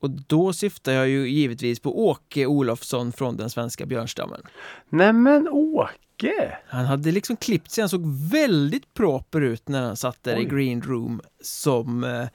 Och 0.00 0.10
då 0.10 0.52
syftar 0.52 0.92
jag 0.92 1.08
ju 1.08 1.28
givetvis 1.28 1.80
på 1.80 2.06
Åke 2.06 2.46
Olofsson 2.46 3.12
från 3.12 3.36
den 3.36 3.50
svenska 3.50 3.86
björnstammen. 3.86 4.42
Nämen 4.88 5.48
Åke! 5.48 6.58
Han 6.68 6.84
hade 6.84 7.12
liksom 7.12 7.36
klippt 7.36 7.70
sig, 7.70 7.82
han 7.82 7.88
såg 7.88 8.30
väldigt 8.30 8.94
proper 8.94 9.40
ut 9.40 9.68
när 9.68 9.82
han 9.82 9.96
satt 9.96 10.22
där 10.22 10.36
Oj. 10.36 10.42
i 10.42 10.44
Green 10.44 10.82
Room 10.82 11.20
som 11.40 12.04
eh, 12.04 12.26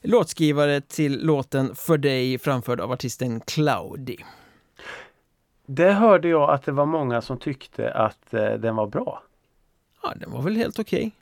låtskrivare 0.00 0.80
till 0.80 1.26
låten 1.26 1.74
För 1.74 1.98
dig 1.98 2.38
framförd 2.38 2.80
av 2.80 2.92
artisten 2.92 3.40
Cloudy. 3.40 4.16
Det 5.66 5.92
hörde 5.92 6.28
jag 6.28 6.50
att 6.50 6.64
det 6.64 6.72
var 6.72 6.86
många 6.86 7.22
som 7.22 7.38
tyckte 7.38 7.92
att 7.92 8.34
eh, 8.34 8.52
den 8.52 8.76
var 8.76 8.86
bra. 8.86 9.22
Ja, 10.02 10.14
den 10.16 10.30
var 10.30 10.42
väl 10.42 10.56
helt 10.56 10.78
okej. 10.78 11.12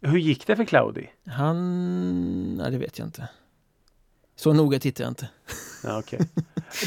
Hur 0.00 0.18
gick 0.18 0.46
det 0.46 0.56
för 0.56 0.64
Cloudy? 0.64 1.06
Han... 1.26 2.56
Nej, 2.56 2.70
det 2.70 2.78
vet 2.78 2.98
jag 2.98 3.08
inte. 3.08 3.28
Så 4.36 4.52
noga 4.52 4.78
tittar 4.78 5.04
jag 5.04 5.10
inte. 5.10 5.28
Ja, 5.84 5.98
okay. 5.98 6.18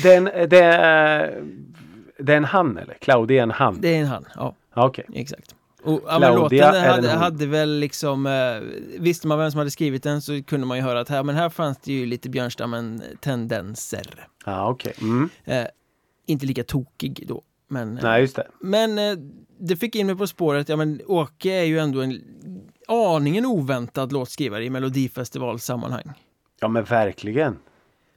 den, 0.03 0.23
det, 0.23 0.63
är, 0.63 1.43
det 2.19 2.33
är 2.33 2.37
en 2.37 2.45
han 2.45 2.77
eller? 2.77 2.93
Cloudy 2.93 3.37
är 3.37 3.43
en 3.43 3.51
han? 3.51 3.81
Det 3.81 3.95
är 3.95 3.99
en 4.01 4.07
han, 4.07 4.25
ja. 4.35 4.55
Okej. 4.73 5.05
Okay. 5.09 5.21
Exakt. 5.21 5.55
Och, 5.83 6.01
ja, 6.07 6.19
men 6.19 6.35
låten 6.35 6.59
hade, 6.59 7.09
hade, 7.09 7.45
väl 7.45 7.79
liksom, 7.79 8.25
eh, 8.25 8.61
visste 8.99 9.27
man 9.27 9.39
vem 9.39 9.51
som 9.51 9.57
hade 9.57 9.71
skrivit 9.71 10.03
den 10.03 10.21
så 10.21 10.43
kunde 10.43 10.67
man 10.67 10.77
ju 10.77 10.83
höra 10.83 10.99
att 10.99 11.09
här, 11.09 11.23
men 11.23 11.35
här 11.35 11.49
fanns 11.49 11.77
det 11.77 11.93
ju 11.93 12.05
lite 12.05 12.29
Björnstammen-tendenser. 12.29 14.27
Ja, 14.45 14.69
okej. 14.69 14.93
Okay. 14.97 15.09
Mm. 15.09 15.29
Eh, 15.45 15.67
inte 16.25 16.45
lika 16.45 16.63
tokig 16.63 17.25
då. 17.27 17.43
Men, 17.71 17.97
eh, 17.97 18.03
Nej, 18.03 18.21
just 18.21 18.35
det. 18.35 18.47
Men 18.59 18.99
eh, 18.99 19.17
det 19.59 19.75
fick 19.75 19.95
in 19.95 20.07
mig 20.07 20.15
på 20.15 20.27
spåret, 20.27 20.69
ja 20.69 20.75
men 20.75 21.01
Åke 21.07 21.51
är 21.51 21.63
ju 21.63 21.79
ändå 21.79 22.01
en 22.01 22.21
aningen 22.87 23.45
oväntad 23.45 24.11
låtskrivare 24.11 24.65
i 24.65 24.69
Melodifestivalsammanhang. 24.69 26.13
Ja 26.59 26.67
men 26.67 26.83
verkligen. 26.83 27.57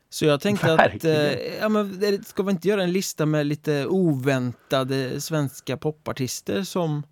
Så 0.08 0.24
jag 0.24 0.40
tänkte 0.40 0.76
verkligen. 0.76 1.26
att, 1.26 1.32
eh, 1.34 1.56
ja 1.60 1.68
men 1.68 2.24
ska 2.24 2.42
vi 2.42 2.50
inte 2.50 2.68
göra 2.68 2.82
en 2.82 2.92
lista 2.92 3.26
med 3.26 3.46
lite 3.46 3.86
oväntade 3.86 5.20
svenska 5.20 5.76
popartister 5.76 6.62
som 6.62 7.02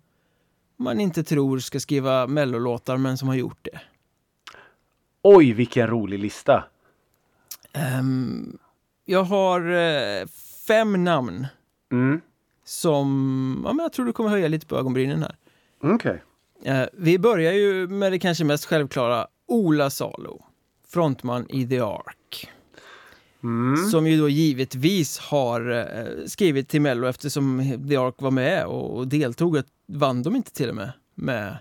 man 0.77 0.99
inte 0.99 1.23
tror 1.23 1.59
ska 1.59 1.79
skriva 1.79 2.27
mellolåtar 2.27 2.97
men 2.97 3.17
som 3.17 3.27
har 3.27 3.35
gjort 3.35 3.67
det. 3.71 3.79
Oj 5.21 5.53
vilken 5.53 5.87
rolig 5.87 6.19
lista! 6.19 6.63
Um, 7.99 8.57
jag 9.05 9.23
har 9.23 10.27
fem 10.67 11.03
namn. 11.03 11.47
Mm 11.91 12.21
som 12.63 13.61
ja, 13.65 13.73
men 13.73 13.83
jag 13.83 13.93
tror 13.93 14.05
du 14.05 14.13
kommer 14.13 14.29
höja 14.29 14.47
lite 14.47 14.65
på 14.65 14.77
ögonbrynen 14.77 15.21
här. 15.21 15.35
Okej. 15.81 15.95
Okay. 15.95 16.19
Eh, 16.73 16.87
vi 16.93 17.19
börjar 17.19 17.53
ju 17.53 17.87
med 17.87 18.11
det 18.11 18.19
kanske 18.19 18.43
mest 18.43 18.65
självklara, 18.65 19.27
Ola 19.47 19.89
Salo, 19.89 20.45
frontman 20.87 21.45
i 21.49 21.67
The 21.67 21.79
Ark. 21.79 22.49
Mm. 23.43 23.77
Som 23.77 24.07
ju 24.07 24.19
då 24.19 24.29
givetvis 24.29 25.19
har 25.19 25.71
eh, 25.71 26.25
skrivit 26.25 26.69
till 26.69 26.81
Mello 26.81 27.07
eftersom 27.07 27.77
The 27.89 27.97
Ark 27.97 28.15
var 28.17 28.31
med 28.31 28.65
och, 28.65 28.97
och 28.97 29.07
deltog. 29.07 29.61
Vann 29.87 30.23
de 30.23 30.35
inte 30.35 30.53
till 30.53 30.69
och 30.69 30.75
med 30.75 30.91
med 31.15 31.57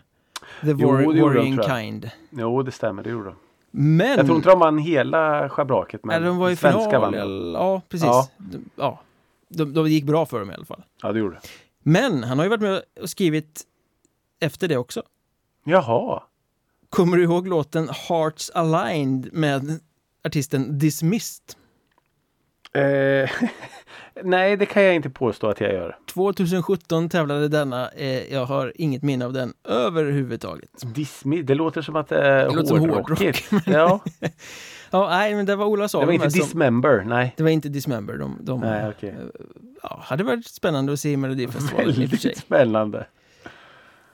The 0.60 0.72
War 0.72 1.02
jo, 1.02 1.26
Warring 1.26 1.62
Kind? 1.62 2.10
Jo, 2.30 2.62
det 2.62 2.72
stämmer, 2.72 3.02
det 3.02 3.10
gjorde 3.10 3.24
de. 3.24 3.34
Men... 3.70 4.06
Jag 4.06 4.26
tror 4.26 4.36
inte 4.36 4.48
de 4.48 4.58
vann 4.58 4.78
hela 4.78 5.48
schabraket, 5.48 6.04
men 6.04 6.22
de 6.22 6.36
var 6.36 6.50
i 6.50 6.56
svenska 6.56 6.90
final, 6.90 7.14
vann 7.14 7.52
Ja, 7.52 7.82
precis. 7.88 8.06
Ja. 8.06 8.28
ja 8.76 9.00
de, 9.52 9.74
de 9.74 9.88
gick 9.88 10.04
bra 10.04 10.26
för 10.26 10.40
dem 10.40 10.50
i 10.50 10.54
alla 10.54 10.64
fall. 10.64 10.82
Ja, 11.02 11.12
det 11.12 11.18
gjorde 11.18 11.34
det. 11.34 11.40
Men 11.82 12.24
han 12.24 12.38
har 12.38 12.44
ju 12.44 12.48
varit 12.48 12.60
med 12.60 12.82
och 13.00 13.10
skrivit 13.10 13.62
efter 14.40 14.68
det 14.68 14.76
också. 14.76 15.02
Jaha. 15.64 16.22
Kommer 16.90 17.16
du 17.16 17.22
ihåg 17.22 17.48
låten 17.48 17.88
Hearts 18.08 18.50
Aligned 18.50 19.28
med 19.32 19.80
artisten 20.24 20.78
Dismissed? 20.78 21.54
Eh, 22.74 23.30
nej, 24.22 24.56
det 24.56 24.66
kan 24.66 24.82
jag 24.82 24.94
inte 24.94 25.10
påstå 25.10 25.46
att 25.46 25.60
jag 25.60 25.72
gör. 25.72 25.96
2017 26.14 27.08
tävlade 27.08 27.48
denna. 27.48 27.88
Eh, 27.88 28.32
jag 28.32 28.44
har 28.44 28.72
inget 28.74 29.02
minne 29.02 29.24
av 29.24 29.32
den 29.32 29.54
överhuvudtaget. 29.64 30.70
Dismissed, 30.94 31.46
det 31.46 31.54
låter 31.54 31.82
som 31.82 31.96
att 31.96 32.08
det 32.08 32.22
är 32.22 32.44
det 32.44 32.78
hårdrockigt. 32.78 33.50
Hårdrock, 33.50 33.66
ja. 33.66 34.00
Ja, 34.92 35.08
nej, 35.10 35.34
men 35.34 35.46
det 35.46 35.56
var 35.56 35.66
Ola 35.66 35.88
Salo. 35.88 36.00
Det 36.00 36.06
var 36.06 36.12
inte 36.12 36.28
Dismember, 36.28 37.00
som, 37.00 37.08
nej. 37.08 37.34
Det 37.36 37.42
var 37.42 37.50
inte 37.50 37.68
Dismember. 37.68 38.18
De, 38.18 38.38
de 38.40 38.60
nej, 38.60 38.88
okay. 38.88 39.10
Eh, 39.10 39.16
ja, 39.82 40.00
hade 40.04 40.24
varit 40.24 40.46
spännande 40.46 40.92
att 40.92 41.00
se 41.00 41.12
i 41.12 41.16
Melodifestivalen 41.16 42.02
i 42.02 42.06
och 42.06 42.10
för 42.10 42.16
sig. 42.16 42.34
spännande. 42.36 43.06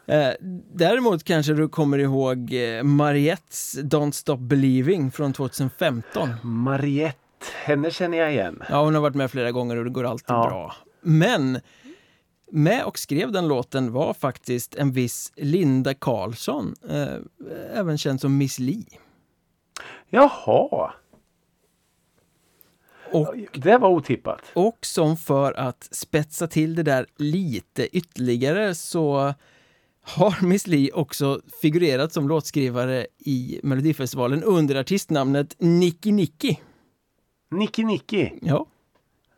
Eh, 0.06 0.28
däremot 0.74 1.24
kanske 1.24 1.52
du 1.52 1.68
kommer 1.68 1.98
ihåg 1.98 2.52
eh, 2.54 2.82
Mariettes 2.82 3.78
Don't 3.78 4.10
Stop 4.12 4.36
Believing 4.36 5.10
från 5.10 5.32
2015. 5.32 6.28
Mariette 6.42 7.18
Henne 7.64 7.90
känner 7.90 8.18
jag 8.18 8.32
igen. 8.32 8.62
Ja, 8.70 8.84
hon 8.84 8.94
har 8.94 9.02
varit 9.02 9.14
med 9.16 9.30
flera 9.30 9.52
gånger 9.52 9.76
och 9.76 9.84
det 9.84 9.90
går 9.90 10.04
alltid 10.04 10.26
Ja. 10.28 10.46
bra. 10.48 10.74
Men 11.02 11.60
med 12.52 12.84
och 12.84 12.98
skrev 12.98 13.32
den 13.32 13.48
låten 13.48 13.92
var 13.92 14.14
faktiskt 14.14 14.74
en 14.74 14.92
viss 14.92 15.32
Linda 15.36 15.94
Karlsson, 15.94 16.74
eh, 16.90 17.78
även 17.78 17.98
känd 17.98 18.20
som 18.20 18.36
Miss 18.36 18.58
Li. 18.58 18.86
Jaha, 20.10 20.92
Och, 23.12 23.34
det 23.54 23.78
var 23.78 23.88
otippat. 23.88 24.40
och 24.54 24.78
som 24.82 25.16
för 25.16 25.52
att 25.52 25.88
spetsa 25.90 26.46
till 26.46 26.74
det 26.74 26.82
där 26.82 27.06
lite 27.16 27.96
ytterligare 27.96 28.74
så 28.74 29.34
har 30.02 30.44
Miss 30.46 30.66
Li 30.66 30.90
också 30.94 31.40
figurerat 31.62 32.12
som 32.12 32.28
låtskrivare 32.28 33.06
i 33.18 33.60
Melodifestivalen 33.62 34.42
under 34.42 34.74
artistnamnet 34.80 35.54
Nicky 35.58 36.12
Nicky. 36.12 36.56
Nicky 37.50 37.84
Nicky. 37.84 38.30
Ja, 38.42 38.66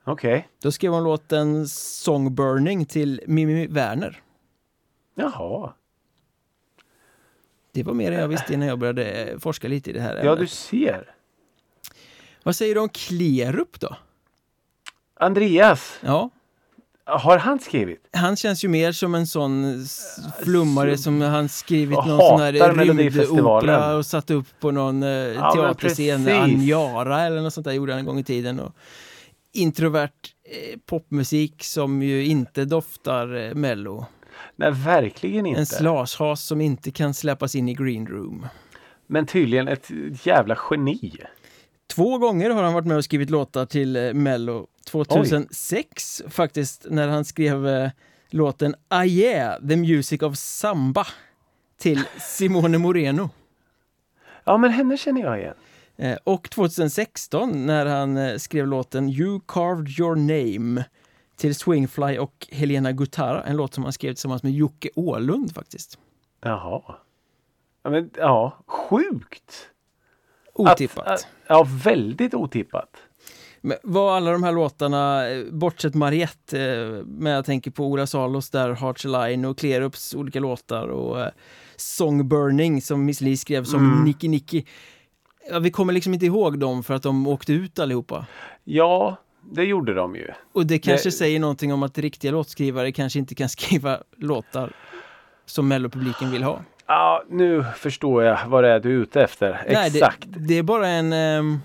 Okej. 0.05 0.49
då 0.63 0.73
skrev 0.73 0.93
hon 0.93 1.05
låten 1.05 1.69
Songburning 1.69 2.87
till 2.87 3.21
Mimmi 3.27 3.67
Werner. 3.67 4.23
Jaha. 5.15 5.73
Det 7.73 7.83
var 7.83 7.95
mer 7.95 8.13
än 8.13 8.21
jag 8.21 8.29
visste 8.29 8.55
innan 8.55 8.69
jag 8.69 8.79
började 8.79 9.35
forska 9.41 9.69
lite 9.69 9.91
i 9.91 9.93
det 9.93 10.01
här 10.01 10.25
Ja, 10.25 10.35
du 10.35 10.47
ser. 10.47 11.15
Vad 12.43 12.57
säger 12.57 12.75
du 12.75 12.81
om 12.81 12.89
Klerup 12.89 13.81
då? 13.81 13.97
Andreas, 15.21 15.99
Ja, 16.01 16.31
har 17.05 17.39
han 17.39 17.59
skrivit? 17.59 18.09
han 18.13 18.37
känns 18.37 18.65
ju 18.65 18.69
mer 18.69 18.93
som 18.93 19.15
en 19.15 19.27
sån 19.27 19.85
flummare 20.43 20.99
som 20.99 21.21
han 21.21 21.49
skrivit 21.49 21.99
någon 22.07 22.19
sån 22.19 22.41
här 22.41 22.53
rymdopera 22.85 23.97
och 23.97 24.07
satt 24.07 24.31
upp 24.31 24.47
på 24.61 24.71
någon 24.71 25.03
eh, 25.03 25.09
men 25.09 25.53
teaterscen. 25.53 26.29
Anjara 26.29 27.21
eller 27.23 27.41
något 27.41 27.55
sånt 27.55 27.65
där 27.65 27.73
gjorde 27.73 27.93
han 27.93 27.99
en 27.99 28.07
gång 28.07 28.19
i 28.19 28.25
tiden. 28.25 28.61
Och 28.61 28.75
introvert 29.53 30.11
eh, 30.45 30.79
popmusik 30.87 31.65
som 31.65 32.03
ju 32.03 32.25
inte 32.25 32.65
doftar 32.65 33.37
eh, 33.37 33.55
mello. 33.55 34.07
Nej, 34.61 34.71
verkligen 34.73 35.47
inte. 35.47 35.61
En 35.61 35.67
slashas 35.67 36.43
som 36.43 36.61
inte 36.61 36.91
kan 36.91 37.15
släppas 37.15 37.55
in 37.55 37.69
i 37.69 37.75
green 37.75 38.07
room. 38.07 38.47
Men 39.07 39.27
tydligen 39.27 39.69
ett 39.69 39.91
jävla 40.23 40.59
geni. 40.71 41.17
Två 41.87 42.19
gånger 42.19 42.51
har 42.51 42.63
han 42.63 42.75
varit 42.75 42.87
med 42.87 42.97
och 42.97 43.05
skrivit 43.05 43.31
låtar 43.31 43.67
till 43.67 43.97
eh, 43.97 44.13
Mello. 44.13 44.67
2006 44.87 46.23
faktiskt, 46.29 46.87
när 46.91 47.09
han 47.09 47.25
skrev 47.25 47.69
eh, 47.69 47.91
låten 48.31 48.75
Ah 48.89 49.05
yeah, 49.05 49.69
the 49.69 49.77
music 49.77 50.23
of 50.23 50.37
samba 50.37 51.07
till 51.79 52.03
Simone 52.19 52.79
Moreno. 52.79 53.31
Ja, 54.45 54.59
men 54.59 54.71
henne 54.71 54.97
känner 54.97 55.21
jag 55.21 55.39
igen. 55.39 55.55
Eh, 55.97 56.17
och 56.25 56.51
2016 56.51 57.67
när 57.67 57.87
han 57.87 58.41
skrev 58.41 58.67
låten 58.67 59.09
You 59.09 59.41
carved 59.47 60.01
your 60.01 60.17
name 60.17 60.85
till 61.41 61.55
Swingfly 61.55 62.19
och 62.19 62.49
Helena 62.53 62.93
Gutara, 62.93 63.43
en 63.43 63.57
låt 63.57 63.75
som 63.75 63.85
han 63.85 63.93
skrev 63.93 64.13
tillsammans 64.13 64.43
med 64.43 64.53
Jocke 64.53 64.89
Åhlund 64.95 65.55
faktiskt. 65.55 65.99
Jaha. 66.41 66.83
Ja, 67.83 67.91
men, 67.91 68.11
ja 68.17 68.57
sjukt. 68.67 69.71
Otippat. 70.55 71.07
Att, 71.07 71.13
att, 71.13 71.27
ja, 71.47 71.67
väldigt 71.85 72.35
otippat. 72.35 72.97
Men 73.61 73.77
var 73.83 74.17
alla 74.17 74.33
de 74.33 74.43
här 74.43 74.53
låtarna, 74.53 75.29
eh, 75.29 75.45
bortsett 75.53 75.95
Mariette, 75.95 76.61
eh, 76.61 77.05
men 77.07 77.33
jag 77.33 77.45
tänker 77.45 77.71
på 77.71 77.85
Ola 77.87 78.07
Salos 78.07 78.51
där, 78.51 78.75
Hearts 78.75 79.07
Align 79.07 79.45
och 79.45 79.59
Klerups 79.59 80.15
olika 80.15 80.41
låtar 80.41 80.89
och 80.89 81.21
eh, 81.21 81.31
Song 81.77 82.29
Burning 82.29 82.83
som 82.83 83.05
Miss 83.05 83.21
Li 83.21 83.37
skrev 83.37 83.65
som 83.65 83.93
Mm. 83.93 84.05
Nicky 84.05 84.29
Nicky. 84.29 84.65
Ja, 85.51 85.59
vi 85.59 85.71
kommer 85.71 85.93
liksom 85.93 86.15
inte 86.15 86.27
ihåg 86.27 86.59
dem 86.59 86.83
för 86.83 86.95
att 86.95 87.03
de 87.03 87.27
åkte 87.27 87.53
ut 87.53 87.79
allihopa. 87.79 88.27
Ja, 88.65 89.17
det 89.51 89.65
gjorde 89.65 89.95
de 89.95 90.17
ju. 90.17 90.29
Och 90.53 90.67
det 90.67 90.79
kanske 90.79 91.09
Det- 91.09 91.13
säger 91.13 91.41
någonting 91.41 91.73
om 91.73 91.83
att 91.83 91.99
riktiga 91.99 92.33
låtskrivare 92.33 92.93
kanske 92.93 93.19
inte 93.19 93.35
kan 93.35 93.49
skriva 93.59 93.99
låtar 94.17 94.73
som 95.47 95.69
mellopubliken 95.69 96.31
vill 96.31 96.43
ha. 96.43 96.61
Ja, 96.87 97.25
nu 97.29 97.65
förstår 97.77 98.23
jag 98.25 98.39
vad 98.47 98.65
det 98.65 98.71
är 98.71 98.81
du 98.81 98.91
är 98.91 99.03
ute 99.03 99.23
efter. 99.23 99.63
Nej, 99.69 99.87
Exakt. 99.87 100.19
det, 100.27 100.39
det 100.41 100.59
är 100.59 100.63
bara 100.63 100.89
en, 100.89 101.13
ehm, 101.13 101.59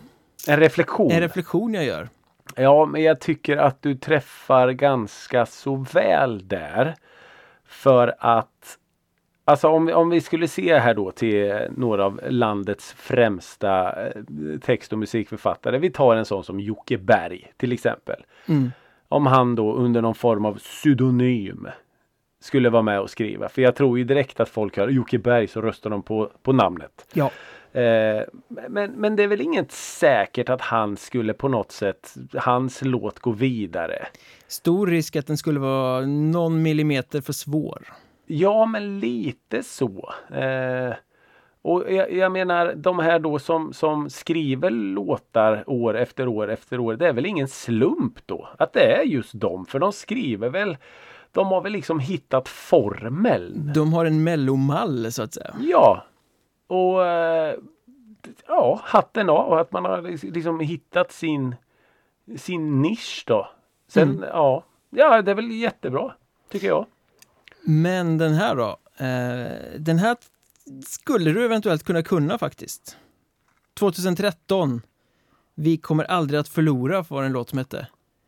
En 0.48 0.60
reflektion. 0.60 1.12
en 1.12 1.22
reflektion 1.22 1.74
jag 1.74 1.86
gör. 1.86 2.10
Ja, 2.56 2.86
men 2.86 3.04
jag 3.04 3.20
tycker 3.22 3.58
att 3.58 3.82
du 3.82 3.96
träffar 3.96 4.70
ganska 4.72 5.46
så 5.46 5.76
väl 5.94 6.48
där. 6.48 6.96
För 7.68 8.16
att 8.20 8.78
Alltså 9.48 9.68
om, 9.68 9.90
om 9.94 10.10
vi 10.10 10.22
skulle 10.22 10.48
se 10.48 10.80
här 10.80 10.94
då 10.94 11.12
till 11.12 11.60
några 11.78 12.06
av 12.06 12.20
landets 12.30 12.94
främsta 12.94 14.06
eh, 14.06 14.12
text 14.62 14.94
och 14.94 15.00
musikförfattare. 15.00 15.78
Vi 15.78 15.90
tar 15.90 16.16
en 16.16 16.26
sån 16.26 16.44
som 16.44 16.60
Jocke 16.60 16.98
Berg 16.98 17.52
till 17.58 17.72
exempel. 17.72 18.26
Mm. 18.48 18.72
Om 19.08 19.26
han 19.26 19.56
då 19.56 19.74
under 19.74 20.02
någon 20.02 20.16
form 20.16 20.46
av 20.46 20.58
pseudonym 20.58 21.68
skulle 22.40 22.70
vara 22.70 22.82
med 22.82 23.00
och 23.00 23.10
skriva. 23.10 23.50
För 23.50 23.62
jag 23.62 23.76
tror 23.76 23.98
ju 23.98 24.04
direkt 24.04 24.40
att 24.40 24.50
folk 24.50 24.78
hör 24.78 24.88
Jocke 24.88 25.18
Berg 25.18 25.48
så 25.48 25.62
röstar 25.62 25.90
de 25.90 26.04
på, 26.04 26.32
på 26.44 26.54
namnet. 26.54 27.08
Ja. 27.14 27.32
Eh, 27.82 28.24
men, 28.70 28.92
men 28.92 29.16
det 29.16 29.24
är 29.24 29.28
väl 29.28 29.42
inget 29.42 29.72
säkert 29.72 30.50
att 30.50 30.62
han 30.62 30.98
skulle 30.98 31.34
på 31.34 31.48
något 31.48 31.72
sätt, 31.72 32.16
hans 32.34 32.82
låt 32.82 33.20
gå 33.20 33.32
vidare. 33.32 34.06
Stor 34.48 34.88
risk 34.88 35.16
att 35.16 35.28
den 35.28 35.38
skulle 35.38 35.60
vara 35.60 36.06
någon 36.06 36.62
millimeter 36.62 37.22
för 37.22 37.34
svår. 37.34 37.82
Ja, 38.26 38.66
men 38.66 39.00
lite 39.00 39.64
så. 39.64 40.14
Eh, 40.32 40.94
och 41.62 41.92
jag, 41.92 42.14
jag 42.14 42.32
menar 42.32 42.74
de 42.76 43.00
här 43.00 43.20
då 43.20 43.40
som, 43.40 43.74
som 43.74 44.10
skriver 44.10 44.70
låtar 44.70 45.64
år 45.68 45.98
efter 45.98 46.28
år 46.28 46.48
efter 46.52 46.80
år. 46.80 46.94
Det 46.96 47.08
är 47.08 47.14
väl 47.14 47.26
ingen 47.26 47.48
slump 47.48 48.28
då 48.28 48.48
att 48.58 48.74
det 48.74 48.96
är 48.96 49.04
just 49.04 49.34
dem. 49.34 49.66
För 49.66 49.80
de 49.80 49.92
skriver 49.94 50.50
väl, 50.50 50.78
de 51.32 51.48
har 51.48 51.62
väl 51.62 51.72
liksom 51.72 52.00
hittat 52.00 52.48
formeln. 52.48 53.72
De 53.76 53.94
har 53.94 54.06
en 54.06 54.24
mellomall 54.24 55.12
så 55.12 55.24
att 55.24 55.34
säga. 55.34 55.56
Ja. 55.60 56.04
Och 56.68 57.06
eh, 57.06 57.56
ja, 58.48 58.80
hatten 58.84 59.30
av 59.30 59.54
att 59.54 59.72
man 59.72 59.86
har 59.86 60.02
liksom 60.34 60.60
hittat 60.60 61.12
sin, 61.12 61.56
sin 62.38 62.82
nisch 62.82 63.24
då. 63.28 63.48
Sen 63.88 64.10
Mm. 64.10 64.24
ja, 64.34 64.64
ja 64.90 65.22
det 65.22 65.32
är 65.32 65.36
väl 65.36 65.52
jättebra 65.52 66.14
tycker 66.52 66.68
jag. 66.68 66.86
Men 67.66 68.18
den 68.18 68.34
här 68.34 68.56
då? 68.56 68.78
Eh, 68.98 69.80
den 69.80 70.00
här 70.00 70.18
skulle 70.88 71.32
du 71.32 71.46
eventuellt 71.46 71.84
kunna 71.84 72.04
kunna 72.04 72.38
faktiskt. 72.38 72.98
2013. 73.80 74.82
Vi 75.56 75.78
kommer 75.78 76.04
aldrig 76.04 76.40
att 76.40 76.48
förlora 76.48 77.06
var 77.10 77.24
en 77.24 77.32
låt 77.32 77.50
som 77.50 77.58
hette. 77.58 77.88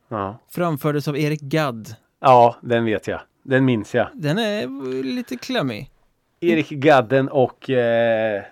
Ja. 0.09 0.39
Framfördes 0.49 1.07
av 1.07 1.17
Erik 1.17 1.41
Gadd. 1.41 1.95
ja, 2.19 2.55
den 2.61 2.85
vet 2.85 3.07
jag. 3.07 3.21
Den 3.43 3.65
minns 3.65 3.95
jag. 3.95 4.07
Den 4.13 4.38
är 4.39 4.67
lite 5.03 5.35
klämmig. 5.38 5.91
Erik 6.39 6.69
Gadden 6.69 7.29
och 7.29 7.69
eh, 7.69 8.43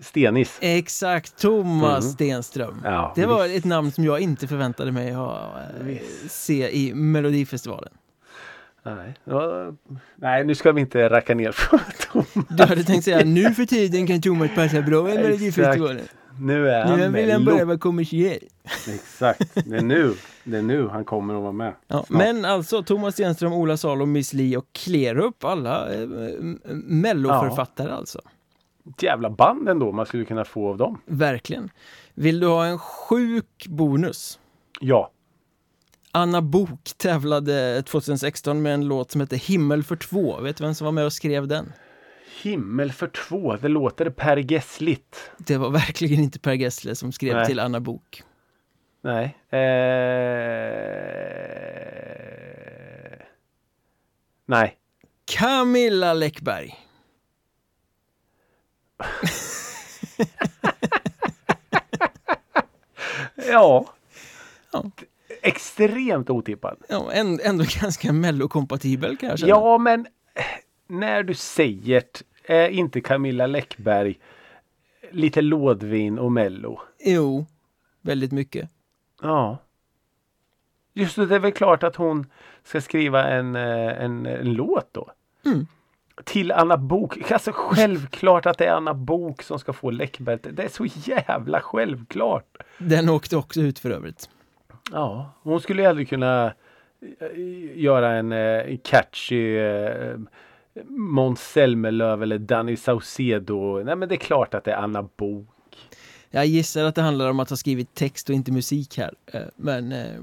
Stenis. 0.00 0.58
Exakt, 0.60 1.38
Thomas 1.40 2.04
Mm. 2.04 2.12
Stenström. 2.12 2.80
Ja, 2.84 3.12
Det 3.16 3.26
var 3.26 3.42
visst. 3.48 3.58
ett 3.58 3.64
namn 3.64 3.92
som 3.92 4.04
jag 4.04 4.20
inte 4.20 4.48
förväntade 4.48 4.92
mig 4.92 5.12
ha, 5.12 5.50
eh, 5.88 5.96
se 6.28 6.70
i 6.76 6.94
Melodifestivalen. 6.94 7.92
Nej, 8.84 9.14
ja, 9.24 9.72
nej, 10.16 10.44
nu 10.44 10.54
ska 10.54 10.72
vi 10.72 10.80
inte 10.80 11.08
racka 11.08 11.34
ner 11.34 11.56
på 11.70 11.78
Thomas. 12.12 12.48
Du 12.48 12.64
hade 12.64 12.84
tänkt 12.84 13.04
säga 13.04 13.24
nu 13.24 13.54
för 13.54 13.64
tiden 13.64 14.06
kan 14.06 14.20
Thomas 14.20 14.50
passa 14.54 14.82
bra 14.82 15.10
i. 15.10 15.14
Melodifestivalen. 15.14 16.04
Nu 16.40 16.68
är 16.70 16.84
han 16.84 16.98
Nu 16.98 17.08
vill 17.08 17.30
han 17.30 17.44
börja 17.44 17.64
vara 17.64 17.78
kommersiell. 17.78 18.38
Exakt, 18.88 19.54
det 19.54 19.76
är 19.76 19.82
nu. 19.82 20.14
Det 20.44 20.56
är 20.58 20.62
nu 20.62 20.88
han 20.88 21.04
kommer 21.04 21.34
att 21.34 21.42
vara 21.42 21.52
med. 21.52 21.72
Ja, 21.88 22.04
men 22.08 22.44
alltså 22.44 22.82
Thomas 22.82 23.14
Stenström, 23.14 23.52
Ola 23.52 23.76
Salo, 23.76 24.06
Miss 24.06 24.32
Li 24.32 24.56
och 24.56 24.66
Klerup, 24.72 25.44
alla 25.44 25.94
eh, 25.94 26.00
m- 26.02 26.60
melloförfattare 26.86 27.92
alltså. 27.92 28.20
Ett 28.90 29.02
jävla 29.02 29.30
band 29.30 29.68
ändå 29.68 29.92
man 29.92 30.06
skulle 30.06 30.24
kunna 30.24 30.44
få 30.44 30.68
av 30.70 30.76
dem. 30.76 31.00
Verkligen. 31.06 31.70
Vill 32.14 32.40
du 32.40 32.46
ha 32.46 32.64
en 32.66 32.78
sjuk 32.78 33.66
bonus? 33.68 34.38
Ja. 34.80 35.10
Anna 36.14 36.42
Bok 36.42 36.92
tävlade 36.96 37.82
2016 37.82 38.62
med 38.62 38.74
en 38.74 38.86
låt 38.86 39.10
som 39.10 39.20
heter 39.20 39.36
Himmel 39.36 39.82
för 39.82 39.96
två. 39.96 40.40
Vet 40.40 40.56
du 40.56 40.64
vem 40.64 40.74
som 40.74 40.84
var 40.84 40.92
med 40.92 41.04
och 41.04 41.12
skrev 41.12 41.48
den? 41.48 41.72
Himmel 42.42 42.92
för 42.92 43.06
två, 43.06 43.56
det 43.56 43.68
låter 43.68 44.10
Per 44.10 44.52
Gessligt. 44.52 45.30
Det 45.38 45.56
var 45.56 45.70
verkligen 45.70 46.20
inte 46.22 46.38
Per 46.38 46.52
Gessle 46.52 46.94
som 46.94 47.12
skrev 47.12 47.34
Nej. 47.34 47.46
till 47.46 47.60
Anna 47.60 47.80
Bok. 47.80 48.22
Nej. 49.02 49.36
Eh... 49.50 49.58
Nej. 54.46 54.76
Camilla 55.24 56.14
Läckberg. 56.14 56.74
Ja. 63.52 63.86
Ja. 64.72 64.90
Extremt 65.42 66.30
otippad. 66.30 66.76
Ja, 66.88 67.12
ändå 67.12 67.64
ganska 67.80 68.12
mellokompatibel 68.12 69.16
kan 69.16 69.28
jag 69.28 69.38
känna. 69.38 69.50
Ja, 69.50 69.78
men 69.78 70.06
eh, 70.34 70.42
när 70.86 71.22
du 71.22 71.34
säger 71.34 72.02
är 72.44 72.68
inte 72.68 73.00
Camilla 73.00 73.46
Läckberg 73.46 74.18
lite 75.10 75.40
lådvin 75.40 76.18
och 76.18 76.32
mello? 76.32 76.80
Jo, 77.04 77.46
väldigt 78.00 78.32
mycket. 78.32 78.70
Ja. 79.22 79.58
Just 80.94 81.16
det, 81.16 81.26
det 81.26 81.34
är 81.34 81.38
väl 81.38 81.52
klart 81.52 81.82
att 81.82 81.96
hon 81.96 82.26
ska 82.64 82.80
skriva 82.80 83.28
en, 83.28 83.56
eh, 83.56 84.02
en, 84.02 84.26
en 84.26 84.52
låt 84.52 84.88
då. 84.92 85.10
Mm. 85.44 85.66
Till 86.24 86.52
Anna 86.52 86.76
Bok. 86.76 87.30
Alltså 87.30 87.52
självklart 87.54 88.46
att 88.46 88.58
det 88.58 88.66
är 88.66 88.72
Anna 88.72 88.94
Bok 88.94 89.42
som 89.42 89.58
ska 89.58 89.72
få 89.72 89.90
Läckbälte. 89.90 90.50
Det 90.50 90.62
är 90.62 90.68
så 90.68 90.86
jävla 90.86 91.60
självklart. 91.60 92.56
Den 92.78 93.08
åkte 93.08 93.36
också 93.36 93.60
ut 93.60 93.78
för 93.78 93.90
övrigt. 93.90 94.28
Ja, 94.90 95.32
hon 95.42 95.60
skulle 95.60 95.82
ju 95.82 95.88
aldrig 95.88 96.08
kunna 96.08 96.46
eh, 97.20 97.28
göra 97.80 98.12
en 98.12 98.32
eh, 98.32 98.78
catchy 98.84 99.56
eh, 99.58 100.16
Måns 100.88 101.40
Zelmerlöw 101.40 102.22
eller 102.22 102.38
Danny 102.38 102.76
Saucedo. 102.76 103.82
Nej 103.84 103.96
men 103.96 104.08
det 104.08 104.14
är 104.14 104.16
klart 104.16 104.54
att 104.54 104.64
det 104.64 104.72
är 104.72 104.76
Anna 104.76 105.02
Bok. 105.16 105.48
Jag 106.30 106.46
gissar 106.46 106.84
att 106.84 106.94
det 106.94 107.02
handlar 107.02 107.30
om 107.30 107.40
att 107.40 107.50
ha 107.50 107.56
skrivit 107.56 107.94
text 107.94 108.28
och 108.28 108.34
inte 108.34 108.52
musik 108.52 108.98
här. 108.98 109.14
Eh, 109.26 109.40
Men 109.56 109.92
eh, 109.92 110.20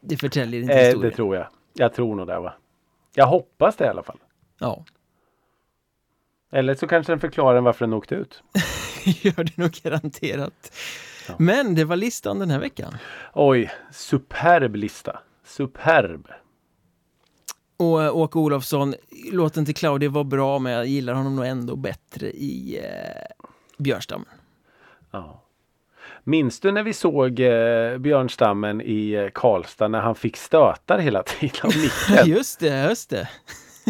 det 0.00 0.16
förtäljer 0.16 0.60
inte 0.60 0.72
Eh, 0.72 0.78
det 0.78 0.84
historien. 0.86 1.14
tror 1.14 1.36
jag. 1.36 1.46
Jag 1.72 1.94
tror 1.94 2.14
nog 2.14 2.26
det 2.26 2.38
va. 2.38 2.54
Jag 3.14 3.26
hoppas 3.26 3.76
det 3.76 3.84
i 3.84 3.88
alla 3.88 4.02
fall. 4.02 4.18
Ja, 4.58 4.84
Eller 6.52 6.74
så 6.74 6.86
kanske 6.86 7.12
den 7.12 7.20
förklarar 7.20 7.60
varför 7.60 7.86
den 7.86 7.92
åkte 7.92 8.14
ut. 8.14 8.42
gör 9.04 9.44
det 9.44 9.56
nog 9.56 9.70
garanterat. 9.82 10.72
Ja. 11.28 11.34
Men 11.38 11.74
det 11.74 11.84
var 11.84 11.96
listan 11.96 12.38
den 12.38 12.50
här 12.50 12.58
veckan. 12.58 12.94
Oj, 13.34 13.70
superb 13.92 14.76
lista. 14.76 15.18
Superb. 15.44 16.28
Och 17.76 18.02
eh, 18.02 18.16
Åke 18.16 18.38
Olofsson, 18.38 18.94
låten 19.32 19.64
till 19.64 19.74
Claudia 19.74 20.10
var 20.10 20.24
bra 20.24 20.58
men 20.58 20.72
jag 20.72 20.86
gillar 20.86 21.14
honom 21.14 21.36
nog 21.36 21.46
ändå 21.46 21.76
bättre 21.76 22.30
i 22.30 22.80
eh, 22.84 23.46
Björnstam. 23.78 24.24
Ja. 25.10 25.42
Minns 26.24 26.60
du 26.60 26.72
när 26.72 26.82
vi 26.82 26.92
såg 26.92 27.40
eh, 27.40 27.98
björnstammen 27.98 28.80
i 28.80 29.10
eh, 29.12 29.28
Karlstad 29.34 29.88
när 29.88 30.00
han 30.00 30.14
fick 30.14 30.36
stötar 30.36 30.98
hela 30.98 31.22
tiden 31.22 31.56
av 31.62 31.72
micken? 31.76 32.26
Just 32.36 32.60
det, 32.60 32.84
just 32.88 33.10
det. 33.10 33.28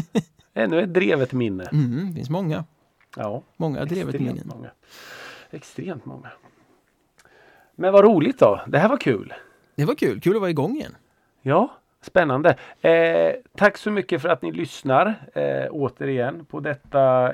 Ännu 0.55 0.81
ett 0.83 0.95
drevet 0.95 1.33
minne. 1.33 1.65
Mm, 1.73 2.07
det 2.09 2.15
finns 2.15 2.31
många. 2.31 2.65
Ja, 3.17 3.43
Många 3.57 3.85
drevet 3.85 4.21
minnen. 4.21 4.43
många. 4.45 4.71
Extremt 5.51 6.05
många. 6.05 6.29
Men 7.77 7.93
vad 7.93 8.05
roligt 8.05 8.39
då. 8.39 8.61
Det 8.67 8.79
här 8.79 8.89
var 8.89 8.97
kul. 8.97 9.35
Det 9.75 9.85
var 9.85 9.95
kul, 9.95 10.21
kul 10.21 10.35
att 10.35 10.41
vara 10.41 10.51
igång 10.51 10.77
igen. 10.77 10.97
Ja, 11.43 11.69
spännande. 12.01 12.57
Eh, 12.81 13.33
tack 13.57 13.77
så 13.77 13.91
mycket 13.91 14.23
för 14.23 14.29
att 14.29 14.43
ni 14.43 14.53
lyssnar 14.53 15.15
eh, 15.35 15.67
återigen 15.71 16.45
på 16.45 16.61
detta 16.61 17.33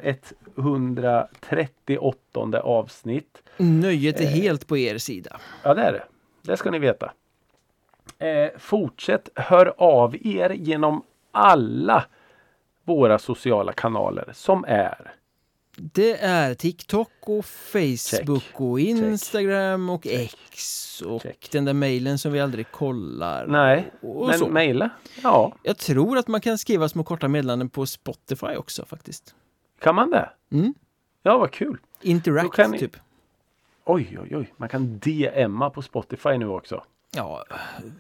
138 0.56 2.60
avsnitt. 2.60 3.42
Nöjet 3.56 4.20
är 4.20 4.24
Eh. 4.24 4.30
helt 4.30 4.66
på 4.68 4.76
er 4.76 4.98
sida. 4.98 5.36
Ja, 5.62 5.74
det 5.74 5.82
är 5.82 5.92
det. 5.92 6.02
Det 6.42 6.56
ska 6.56 6.70
ni 6.70 6.78
veta. 6.78 7.12
Eh, 8.18 8.50
fortsätt 8.58 9.28
hör 9.34 9.74
av 9.76 10.16
er 10.26 10.50
genom 10.50 11.02
alla 11.32 12.04
våra 12.84 13.18
sociala 13.18 13.72
kanaler 13.72 14.28
som 14.32 14.64
är 14.68 15.12
Det 15.76 16.16
är 16.20 16.54
TikTok 16.54 17.10
och 17.20 17.44
Facebook 17.44 18.42
och 18.60 18.80
Instagram 18.80 19.90
och 19.90 20.04
Check. 20.04 20.36
X 20.50 21.02
och 21.06 21.22
Check. 21.22 21.48
den 21.52 21.64
där 21.64 21.72
mejlen 21.72 22.18
som 22.18 22.32
vi 22.32 22.40
aldrig 22.40 22.70
kollar. 22.70 23.46
Nej, 23.46 23.90
och 24.00 24.34
så. 24.34 24.44
men 24.44 24.52
mejla. 24.54 24.90
Ja, 25.22 25.56
Jag 25.62 25.78
tror 25.78 26.18
att 26.18 26.28
man 26.28 26.40
kan 26.40 26.58
skriva 26.58 26.88
små 26.88 27.04
korta 27.04 27.28
meddelanden 27.28 27.68
på 27.68 27.86
Spotify 27.86 28.46
också 28.56 28.84
faktiskt. 28.84 29.34
kan 29.80 29.94
man 29.94 30.10
det? 30.10 30.30
Mm. 30.52 30.74
Ja, 31.22 31.38
vad 31.38 31.50
kul. 31.50 31.78
Interact 32.02 32.70
ni- 32.70 32.78
typ. 32.78 32.96
Oj, 33.84 34.18
oj, 34.22 34.36
oj. 34.36 34.52
Man 34.56 34.68
kan 34.68 34.98
DMa 34.98 35.70
på 35.70 35.82
Spotify 35.82 36.38
nu 36.38 36.46
också. 36.48 36.84
Ja, 37.16 37.44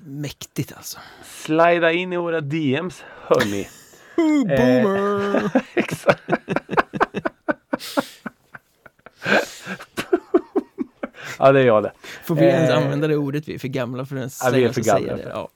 mäktigt 0.04 0.72
alltså. 0.76 0.98
Slida 1.24 1.92
in 1.92 2.12
i 2.12 2.16
våra 2.16 2.40
DMs, 2.40 3.04
hörni. 3.26 3.68
Boomer! 4.16 5.50
Exakt. 5.74 6.22
ja, 11.38 11.52
det 11.52 11.60
är 11.60 11.64
jag 11.64 11.82
det. 11.82 11.92
Får 12.24 12.34
vi 12.34 12.44
ens 12.44 12.70
Eh. 12.70 12.76
använda 12.76 13.06
det 13.08 13.16
ordet? 13.16 13.48
Vi 13.48 13.54
är 13.54 13.58
för 13.58 13.68
gamla 13.68 14.06
för 14.06 14.16
att 14.16 14.18
ens 14.18 14.40
Ja, 14.44 14.50
vi 14.50 14.64
är 14.64 14.72
för 14.72 14.82
säga 14.82 14.98
gamla 14.98 15.16
det. 15.16 15.30
Ja. 15.34 15.48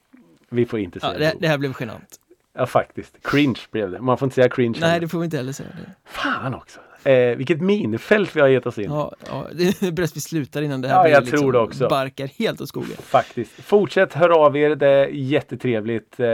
Vi 0.48 0.66
får 0.66 0.78
inte 0.78 1.00
säga 1.00 1.12
Ja, 1.12 1.18
det. 1.18 1.34
det, 1.40 1.48
här 1.48 1.58
blev 1.58 1.74
genant. 1.80 2.20
Ja, 2.58 2.66
faktiskt. 2.66 3.16
Cringe 3.22 3.60
blev 3.70 3.90
det. 3.90 4.00
Man 4.00 4.18
får 4.18 4.26
inte 4.26 4.34
säga 4.34 4.48
cringe. 4.48 4.78
Nej, 4.80 4.90
heller. 4.90 5.00
det 5.00 5.08
får 5.08 5.18
vi 5.18 5.24
inte 5.24 5.36
heller 5.36 5.52
säga. 5.52 5.68
Det. 5.68 5.92
Fan 6.10 6.54
också. 6.54 6.80
Eh, 7.08 7.36
vilket 7.36 7.60
minefält 7.60 8.36
vi 8.36 8.40
har 8.40 8.48
gett 8.48 8.66
oss 8.66 8.78
in. 8.78 8.90
Ja, 8.90 9.12
ja, 9.26 9.46
det 9.52 9.82
är 9.82 9.90
bäst 9.92 10.16
vi 10.16 10.20
slutar 10.20 10.62
innan 10.62 10.80
det 10.80 10.88
här 10.88 10.96
Ja, 10.96 11.02
blir 11.02 11.12
jag 11.12 11.20
liksom 11.20 11.38
tror 11.38 11.52
det 11.52 11.58
också. 11.58 11.88
barkar 11.88 12.26
helt 12.38 12.60
åt 12.60 12.68
skogen. 12.68 12.96
Faktiskt. 13.02 13.52
Fortsätt 13.52 14.12
höra 14.12 14.36
av 14.36 14.56
er. 14.56 14.74
Det 14.76 14.88
är 14.88 15.06
jättetrevligt. 15.06 16.20
Eh, 16.20 16.26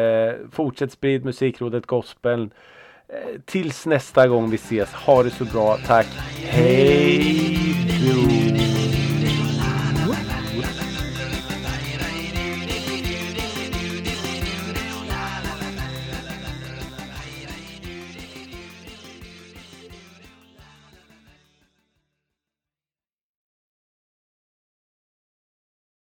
fortsätt 0.53 0.93
sprid 0.93 1.24
Musikrådet 1.24 1.86
Gospel. 1.86 2.51
Eh, 3.12 3.40
tills 3.44 3.86
nästa 3.86 4.28
gång 4.28 4.50
vi 4.50 4.56
ses. 4.56 4.92
Ha 4.92 5.22
det 5.22 5.30
så 5.30 5.44
bra. 5.44 5.78
Tack. 5.86 6.06
Hej! 6.42 7.61